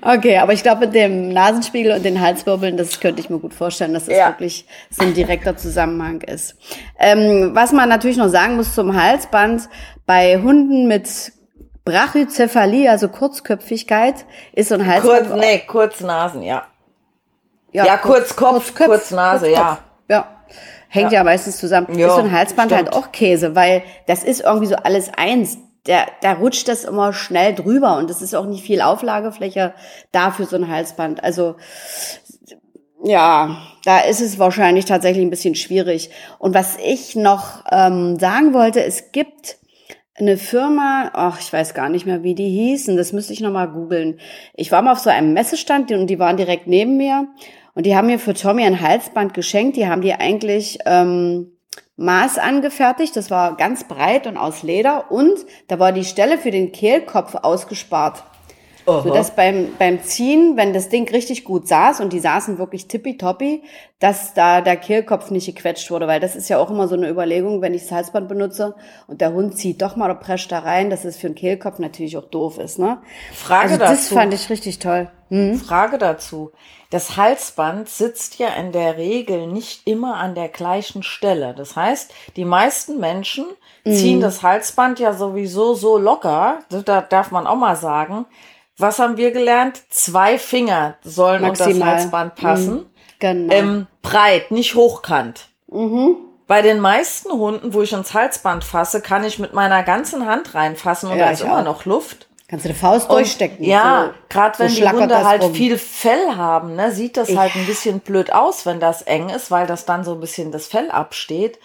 Okay, 0.07 0.37
aber 0.37 0.53
ich 0.53 0.63
glaube, 0.63 0.85
mit 0.85 0.95
dem 0.95 1.33
Nasenspiegel 1.33 1.91
und 1.91 2.05
den 2.05 2.21
Halswirbeln, 2.21 2.77
das 2.77 3.01
könnte 3.01 3.19
ich 3.19 3.29
mir 3.29 3.39
gut 3.39 3.53
vorstellen, 3.53 3.93
dass 3.93 4.05
das 4.05 4.15
Ja. 4.15 4.27
wirklich 4.29 4.65
so 4.89 5.03
ein 5.03 5.13
direkter 5.13 5.57
Zusammenhang 5.57 6.21
ist. 6.21 6.55
Ähm, 6.97 7.51
was 7.53 7.73
man 7.73 7.89
natürlich 7.89 8.15
noch 8.15 8.29
sagen 8.29 8.55
muss 8.55 8.73
zum 8.73 8.95
Halsband, 8.95 9.67
bei 10.05 10.37
Hunden 10.41 10.87
mit 10.87 11.09
Brachycephalie, 11.83 12.89
also 12.89 13.09
Kurzköpfigkeit, 13.09 14.25
ist 14.53 14.69
so 14.69 14.75
ein 14.75 14.87
Halsband... 14.87 15.27
Kurz, 15.29 15.41
nee, 15.41 15.63
kurz 15.67 15.99
Nasen, 15.99 16.41
ja. 16.41 16.63
Ja, 17.73 17.97
kurz 17.97 18.33
Kopf, 18.33 18.73
kurz 18.75 19.11
Nase, 19.11 19.49
ja. 19.49 19.79
Ja. 20.09 20.25
Hängt 20.87 21.11
ja, 21.11 21.23
meistens 21.25 21.57
zusammen. 21.57 21.99
Ja, 21.99 22.07
ist 22.07 22.15
so 22.15 22.21
ein 22.21 22.31
Halsband 22.31 22.71
stimmt. 22.71 22.91
halt 22.91 22.95
auch 22.95 23.11
Käse, 23.11 23.55
weil 23.55 23.83
das 24.07 24.23
ist 24.23 24.39
irgendwie 24.39 24.67
so 24.67 24.75
alles 24.77 25.11
eins. 25.15 25.57
Der, 25.87 26.07
da 26.21 26.33
rutscht 26.33 26.67
das 26.67 26.83
immer 26.83 27.13
schnell 27.13 27.55
drüber 27.55 27.97
und 27.97 28.09
es 28.11 28.21
ist 28.21 28.35
auch 28.35 28.45
nicht 28.45 28.65
viel 28.65 28.81
Auflagefläche 28.81 29.73
da 30.11 30.31
für 30.31 30.45
so 30.45 30.55
ein 30.55 30.67
Halsband. 30.67 31.23
Also 31.23 31.55
ja, 33.03 33.57
da 33.85 33.99
ist 33.99 34.21
es 34.21 34.39
wahrscheinlich 34.39 34.85
tatsächlich 34.85 35.25
ein 35.25 35.29
bisschen 35.29 35.55
schwierig. 35.55 36.09
Und 36.39 36.53
was 36.53 36.77
ich 36.83 37.15
noch 37.15 37.63
ähm, 37.71 38.19
sagen 38.19 38.53
wollte, 38.53 38.83
es 38.83 39.11
gibt 39.11 39.57
eine 40.15 40.37
Firma, 40.37 41.11
ach, 41.13 41.39
ich 41.39 41.53
weiß 41.53 41.73
gar 41.73 41.89
nicht 41.89 42.05
mehr, 42.05 42.23
wie 42.23 42.33
die 42.33 42.49
hießen, 42.49 42.97
das 42.97 43.13
müsste 43.13 43.33
ich 43.33 43.41
nochmal 43.41 43.69
googeln. 43.69 44.19
Ich 44.55 44.71
war 44.71 44.81
mal 44.81 44.93
auf 44.93 44.99
so 44.99 45.11
einem 45.11 45.33
Messestand 45.33 45.91
und 45.91 46.07
die 46.07 46.19
waren 46.19 46.37
direkt 46.37 46.67
neben 46.67 46.97
mir 46.97 47.27
und 47.75 47.85
die 47.85 47.95
haben 47.95 48.07
mir 48.07 48.17
für 48.17 48.33
Tommy 48.33 48.63
ein 48.63 48.81
Halsband 48.81 49.35
geschenkt. 49.35 49.77
Die 49.77 49.87
haben 49.87 50.01
die 50.01 50.13
eigentlich 50.13 50.79
ähm, 50.85 51.56
Maß 51.97 52.37
angefertigt, 52.37 53.15
das 53.15 53.31
war 53.31 53.57
ganz 53.57 53.87
breit 53.87 54.27
und 54.27 54.37
aus 54.37 54.63
Leder 54.63 55.11
und 55.11 55.39
da 55.67 55.79
war 55.79 55.91
die 55.91 56.05
Stelle 56.05 56.37
für 56.37 56.51
den 56.51 56.71
Kehlkopf 56.71 57.35
ausgespart. 57.35 58.23
So 58.87 59.13
dass 59.13 59.35
beim, 59.35 59.69
beim 59.77 60.01
Ziehen, 60.01 60.55
wenn 60.55 60.73
das 60.73 60.87
Ding 60.87 61.09
richtig 61.09 61.43
gut 61.43 61.67
saß 61.67 61.99
und 61.99 62.13
die 62.13 62.19
saßen 62.19 62.57
wirklich 62.57 62.87
tippitoppi, 62.87 63.63
dass 63.99 64.33
da 64.33 64.61
der 64.61 64.77
Kehlkopf 64.77 65.29
nicht 65.29 65.45
gequetscht 65.47 65.91
wurde, 65.91 66.07
weil 66.07 66.19
das 66.21 66.35
ist 66.37 66.47
ja 66.49 66.57
auch 66.57 66.69
immer 66.69 66.87
so 66.87 66.95
eine 66.95 67.09
Überlegung, 67.09 67.61
wenn 67.61 67.73
ich 67.73 67.81
das 67.83 67.91
Halsband 67.91 68.29
benutze 68.29 68.75
und 69.07 69.19
der 69.19 69.33
Hund 69.33 69.57
zieht 69.57 69.81
doch 69.81 69.95
mal 69.97 70.05
oder 70.09 70.19
prescht 70.19 70.51
da 70.51 70.59
rein, 70.59 70.89
dass 70.89 71.03
es 71.03 71.17
für 71.17 71.27
den 71.27 71.35
Kehlkopf 71.35 71.79
natürlich 71.79 72.15
auch 72.17 72.25
doof 72.29 72.59
ist, 72.59 72.79
ne? 72.79 72.99
Frage 73.33 73.71
also 73.73 73.77
das 73.77 74.03
dazu. 74.03 74.15
fand 74.15 74.33
ich 74.33 74.49
richtig 74.49 74.79
toll. 74.79 75.09
Hm? 75.29 75.59
Frage 75.59 75.97
dazu. 75.97 76.51
Das 76.89 77.17
Halsband 77.17 77.89
sitzt 77.89 78.39
ja 78.39 78.47
in 78.57 78.71
der 78.71 78.95
Regel 78.95 79.47
nicht 79.47 79.85
immer 79.85 80.15
an 80.15 80.35
der 80.35 80.47
gleichen 80.47 81.03
Stelle. 81.03 81.53
Das 81.53 81.75
heißt, 81.75 82.13
die 82.37 82.45
meisten 82.45 82.99
Menschen 83.01 83.45
Mhm. 83.83 83.91
ziehen 83.93 84.21
das 84.21 84.43
Halsband 84.43 84.99
ja 84.99 85.13
sowieso 85.13 85.73
so 85.73 85.97
locker, 85.97 86.59
da 86.85 87.01
darf 87.01 87.31
man 87.31 87.47
auch 87.47 87.55
mal 87.57 87.75
sagen. 87.75 88.25
Was 88.77 88.99
haben 88.99 89.17
wir 89.17 89.31
gelernt? 89.31 89.81
Zwei 89.89 90.37
Finger 90.37 90.95
sollen 91.03 91.43
unter 91.43 91.51
das 91.65 91.67
Maximal. 91.67 91.93
Halsband 91.95 92.35
passen. 92.35 92.85
Genau. 93.19 93.53
Ähm, 93.53 93.87
breit, 94.01 94.51
nicht 94.51 94.75
hochkant. 94.75 95.47
Mhm. 95.67 96.15
Bei 96.45 96.61
den 96.61 96.79
meisten 96.79 97.31
Hunden, 97.31 97.73
wo 97.73 97.81
ich 97.81 97.91
ins 97.91 98.13
Halsband 98.13 98.63
fasse, 98.63 99.01
kann 99.01 99.23
ich 99.23 99.39
mit 99.39 99.53
meiner 99.53 99.83
ganzen 99.83 100.25
Hand 100.27 100.53
reinfassen 100.53 101.09
und 101.09 101.17
Ja, 101.17 101.25
da 101.25 101.31
ist 101.31 101.39
ich 101.41 101.45
immer 101.45 101.59
auch. 101.59 101.63
noch 101.65 101.85
Luft. 101.85 102.27
Kannst 102.47 102.63
du 102.63 102.69
die 102.69 102.75
Faust 102.75 103.09
Und 103.09 103.15
durchstecken? 103.17 103.65
Ja, 103.65 104.13
so, 104.13 104.19
gerade 104.29 104.59
wenn 104.59 104.69
so 104.69 104.75
die 104.75 104.87
Hunde 104.89 105.25
halt 105.25 105.41
rum. 105.41 105.53
viel 105.53 105.77
Fell 105.77 106.35
haben, 106.37 106.75
ne, 106.77 106.91
sieht 106.93 107.17
das 107.17 107.35
halt 107.35 107.53
ein 107.55 107.65
bisschen 107.65 107.99
blöd 107.99 108.31
aus, 108.31 108.65
wenn 108.65 108.79
das 108.79 109.01
eng 109.01 109.27
ist, 109.29 109.51
weil 109.51 109.67
das 109.67 109.83
dann 109.85 110.05
so 110.05 110.13
ein 110.13 110.21
bisschen 110.21 110.53
das 110.53 110.67
Fell 110.67 110.89
absteht. 110.89 111.59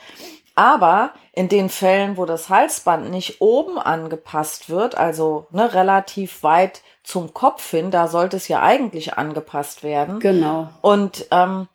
Aber 0.56 1.12
in 1.32 1.48
den 1.48 1.70
Fällen, 1.70 2.18
wo 2.18 2.26
das 2.26 2.50
Halsband 2.50 3.10
nicht 3.10 3.40
oben 3.40 3.78
angepasst 3.78 4.68
wird, 4.68 4.96
also 4.96 5.46
ne, 5.50 5.72
relativ 5.72 6.42
weit 6.42 6.82
zum 7.02 7.32
Kopf 7.32 7.70
hin, 7.70 7.90
da 7.90 8.06
sollte 8.06 8.36
es 8.36 8.48
ja 8.48 8.60
eigentlich 8.60 9.14
angepasst 9.14 9.82
werden. 9.82 10.20
Genau. 10.20 10.68
Und 10.82 11.26
ähm, 11.30 11.68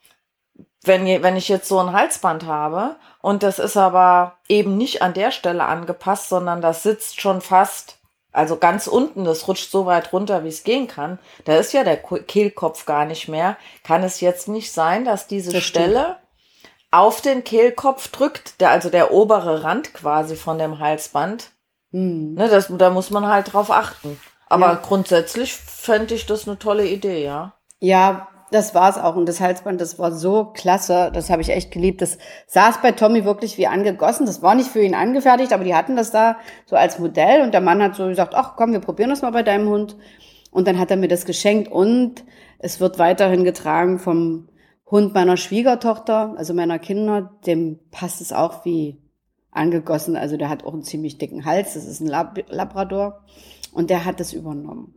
wenn, 0.84 1.06
wenn 1.24 1.36
ich 1.36 1.50
jetzt 1.50 1.68
so 1.68 1.80
ein 1.80 1.92
Halsband 1.92 2.46
habe 2.46 2.96
und 3.22 3.42
das 3.44 3.58
ist 3.60 3.78
aber 3.78 4.38
eben 4.48 4.78
nicht 4.78 5.02
an 5.02 5.14
der 5.14 5.32
Stelle 5.32 5.66
angepasst, 5.66 6.30
sondern 6.30 6.62
das 6.62 6.84
sitzt 6.84 7.20
schon 7.20 7.42
fast, 7.42 7.98
also 8.32 8.58
ganz 8.58 8.86
unten, 8.86 9.26
das 9.26 9.48
rutscht 9.48 9.72
so 9.72 9.88
weit 9.88 10.14
runter, 10.14 10.44
wie 10.44 10.50
es 10.50 10.64
gehen 10.64 10.88
kann, 10.88 11.18
da 11.46 11.56
ist 11.56 11.74
ja 11.74 11.84
der 11.84 11.98
Ko- 11.98 12.20
Kehlkopf 12.26 12.86
gar 12.86 13.06
nicht 13.06 13.28
mehr, 13.28 13.58
kann 13.84 14.04
es 14.04 14.22
jetzt 14.22 14.48
nicht 14.48 14.72
sein, 14.72 15.04
dass 15.04 15.28
diese 15.28 15.52
Das. 15.52 15.64
Stelle 15.64 16.18
auf 16.92 17.22
den 17.22 17.44
Kehlkopf 17.44 18.10
drückt, 18.10 18.62
der, 18.62 18.72
also 18.72 18.90
der 18.90 19.12
obere 19.12 19.64
Rand 19.64 19.94
quasi 19.94 20.36
von 20.36 20.58
dem 20.58 20.80
Halsband. 20.80 21.52
Hm. 21.92 22.34
Ne, 22.34 22.48
das, 22.50 22.72
da 22.78 22.90
muss 22.90 23.12
man 23.12 23.28
halt 23.28 23.54
drauf 23.54 23.72
achten. 23.72 24.20
Aber 24.48 24.68
Ja. 24.68 24.80
grundsätzlich 24.82 25.54
fände 25.54 26.14
ich 26.14 26.26
das 26.26 26.48
eine 26.48 26.58
tolle 26.58 26.86
Idee, 26.88 27.24
ja. 27.24 27.54
Ja, 27.80 28.30
das 28.52 28.74
war's 28.74 28.98
auch. 28.98 29.16
Und 29.18 29.28
das 29.28 29.42
Halsband, 29.42 29.82
das 29.82 30.00
war 30.00 30.14
so 30.14 30.46
klasse. 30.46 31.12
Das 31.14 31.30
habe 31.30 31.42
ich 31.42 31.50
echt 31.50 31.72
geliebt. 31.72 32.02
Das 32.02 32.18
saß 32.48 32.82
bei 32.82 32.94
Tommy 32.94 33.26
wirklich 33.26 33.58
wie 33.58 33.68
angegossen. 33.68 34.26
Das 34.26 34.42
war 34.42 34.56
nicht 34.56 34.70
für 34.70 34.82
ihn 34.82 34.96
angefertigt, 34.96 35.52
aber 35.52 35.66
die 35.66 35.76
hatten 35.76 35.98
das 35.98 36.12
da 36.12 36.38
so 36.66 36.78
als 36.78 36.98
Modell. 36.98 37.42
Und 37.42 37.54
der 37.54 37.62
Mann 37.62 37.84
hat 37.84 37.96
so 37.96 38.08
gesagt, 38.08 38.34
ach 38.36 38.56
komm, 38.56 38.72
wir 38.72 38.80
probieren 38.80 39.10
das 39.10 39.22
mal 39.22 39.32
bei 39.32 39.44
deinem 39.44 39.68
Hund. 39.68 39.98
Und 40.50 40.66
dann 40.68 40.80
hat 40.80 40.90
er 40.92 40.98
mir 40.98 41.10
das 41.10 41.26
geschenkt. 41.26 41.70
Und 41.70 42.24
es 42.60 42.80
wird 42.80 43.00
weiterhin 43.00 43.44
getragen 43.44 44.00
vom 44.00 44.48
Hund 44.90 45.14
meiner 45.14 45.38
Schwiegertochter, 45.38 46.34
also 46.38 46.54
meiner 46.54 46.80
Kinder. 46.80 47.32
Dem 47.46 47.80
passt 47.92 48.22
es 48.22 48.32
auch 48.32 48.64
wie 48.66 48.98
angegossen. 49.52 50.16
Also 50.16 50.38
der 50.38 50.50
hat 50.50 50.64
auch 50.64 50.74
einen 50.74 50.84
ziemlich 50.84 51.18
dicken 51.18 51.46
Hals. 51.46 51.74
Das 51.74 51.86
ist 51.86 52.00
ein 52.00 52.08
Lab 52.08 52.40
Labrador. 52.50 53.24
Und 53.74 53.90
der 53.90 54.06
hat 54.06 54.20
das 54.20 54.34
übernommen. 54.34 54.94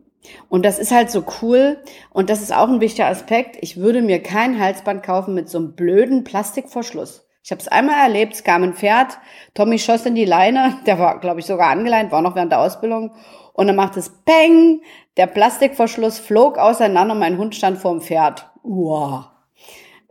Und 0.48 0.64
das 0.64 0.78
ist 0.78 0.92
halt 0.92 1.10
so 1.10 1.24
cool. 1.42 1.78
Und 2.10 2.30
das 2.30 2.42
ist 2.42 2.54
auch 2.54 2.68
ein 2.68 2.80
wichtiger 2.80 3.08
Aspekt. 3.08 3.56
Ich 3.60 3.78
würde 3.78 4.02
mir 4.02 4.22
kein 4.22 4.60
Halsband 4.60 5.02
kaufen 5.02 5.34
mit 5.34 5.48
so 5.48 5.58
einem 5.58 5.74
blöden 5.74 6.24
Plastikverschluss. 6.24 7.26
Ich 7.42 7.50
habe 7.50 7.60
es 7.60 7.68
einmal 7.68 7.96
erlebt, 7.96 8.34
es 8.34 8.44
kam 8.44 8.62
ein 8.62 8.74
Pferd, 8.74 9.18
Tommy 9.54 9.78
schoss 9.78 10.04
in 10.04 10.14
die 10.14 10.26
Leine, 10.26 10.78
der 10.86 10.98
war, 10.98 11.20
glaube 11.20 11.40
ich, 11.40 11.46
sogar 11.46 11.70
angeleint, 11.70 12.12
war 12.12 12.20
noch 12.20 12.34
während 12.34 12.52
der 12.52 12.60
Ausbildung. 12.60 13.14
Und 13.54 13.66
dann 13.66 13.76
macht 13.76 13.96
es 13.96 14.10
Peng, 14.24 14.82
der 15.16 15.26
Plastikverschluss 15.26 16.18
flog 16.18 16.58
auseinander, 16.58 17.14
mein 17.14 17.38
Hund 17.38 17.54
stand 17.54 17.78
vorm 17.78 18.02
Pferd. 18.02 18.50
Uah. 18.62 19.29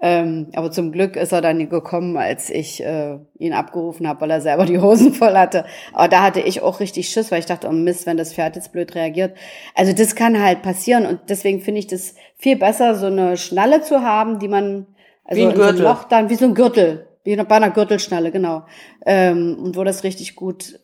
Ähm, 0.01 0.47
aber 0.55 0.71
zum 0.71 0.91
Glück 0.91 1.17
ist 1.17 1.33
er 1.33 1.41
dann 1.41 1.67
gekommen, 1.67 2.15
als 2.15 2.49
ich 2.49 2.81
äh, 2.81 3.17
ihn 3.37 3.53
abgerufen 3.53 4.07
habe, 4.07 4.21
weil 4.21 4.31
er 4.31 4.41
selber 4.41 4.65
die 4.65 4.79
Hosen 4.79 5.13
voll 5.15 5.33
hatte. 5.33 5.65
Aber 5.93 6.07
da 6.07 6.23
hatte 6.23 6.39
ich 6.39 6.61
auch 6.61 6.79
richtig 6.79 7.09
Schiss, 7.09 7.31
weil 7.31 7.39
ich 7.39 7.45
dachte, 7.45 7.67
oh 7.67 7.73
Mist, 7.73 8.05
wenn 8.05 8.15
das 8.15 8.33
Pferd 8.33 8.55
jetzt 8.55 8.71
blöd 8.71 8.95
reagiert. 8.95 9.37
Also 9.75 9.91
das 9.91 10.15
kann 10.15 10.41
halt 10.41 10.61
passieren 10.61 11.05
und 11.05 11.19
deswegen 11.27 11.59
finde 11.59 11.79
ich 11.79 11.87
das 11.87 12.15
viel 12.37 12.55
besser, 12.55 12.95
so 12.95 13.07
eine 13.07 13.35
Schnalle 13.35 13.81
zu 13.81 14.01
haben, 14.01 14.39
die 14.39 14.47
man 14.47 14.87
also 15.29 15.41
Wie 15.41 15.45
ein 15.45 15.51
in 15.51 15.57
so 15.57 15.63
Gürtel. 15.63 15.83
Loch 15.83 16.03
dann 16.05 16.29
wie 16.29 16.35
so 16.35 16.45
ein 16.45 16.55
Gürtel, 16.55 17.07
wie 17.23 17.35
bei 17.35 17.55
einer 17.55 17.69
Gürtelschnalle, 17.69 18.31
genau. 18.31 18.63
Ähm, 19.05 19.57
und 19.61 19.77
wo 19.77 19.83
das 19.83 20.03
richtig 20.03 20.35
gut 20.35 20.79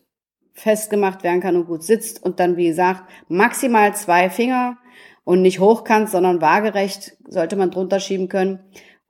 festgemacht 0.52 1.24
werden 1.24 1.40
kann 1.40 1.56
und 1.56 1.66
gut 1.66 1.82
sitzt 1.82 2.22
und 2.22 2.38
dann 2.38 2.56
wie 2.56 2.68
gesagt 2.68 3.02
maximal 3.28 3.94
zwei 3.94 4.30
Finger 4.30 4.78
und 5.24 5.42
nicht 5.42 5.58
hochkant, 5.58 6.08
sondern 6.08 6.40
waagerecht 6.40 7.16
sollte 7.28 7.56
man 7.56 7.72
drunter 7.72 7.98
schieben 7.98 8.28
können. 8.28 8.60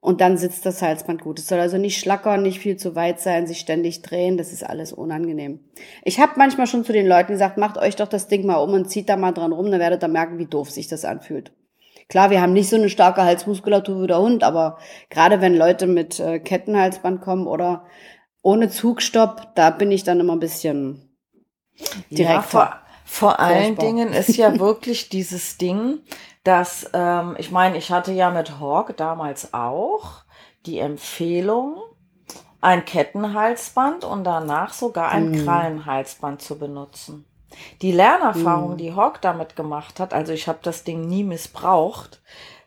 Und 0.07 0.21
dann 0.21 0.39
sitzt 0.39 0.65
das 0.65 0.83
Halsband 0.83 1.21
gut. 1.21 1.41
Es 1.41 1.49
soll 1.49 1.59
also 1.59 1.79
nicht 1.79 1.99
schlackern, 1.99 2.41
nicht 2.41 2.61
viel 2.61 2.77
zu 2.77 2.95
weit 2.95 3.19
sein, 3.19 3.49
sich 3.49 3.59
ständig 3.59 4.03
drehen. 4.03 4.37
Das 4.37 4.53
ist 4.53 4.63
alles 4.63 4.93
unangenehm. 4.93 5.59
Ich 6.05 6.21
habe 6.21 6.35
manchmal 6.37 6.69
schon 6.69 6.85
zu 6.85 6.93
den 6.93 7.09
Leuten 7.09 7.33
gesagt, 7.33 7.59
macht 7.59 7.77
euch 7.77 7.97
doch 7.97 8.07
das 8.07 8.29
Ding 8.29 8.47
mal 8.47 8.59
um 8.59 8.73
und 8.73 8.89
zieht 8.89 9.09
da 9.09 9.17
mal 9.17 9.33
dran 9.33 9.53
rum, 9.53 9.69
dann 9.69 9.81
werdet 9.81 10.05
ihr 10.05 10.09
merken, 10.09 10.39
wie 10.39 10.47
doof 10.47 10.71
sich 10.71 10.87
das 10.87 11.05
anfühlt. 11.05 11.51
Klar, 12.09 12.31
wir 12.31 12.41
haben 12.41 12.53
nicht 12.53 12.69
so 12.69 12.77
eine 12.77 12.89
starke 12.89 13.25
Halsmuskulatur 13.25 14.05
wie 14.05 14.07
der 14.07 14.21
Hund, 14.21 14.45
aber 14.45 14.79
gerade 15.11 15.41
wenn 15.41 15.57
Leute 15.57 15.89
mit 15.89 16.21
äh, 16.21 16.39
Kettenhalsband 16.39 17.21
kommen 17.21 17.49
oder 17.49 17.85
ohne 18.43 18.69
Zugstopp, 18.69 19.57
da 19.57 19.71
bin 19.71 19.91
ich 19.91 20.05
dann 20.05 20.21
immer 20.21 20.35
ein 20.35 20.39
bisschen 20.39 21.17
direkter. 22.11 22.59
Ja, 22.59 22.86
vor, 23.07 23.39
allen 23.39 23.77
Dingen 23.77 24.13
ist 24.13 24.37
ja 24.37 24.59
wirklich 24.59 25.09
dieses 25.09 25.59
Ding, 25.59 26.01
dass, 26.43 26.91
ähm, 26.93 27.37
ich 27.39 27.53
meine, 27.53 27.79
ich 27.79 27.91
hatte 27.93 28.13
ja 28.13 28.31
mit 28.31 28.59
Hawk 28.59 28.97
damals 28.97 29.55
auch 29.55 30.25
die 30.67 30.81
Empfehlung, 30.81 31.77
ein 32.61 32.85
Kettenhalsband 32.85 34.05
und 34.05 34.25
danach 34.25 34.73
sogar 34.73 35.11
ein 35.11 35.31
mm. 35.31 35.45
Krallenhalsband 35.45 36.43
zu 36.43 36.59
benutzen. 36.59 37.25
Die 37.81 37.93
Lernerfahrung, 37.93 38.75
mm. 38.75 38.79
die 38.79 38.95
Hawk 38.95 39.21
damit 39.23 39.55
gemacht 39.55 40.01
hat, 40.01 40.13
also 40.13 40.33
ich 40.33 40.49
habe 40.49 40.59
das 40.63 40.83
Ding 40.83 41.07
nie 41.07 41.23
missbraucht, 41.23 42.21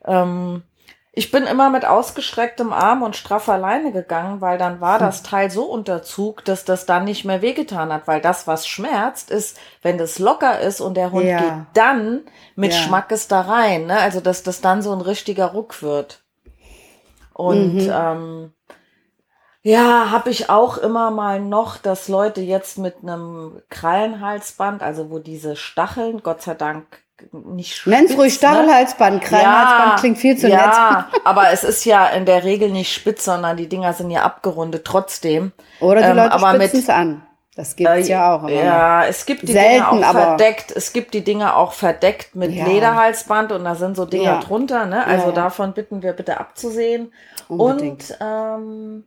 ähm, 0.05 0.63
ich 1.11 1.31
bin 1.31 1.43
immer 1.43 1.69
mit 1.69 1.85
ausgestrecktem 1.85 2.71
Arm 2.71 3.01
und 3.01 3.15
straffer 3.15 3.57
Leine 3.57 3.91
gegangen, 3.91 4.41
weil 4.41 4.57
dann 4.57 4.79
war 4.79 4.99
das 4.99 5.19
hm. 5.19 5.25
Teil 5.25 5.51
so 5.51 5.63
unter 5.63 6.03
Zug, 6.03 6.45
dass 6.45 6.65
das 6.65 6.85
dann 6.85 7.05
nicht 7.05 7.25
mehr 7.25 7.41
wehgetan 7.41 7.91
hat, 7.91 8.07
weil 8.07 8.21
das, 8.21 8.45
was 8.45 8.67
schmerzt, 8.67 9.31
ist, 9.31 9.57
wenn 9.81 9.97
das 9.97 10.19
locker 10.19 10.59
ist 10.59 10.81
und 10.81 10.95
der 10.95 11.11
Hund 11.11 11.25
ja. 11.25 11.39
geht 11.39 11.53
dann 11.73 12.21
mit 12.55 12.73
ja. 12.73 12.79
Schmackes 12.79 13.27
da 13.27 13.41
rein, 13.41 13.87
ne? 13.87 13.99
Also 13.99 14.19
dass 14.21 14.43
das 14.43 14.61
dann 14.61 14.81
so 14.81 14.93
ein 14.93 15.01
richtiger 15.01 15.47
Ruck 15.47 15.81
wird. 15.81 16.23
Und 17.33 17.85
mhm. 17.85 17.91
ähm, 17.91 18.53
ja, 19.61 20.11
habe 20.11 20.29
ich 20.29 20.49
auch 20.49 20.77
immer 20.77 21.09
mal 21.09 21.39
noch, 21.39 21.77
dass 21.77 22.07
Leute 22.07 22.41
jetzt 22.41 22.77
mit 22.77 22.97
einem 23.01 23.61
Krallenhalsband, 23.69 24.83
also 24.83 25.09
wo 25.09 25.19
diese 25.19 25.55
Stacheln, 25.55 26.21
Gott 26.21 26.41
sei 26.43 26.53
Dank 26.53 26.85
nicht 27.31 27.75
spitz, 27.75 27.93
Nenn's 27.93 28.17
ruhig 28.17 28.33
Stachelhalsband. 28.33 29.21
Krallenhalsband 29.21 29.91
ja, 29.91 29.95
klingt 29.99 30.17
viel 30.17 30.37
zu 30.37 30.47
ja, 30.47 31.07
nett. 31.11 31.21
aber 31.25 31.51
es 31.51 31.63
ist 31.63 31.85
ja 31.85 32.07
in 32.07 32.25
der 32.25 32.43
Regel 32.43 32.69
nicht 32.69 32.93
spitz, 32.93 33.25
sondern 33.25 33.57
die 33.57 33.67
Dinger 33.67 33.93
sind 33.93 34.11
ja 34.11 34.23
abgerundet 34.23 34.85
trotzdem. 34.85 35.51
Oder 35.79 36.01
die 36.01 36.07
ähm, 36.07 36.17
Leute 36.17 36.35
ähm, 36.35 36.55
spitzen 36.55 36.79
es 36.79 36.89
an. 36.89 37.23
Das 37.55 37.75
gibt's 37.75 38.07
äh, 38.07 38.11
ja 38.11 38.35
auch. 38.35 38.47
ja, 38.47 39.05
es 39.05 39.25
gibt 39.25 39.41
die 39.41 39.51
selten, 39.51 39.89
Dinge 39.91 40.07
auch 40.07 40.11
verdeckt. 40.13 40.71
Es 40.71 40.93
gibt 40.93 41.13
die 41.13 41.23
Dinge 41.25 41.55
auch 41.55 41.73
verdeckt 41.73 42.33
mit 42.33 42.51
ja. 42.53 42.65
Lederhalsband 42.65 43.51
und 43.51 43.65
da 43.65 43.75
sind 43.75 43.97
so 43.97 44.05
Dinger 44.05 44.23
ja. 44.23 44.39
drunter. 44.39 44.85
Ne? 44.85 45.05
Also 45.05 45.31
davon 45.31 45.73
bitten 45.73 46.01
wir 46.01 46.13
bitte 46.13 46.39
abzusehen. 46.39 47.11
Unbedingt. 47.49 48.11
Und 48.11 48.17
ähm, 48.21 49.03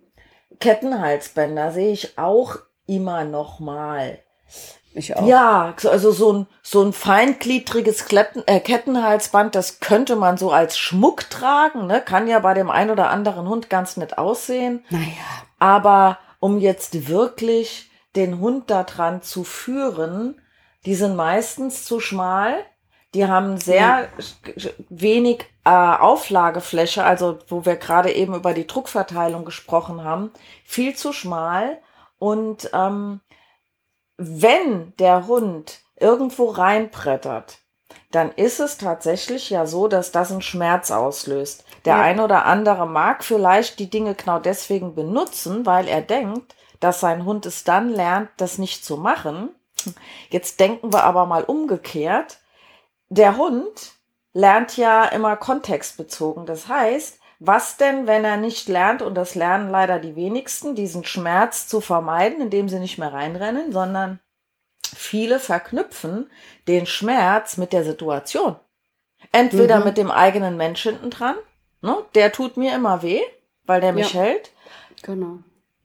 Kettenhalsbänder 0.61 1.73
sehe 1.73 1.93
ich 1.93 2.19
auch 2.19 2.57
immer 2.87 3.25
noch 3.25 3.59
mal. 3.59 4.19
Ich 4.95 5.17
auch. 5.17 5.27
Ja, 5.27 5.75
also 5.85 6.11
so 6.13 6.33
ein, 6.33 6.47
so 6.63 6.83
ein 6.83 6.93
feingliedriges 6.93 8.05
Kletten, 8.05 8.43
äh, 8.47 8.61
Kettenhalsband, 8.61 9.55
das 9.55 9.81
könnte 9.81 10.17
man 10.17 10.37
so 10.37 10.51
als 10.51 10.79
Schmuck 10.79 11.31
tragen, 11.31 11.87
ne? 11.87 12.01
Kann 12.01 12.29
ja 12.29 12.39
bei 12.41 12.55
dem 12.55 12.71
ein 12.71 12.91
oder 12.91 13.11
anderen 13.11 13.49
Hund 13.49 13.71
ganz 13.71 13.97
nett 13.97 14.19
aussehen. 14.19 14.85
Naja. 14.91 15.07
Aber 15.59 16.19
um 16.41 16.59
jetzt 16.59 17.09
wirklich 17.09 17.91
den 18.17 18.41
Hund 18.41 18.71
da 18.71 18.83
dran 18.83 19.23
zu 19.23 19.45
führen, 19.45 20.41
die 20.85 20.95
sind 20.95 21.17
meistens 21.17 21.85
zu 21.85 22.01
schmal. 22.01 22.65
Die 23.15 23.27
haben 23.27 23.59
sehr 23.59 24.09
ja. 24.57 24.71
wenig 24.89 25.45
äh, 25.65 25.71
Auflagefläche, 25.71 27.05
also 27.05 27.39
wo 27.49 27.65
wir 27.65 27.77
gerade 27.77 28.13
eben 28.13 28.35
über 28.35 28.55
die 28.55 28.67
Druckverteilung 28.67 29.45
gesprochen 29.45 30.03
haben, 30.03 30.33
viel 30.65 30.97
zu 30.97 31.13
schmal 31.13 31.79
und 32.19 32.71
ähm, 32.73 33.21
wenn 34.25 34.95
der 34.99 35.27
Hund 35.27 35.81
irgendwo 35.97 36.51
reinbrettert, 36.51 37.59
dann 38.11 38.31
ist 38.33 38.61
es 38.61 38.79
tatsächlich 38.79 39.51
ja 39.51 39.67
so, 39.67 39.89
dass 39.89 40.13
das 40.13 40.31
einen 40.31 40.43
Schmerz 40.43 40.91
auslöst. 40.91 41.65
Der 41.85 41.97
ja. 41.97 42.03
ein 42.03 42.21
oder 42.21 42.45
andere 42.45 42.87
mag 42.87 43.25
vielleicht 43.25 43.79
die 43.79 43.91
Dinge 43.91 44.15
genau 44.15 44.39
deswegen 44.39 44.95
benutzen, 44.95 45.67
weil 45.67 45.89
er 45.89 46.03
denkt, 46.03 46.55
dass 46.81 47.01
sein 47.01 47.25
Hund 47.25 47.47
es 47.47 47.65
dann 47.65 47.89
lernt, 47.89 48.29
das 48.37 48.59
nicht 48.59 48.85
zu 48.85 48.97
machen. 48.97 49.51
Jetzt 50.31 50.61
denken 50.61 50.93
wir 50.93 51.05
aber 51.05 51.27
mal 51.27 51.45
umgekehrt. 51.45 52.39
Der 53.09 53.37
Hund 53.37 53.93
lernt 54.33 54.77
ja 54.77 55.05
immer 55.05 55.37
kontextbezogen. 55.37 56.47
Das 56.47 56.69
heißt, 56.69 57.19
was 57.45 57.77
denn, 57.77 58.07
wenn 58.07 58.25
er 58.25 58.37
nicht 58.37 58.69
lernt, 58.69 59.03
und 59.03 59.15
das 59.15 59.35
lernen 59.35 59.71
leider 59.71 59.99
die 59.99 60.15
wenigsten, 60.15 60.75
diesen 60.77 61.05
Schmerz 61.05 61.67
zu 61.67 61.81
vermeiden, 61.81 62.41
indem 62.41 62.69
sie 62.69 62.79
nicht 62.79 62.99
mehr 62.99 63.13
reinrennen, 63.13 63.73
sondern 63.73 64.21
viele 64.85 65.41
verknüpfen 65.41 66.31
den 66.69 66.87
Schmerz 66.87 67.57
mit 67.57 67.73
der 67.73 67.85
Situation. 67.85 68.57
Entweder 69.33 69.81
mhm. 69.81 69.85
mit 69.85 69.97
dem 69.99 70.11
eigenen 70.11 70.57
Mensch 70.57 70.83
hinten 70.83 71.11
dran, 71.11 71.35
ne, 71.81 71.97
der 72.15 72.31
tut 72.31 72.57
mir 72.57 72.75
immer 72.77 73.03
weh, 73.03 73.21
weil 73.65 73.81
der 73.81 73.93
mich 73.93 74.15
ja. 74.15 74.21
hält. 74.21 74.53
Genau. 75.03 75.39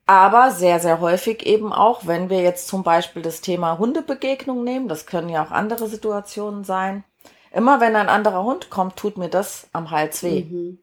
Aber 0.06 0.52
sehr, 0.52 0.78
sehr 0.80 1.00
häufig 1.00 1.44
eben 1.44 1.72
auch, 1.72 2.06
wenn 2.06 2.30
wir 2.30 2.40
jetzt 2.40 2.68
zum 2.68 2.82
Beispiel 2.82 3.22
das 3.22 3.40
Thema 3.40 3.78
Hundebegegnung 3.78 4.64
nehmen, 4.64 4.88
das 4.88 5.06
können 5.06 5.28
ja 5.28 5.44
auch 5.44 5.50
andere 5.50 5.88
Situationen 5.88 6.64
sein. 6.64 7.04
Immer 7.50 7.80
wenn 7.80 7.96
ein 7.96 8.08
anderer 8.08 8.44
Hund 8.44 8.70
kommt, 8.70 8.96
tut 8.96 9.18
mir 9.18 9.28
das 9.28 9.68
am 9.72 9.90
Hals 9.90 10.22
weh. 10.22 10.44
Mhm. 10.44 10.78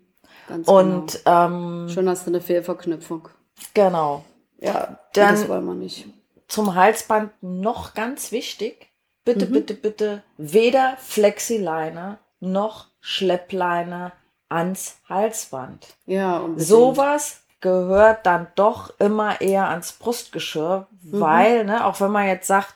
Ganz 0.48 0.68
und 0.68 1.24
genau. 1.24 1.46
ähm, 1.46 1.90
schon 1.90 2.10
hast 2.10 2.26
du 2.26 2.32
eine 2.32 2.42
Fehlverknüpfung. 2.42 3.30
Genau. 3.74 4.24
Ja, 4.60 5.00
dann 5.14 5.36
das 5.36 5.48
wollen 5.48 5.66
wir 5.66 5.74
nicht. 5.74 6.08
Zum 6.48 6.76
Halsband 6.76 7.32
noch 7.42 7.94
ganz 7.94 8.32
wichtig. 8.32 8.90
Bitte, 9.24 9.48
mhm. 9.48 9.54
bitte, 9.54 9.74
bitte 9.74 10.24
weder 10.38 10.98
Flexileine 10.98 12.20
noch 12.40 12.88
Schleppleine 13.00 14.12
ans 14.50 14.98
Halsband. 15.10 15.88
Ja, 16.06 16.38
unbedingt. 16.38 16.68
Sowas 16.68 17.42
gehört 17.62 18.26
dann 18.28 18.48
doch 18.56 18.94
immer 19.00 19.42
eher 19.42 19.70
ans 19.70 19.94
Brustgeschirr, 19.94 20.88
mhm. 21.02 21.20
weil, 21.20 21.66
ne, 21.66 21.86
auch 21.86 22.00
wenn 22.00 22.12
man 22.12 22.28
jetzt 22.28 22.48
sagt, 22.48 22.76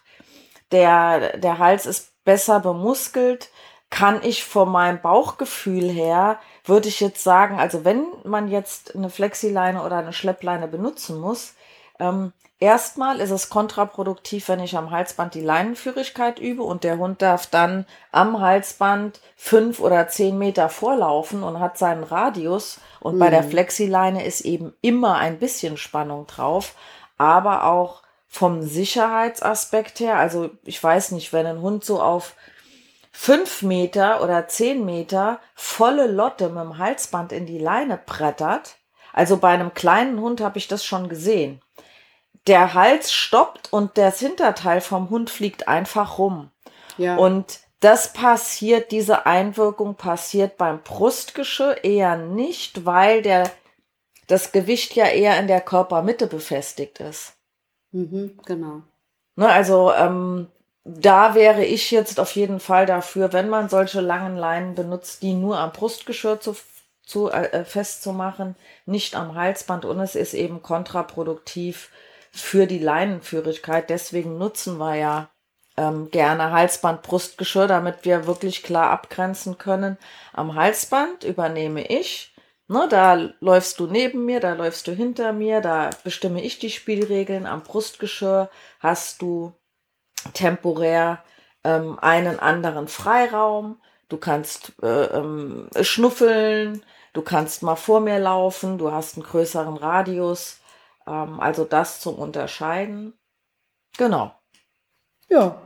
der, 0.71 1.37
der 1.37 1.59
Hals 1.59 1.85
ist 1.85 2.11
besser 2.25 2.59
bemuskelt, 2.59 3.49
kann 3.89 4.21
ich 4.23 4.43
von 4.43 4.69
meinem 4.69 5.01
Bauchgefühl 5.01 5.89
her 5.89 6.39
würde 6.63 6.87
ich 6.87 6.99
jetzt 6.99 7.23
sagen, 7.23 7.59
also 7.59 7.83
wenn 7.85 8.05
man 8.23 8.47
jetzt 8.47 8.95
eine 8.95 9.09
Flexileine 9.09 9.83
oder 9.83 9.97
eine 9.97 10.13
Schleppleine 10.13 10.67
benutzen 10.67 11.19
muss, 11.19 11.55
ähm, 11.99 12.31
erstmal 12.59 13.19
ist 13.19 13.31
es 13.31 13.49
kontraproduktiv, 13.49 14.47
wenn 14.47 14.59
ich 14.59 14.77
am 14.77 14.91
Halsband 14.91 15.33
die 15.33 15.41
Leinenführigkeit 15.41 16.39
übe 16.39 16.63
und 16.63 16.83
der 16.83 16.97
Hund 16.97 17.21
darf 17.21 17.47
dann 17.47 17.85
am 18.11 18.39
Halsband 18.39 19.19
fünf 19.35 19.79
oder 19.79 20.07
zehn 20.07 20.37
Meter 20.37 20.69
vorlaufen 20.69 21.43
und 21.43 21.59
hat 21.59 21.77
seinen 21.77 22.03
Radius. 22.03 22.79
Und 22.99 23.15
mhm. 23.15 23.19
bei 23.19 23.29
der 23.29 23.43
mhm. 23.43 23.49
Flexileine 23.49 24.25
ist 24.25 24.41
eben 24.41 24.73
immer 24.81 25.15
ein 25.15 25.39
bisschen 25.39 25.77
Spannung 25.77 26.27
drauf, 26.27 26.75
aber 27.17 27.65
auch 27.65 28.03
vom 28.27 28.61
Sicherheitsaspekt 28.61 29.99
her, 29.99 30.17
also 30.17 30.51
ich 30.63 30.81
weiß 30.81 31.11
nicht, 31.11 31.33
wenn 31.33 31.47
ein 31.47 31.61
Hund 31.61 31.83
so 31.83 31.99
auf 31.99 32.35
fünf 33.21 33.63
Meter 33.63 34.23
oder 34.23 34.47
zehn 34.47 34.85
Meter 34.85 35.41
volle 35.53 36.07
Lotte 36.07 36.47
mit 36.47 36.63
dem 36.63 36.77
Halsband 36.77 37.33
in 37.33 37.45
die 37.45 37.57
Leine 37.57 37.99
brettert. 38.03 38.77
Also 39.11 39.35
bei 39.35 39.49
einem 39.49 39.73
kleinen 39.73 40.21
Hund 40.21 40.39
habe 40.39 40.57
ich 40.57 40.69
das 40.69 40.85
schon 40.85 41.09
gesehen. 41.09 41.59
Der 42.47 42.73
Hals 42.73 43.11
stoppt 43.11 43.73
und 43.73 43.97
das 43.97 44.19
Hinterteil 44.19 44.79
vom 44.79 45.09
Hund 45.09 45.29
fliegt 45.29 45.67
einfach 45.67 46.17
rum. 46.17 46.49
Ja. 46.97 47.17
Und 47.17 47.59
das 47.81 48.13
passiert, 48.13 48.93
diese 48.93 49.25
Einwirkung 49.25 49.95
passiert 49.95 50.57
beim 50.57 50.81
Brustgeschirr 50.81 51.83
eher 51.83 52.15
nicht, 52.15 52.85
weil 52.85 53.21
der, 53.21 53.51
das 54.27 54.53
Gewicht 54.53 54.95
ja 54.95 55.07
eher 55.07 55.37
in 55.41 55.47
der 55.47 55.59
Körpermitte 55.59 56.25
befestigt 56.25 57.01
ist. 57.01 57.33
Mhm, 57.91 58.39
genau. 58.45 58.83
Ne, 59.35 59.49
also 59.49 59.91
ähm, 59.91 60.47
da 60.83 61.35
wäre 61.35 61.65
ich 61.65 61.91
jetzt 61.91 62.19
auf 62.19 62.35
jeden 62.35 62.59
Fall 62.59 62.85
dafür, 62.85 63.33
wenn 63.33 63.49
man 63.49 63.69
solche 63.69 64.01
langen 64.01 64.37
Leinen 64.37 64.75
benutzt, 64.75 65.21
die 65.21 65.33
nur 65.33 65.59
am 65.59 65.71
Brustgeschirr 65.71 66.39
zu, 66.39 66.55
zu 67.03 67.29
äh, 67.29 67.65
festzumachen, 67.65 68.55
nicht 68.85 69.15
am 69.15 69.35
Halsband 69.35 69.85
und 69.85 69.99
es 69.99 70.15
ist 70.15 70.33
eben 70.33 70.61
kontraproduktiv 70.61 71.91
für 72.31 72.65
die 72.67 72.79
Leinenführigkeit. 72.79 73.89
Deswegen 73.89 74.37
nutzen 74.37 74.77
wir 74.77 74.95
ja 74.95 75.29
ähm, 75.77 76.11
gerne 76.11 76.51
Halsband, 76.51 77.01
Brustgeschirr, 77.01 77.67
damit 77.67 78.05
wir 78.05 78.27
wirklich 78.27 78.63
klar 78.63 78.89
abgrenzen 78.91 79.57
können. 79.57 79.97
Am 80.33 80.55
Halsband 80.55 81.23
übernehme 81.23 81.85
ich. 81.87 82.33
Ne, 82.67 82.87
da 82.87 83.31
läufst 83.39 83.79
du 83.79 83.87
neben 83.87 84.25
mir, 84.25 84.39
da 84.39 84.53
läufst 84.53 84.85
du 84.87 84.91
hinter 84.91 85.33
mir, 85.33 85.59
da 85.59 85.89
bestimme 86.03 86.43
ich 86.43 86.59
die 86.59 86.69
Spielregeln. 86.69 87.47
Am 87.47 87.63
Brustgeschirr 87.63 88.49
hast 88.79 89.23
du 89.23 89.53
temporär 90.33 91.23
ähm, 91.63 91.97
einen 91.99 92.39
anderen 92.39 92.87
Freiraum. 92.87 93.81
Du 94.09 94.17
kannst 94.17 94.73
äh, 94.81 95.05
ähm, 95.05 95.69
schnuffeln, 95.81 96.83
du 97.13 97.21
kannst 97.21 97.61
mal 97.63 97.75
vor 97.75 97.99
mir 97.99 98.19
laufen, 98.19 98.77
du 98.77 98.91
hast 98.91 99.15
einen 99.17 99.25
größeren 99.25 99.77
Radius. 99.77 100.59
Ähm, 101.05 101.39
also 101.39 101.63
das 101.65 101.99
zum 102.01 102.15
Unterscheiden. 102.15 103.13
Genau. 103.97 104.33
Ja. 105.29 105.61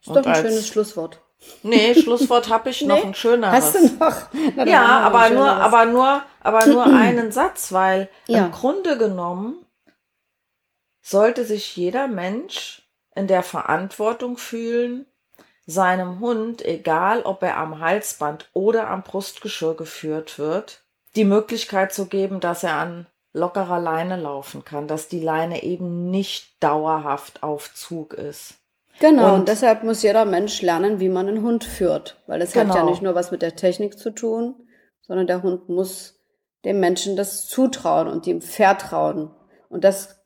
Ist 0.00 0.08
Und 0.08 0.16
doch 0.16 0.26
ein 0.26 0.34
schönes 0.34 0.68
Schlusswort. 0.68 1.20
Nee, 1.62 1.94
Schlusswort 1.94 2.48
habe 2.50 2.70
ich 2.70 2.82
noch 2.86 2.96
Nee? 2.96 3.02
ein 3.08 3.14
schöneres. 3.14 3.64
Hast 3.64 3.74
du 3.74 4.04
noch? 4.04 4.16
Na, 4.56 4.64
Ja, 4.66 5.00
aber 5.00 5.30
nur, 5.30 5.48
aber 5.48 5.84
nur, 5.86 6.22
aber 6.40 6.66
nur 6.72 6.84
einen 6.84 7.32
Satz, 7.32 7.72
weil 7.72 8.08
Ja. 8.26 8.46
im 8.46 8.52
Grunde 8.52 8.98
genommen 8.98 9.64
sollte 11.00 11.44
sich 11.44 11.76
jeder 11.76 12.08
Mensch 12.08 12.81
in 13.14 13.26
der 13.26 13.42
Verantwortung 13.42 14.36
fühlen, 14.36 15.06
seinem 15.66 16.18
Hund, 16.20 16.64
egal 16.64 17.22
ob 17.22 17.42
er 17.42 17.56
am 17.56 17.78
Halsband 17.80 18.48
oder 18.52 18.88
am 18.90 19.02
Brustgeschirr 19.02 19.74
geführt 19.74 20.38
wird, 20.38 20.82
die 21.14 21.24
Möglichkeit 21.24 21.92
zu 21.92 22.06
geben, 22.06 22.40
dass 22.40 22.64
er 22.64 22.74
an 22.74 23.06
lockerer 23.32 23.78
Leine 23.78 24.16
laufen 24.16 24.64
kann, 24.64 24.88
dass 24.88 25.08
die 25.08 25.20
Leine 25.20 25.62
eben 25.62 26.10
nicht 26.10 26.62
dauerhaft 26.62 27.42
auf 27.42 27.72
Zug 27.74 28.12
ist. 28.14 28.54
Genau, 28.98 29.28
und, 29.28 29.40
Und- 29.40 29.48
deshalb 29.48 29.84
muss 29.84 30.02
jeder 30.02 30.24
Mensch 30.26 30.60
lernen, 30.60 31.00
wie 31.00 31.08
man 31.08 31.28
einen 31.28 31.42
Hund 31.42 31.64
führt. 31.64 32.20
Weil 32.26 32.42
es 32.42 32.54
hat 32.54 32.68
ja 32.68 32.74
Genau. 32.74 32.90
nicht 32.90 33.00
nur 33.02 33.14
was 33.14 33.30
mit 33.30 33.40
der 33.40 33.56
Technik 33.56 33.98
zu 33.98 34.10
tun, 34.10 34.54
sondern 35.00 35.26
der 35.26 35.42
Hund 35.42 35.68
muss 35.68 36.18
dem 36.64 36.78
Menschen 36.80 37.16
das 37.16 37.46
zutrauen 37.46 38.06
und 38.08 38.26
ihm 38.26 38.42
vertrauen. 38.42 39.30
Und 39.70 39.84
das 39.84 40.21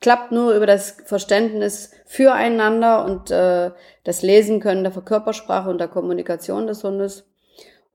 klappt 0.00 0.32
nur 0.32 0.54
über 0.54 0.66
das 0.66 0.96
Verständnis 1.04 1.90
füreinander 2.06 3.04
und 3.04 3.30
äh, 3.30 3.70
das 4.04 4.22
Lesen 4.22 4.60
können 4.60 4.82
der 4.84 4.92
Körpersprache 4.92 5.68
und 5.68 5.78
der 5.78 5.88
Kommunikation 5.88 6.66
des 6.66 6.82
Hundes. 6.84 7.26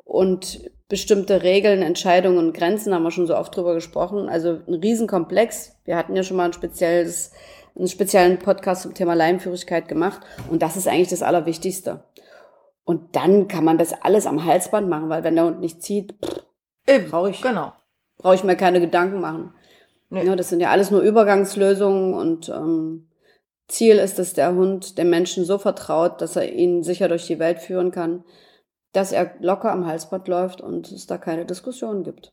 Und 0.03 0.70
bestimmte 0.88 1.41
Regeln, 1.41 1.82
Entscheidungen 1.82 2.38
und 2.38 2.53
Grenzen 2.53 2.93
haben 2.93 3.03
wir 3.03 3.12
schon 3.12 3.26
so 3.26 3.36
oft 3.36 3.56
drüber 3.56 3.74
gesprochen. 3.74 4.30
Also 4.30 4.60
ein 4.68 4.76
Riesenkomplex. 4.76 5.78
Wir 5.84 5.97
hatten 5.97 6.16
ja 6.16 6.22
schon 6.22 6.38
mal 6.38 6.45
ein 6.45 6.53
spezielles, 6.53 7.32
einen 7.76 7.88
speziellen 7.88 8.38
Podcast 8.38 8.84
zum 8.84 8.93
Thema 8.93 9.16
Leinenführigkeit 9.16 9.88
gemacht. 9.88 10.22
Und 10.51 10.62
das 10.62 10.78
ist 10.78 10.88
eigentlich 10.88 11.10
das 11.10 11.24
Allerwichtigste. 11.24 12.03
Und 12.84 13.16
dann 13.16 13.47
kann 13.47 13.64
man 13.64 13.80
das 13.80 13.99
alles 14.03 14.28
am 14.28 14.45
Halsband 14.45 14.88
machen, 14.88 15.10
weil 15.10 15.24
wenn 15.24 15.36
der 15.36 15.45
Hund 15.45 15.60
nicht 15.60 15.82
zieht, 15.82 16.14
pff, 16.24 16.45
Brauche 17.10 17.32
ich. 17.32 17.41
Genau. 17.41 17.74
brauche 18.18 18.36
ich 18.36 18.43
mir 18.43 18.56
keine 18.56 18.80
Gedanken 18.80 19.20
machen. 19.20 19.53
Nee. 20.10 20.24
Ja, 20.26 20.36
das 20.36 20.49
sind 20.49 20.60
ja 20.60 20.70
alles 20.70 20.91
nur 20.91 21.01
Übergangslösungen 21.01 22.14
und 22.14 22.49
ähm, 22.49 23.10
Ziel 23.68 23.97
ist, 23.97 24.20
dass 24.20 24.34
der 24.34 24.53
Hund 24.53 24.97
dem 24.97 25.10
Menschen 25.10 25.45
so 25.45 25.58
vertraut, 25.58 26.22
dass 26.22 26.36
er 26.36 26.51
ihn 26.53 26.84
sicher 26.84 27.08
durch 27.08 27.26
die 27.26 27.39
Welt 27.39 27.60
führen 27.60 27.91
kann, 27.91 28.24
dass 28.93 29.12
er 29.12 29.32
locker 29.39 29.72
am 29.72 29.86
Halsband 29.86 30.28
läuft 30.28 30.62
und 30.62 30.91
es 30.91 31.08
da 31.08 31.18
keine 31.18 31.45
Diskussion 31.45 32.03
gibt. 32.03 32.32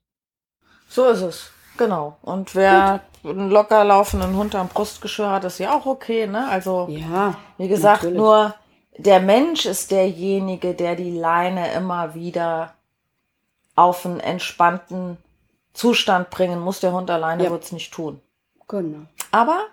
So 0.88 1.06
ist 1.06 1.22
es. 1.22 1.50
Genau. 1.78 2.18
Und 2.20 2.54
wer 2.54 3.00
einen 3.24 3.50
locker 3.50 3.82
laufenden 3.82 4.36
Hund 4.36 4.54
am 4.54 4.68
Brustgeschirr 4.68 5.30
hat, 5.30 5.44
ist 5.44 5.58
ja 5.58 5.74
auch 5.74 5.86
okay, 5.86 6.26
ne? 6.26 6.48
Also, 6.48 6.86
Ja, 6.90 7.36
wie 7.56 7.68
gesagt, 7.68 8.02
natürlich. 8.02 8.18
nur 8.18 8.54
der 8.98 9.20
Mensch 9.20 9.64
ist 9.64 9.90
derjenige, 9.90 10.74
der 10.74 10.96
die 10.96 11.16
Leine 11.16 11.72
immer 11.72 12.14
wieder 12.14 12.74
auf 13.74 14.04
einen 14.04 14.20
entspannten 14.20 15.16
Zustand 15.74 16.30
bringen 16.30 16.60
muss. 16.60 16.80
Der 16.80 16.92
Hund 16.92 17.10
alleine 17.10 17.44
Ja. 17.44 17.50
wird's 17.50 17.72
nicht 17.72 17.92
tun. 17.92 18.20
genau. 18.68 19.06
Aber 19.30 19.66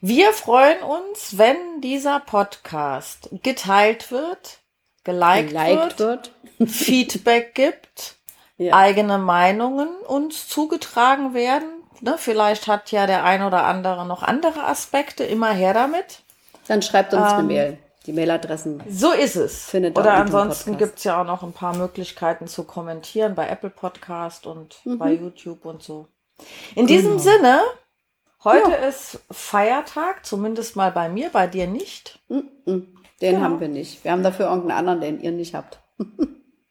wir 0.00 0.32
freuen 0.32 0.82
uns, 0.82 1.38
wenn 1.38 1.80
dieser 1.80 2.20
Podcast 2.20 3.28
geteilt 3.42 4.10
wird, 4.12 4.58
geliked, 5.04 5.50
Geliked 5.50 5.98
wird, 5.98 6.30
wird. 6.58 6.68
Feedback 6.70 7.54
gibt, 7.54 8.16
Ja. 8.58 8.74
eigene 8.74 9.18
Meinungen 9.18 9.88
uns 10.06 10.48
zugetragen 10.48 11.34
werden. 11.34 11.68
Ne, 12.00 12.16
vielleicht 12.18 12.66
hat 12.68 12.92
ja 12.92 13.06
der 13.06 13.24
ein 13.24 13.42
oder 13.42 13.64
andere 13.64 14.06
noch 14.06 14.22
andere 14.22 14.64
Aspekte. 14.64 15.24
Immer 15.24 15.50
her 15.52 15.72
damit. 15.74 16.20
Dann 16.68 16.82
schreibt 16.82 17.14
uns 17.14 17.22
eine 17.32 17.40
Ähm, 17.40 17.46
Mail. 17.46 17.78
Die 18.06 18.12
Mailadressen. 18.12 18.82
So 18.88 19.12
ist 19.12 19.36
es. 19.36 19.64
Findet 19.64 19.98
Oder 19.98 20.14
ansonsten 20.14 20.72
Podcast. 20.72 20.78
gibt's 20.92 21.04
ja 21.04 21.20
auch 21.20 21.26
noch 21.26 21.42
ein 21.42 21.52
paar 21.52 21.76
Möglichkeiten 21.76 22.46
zu 22.46 22.64
kommentieren 22.64 23.34
bei 23.34 23.48
Apple 23.48 23.70
Podcast 23.70 24.46
und 24.46 24.76
Mhm. 24.84 24.98
bei 24.98 25.12
YouTube 25.12 25.64
und 25.64 25.82
so. 25.82 26.06
In 26.74 26.86
diesem 26.86 27.18
Sinne, 27.18 27.60
heute 28.44 28.72
ist 28.88 29.18
Feiertag, 29.30 30.24
zumindest 30.24 30.76
mal 30.76 30.92
bei 30.92 31.08
mir, 31.08 31.30
bei 31.30 31.46
dir 31.46 31.66
nicht. 31.66 32.20
Mm, 32.28 32.40
mm. 32.70 32.86
Den 33.20 33.40
haben 33.42 33.58
wir 33.60 33.68
nicht. 33.68 34.04
Wir 34.04 34.12
haben 34.12 34.22
dafür 34.22 34.46
irgendeinen 34.50 34.78
anderen, 34.78 35.00
den 35.00 35.20
ihr 35.20 35.32
nicht 35.32 35.54
habt. 35.54 35.80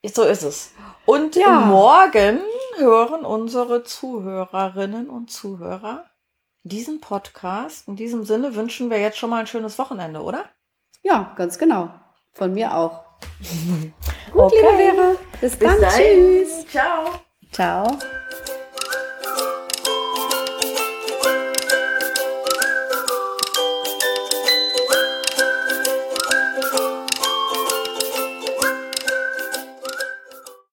So 0.05 0.23
ist 0.23 0.43
es. 0.43 0.71
Und 1.07 1.35
Ja. 1.35 1.61
morgen 1.61 2.39
hören 2.77 3.25
unsere 3.25 3.83
Zuhörerinnen 3.83 5.09
und 5.09 5.31
Zuhörer 5.31 6.05
diesen 6.63 7.01
Podcast. 7.01 7.87
In 7.87 7.95
diesem 7.95 8.23
Sinne 8.23 8.55
wünschen 8.55 8.89
wir 8.91 8.99
jetzt 8.99 9.17
schon 9.17 9.31
mal 9.31 9.39
ein 9.39 9.47
schönes 9.47 9.77
Wochenende, 9.79 10.21
oder? 10.21 10.45
Ja, 11.05 11.33
ganz 11.37 11.57
genau. 11.59 11.89
Von 12.33 12.53
mir 12.53 12.75
auch. 12.75 13.03
Gut, 14.33 14.41
Okay. 14.41 14.55
liebe 14.57 14.75
Vera. 14.75 15.11
Bis 15.39 15.59
dann. 15.59 15.77
Tschüss. 15.89 16.65
Ciao. 16.67 17.05
Ciao. 17.51 17.97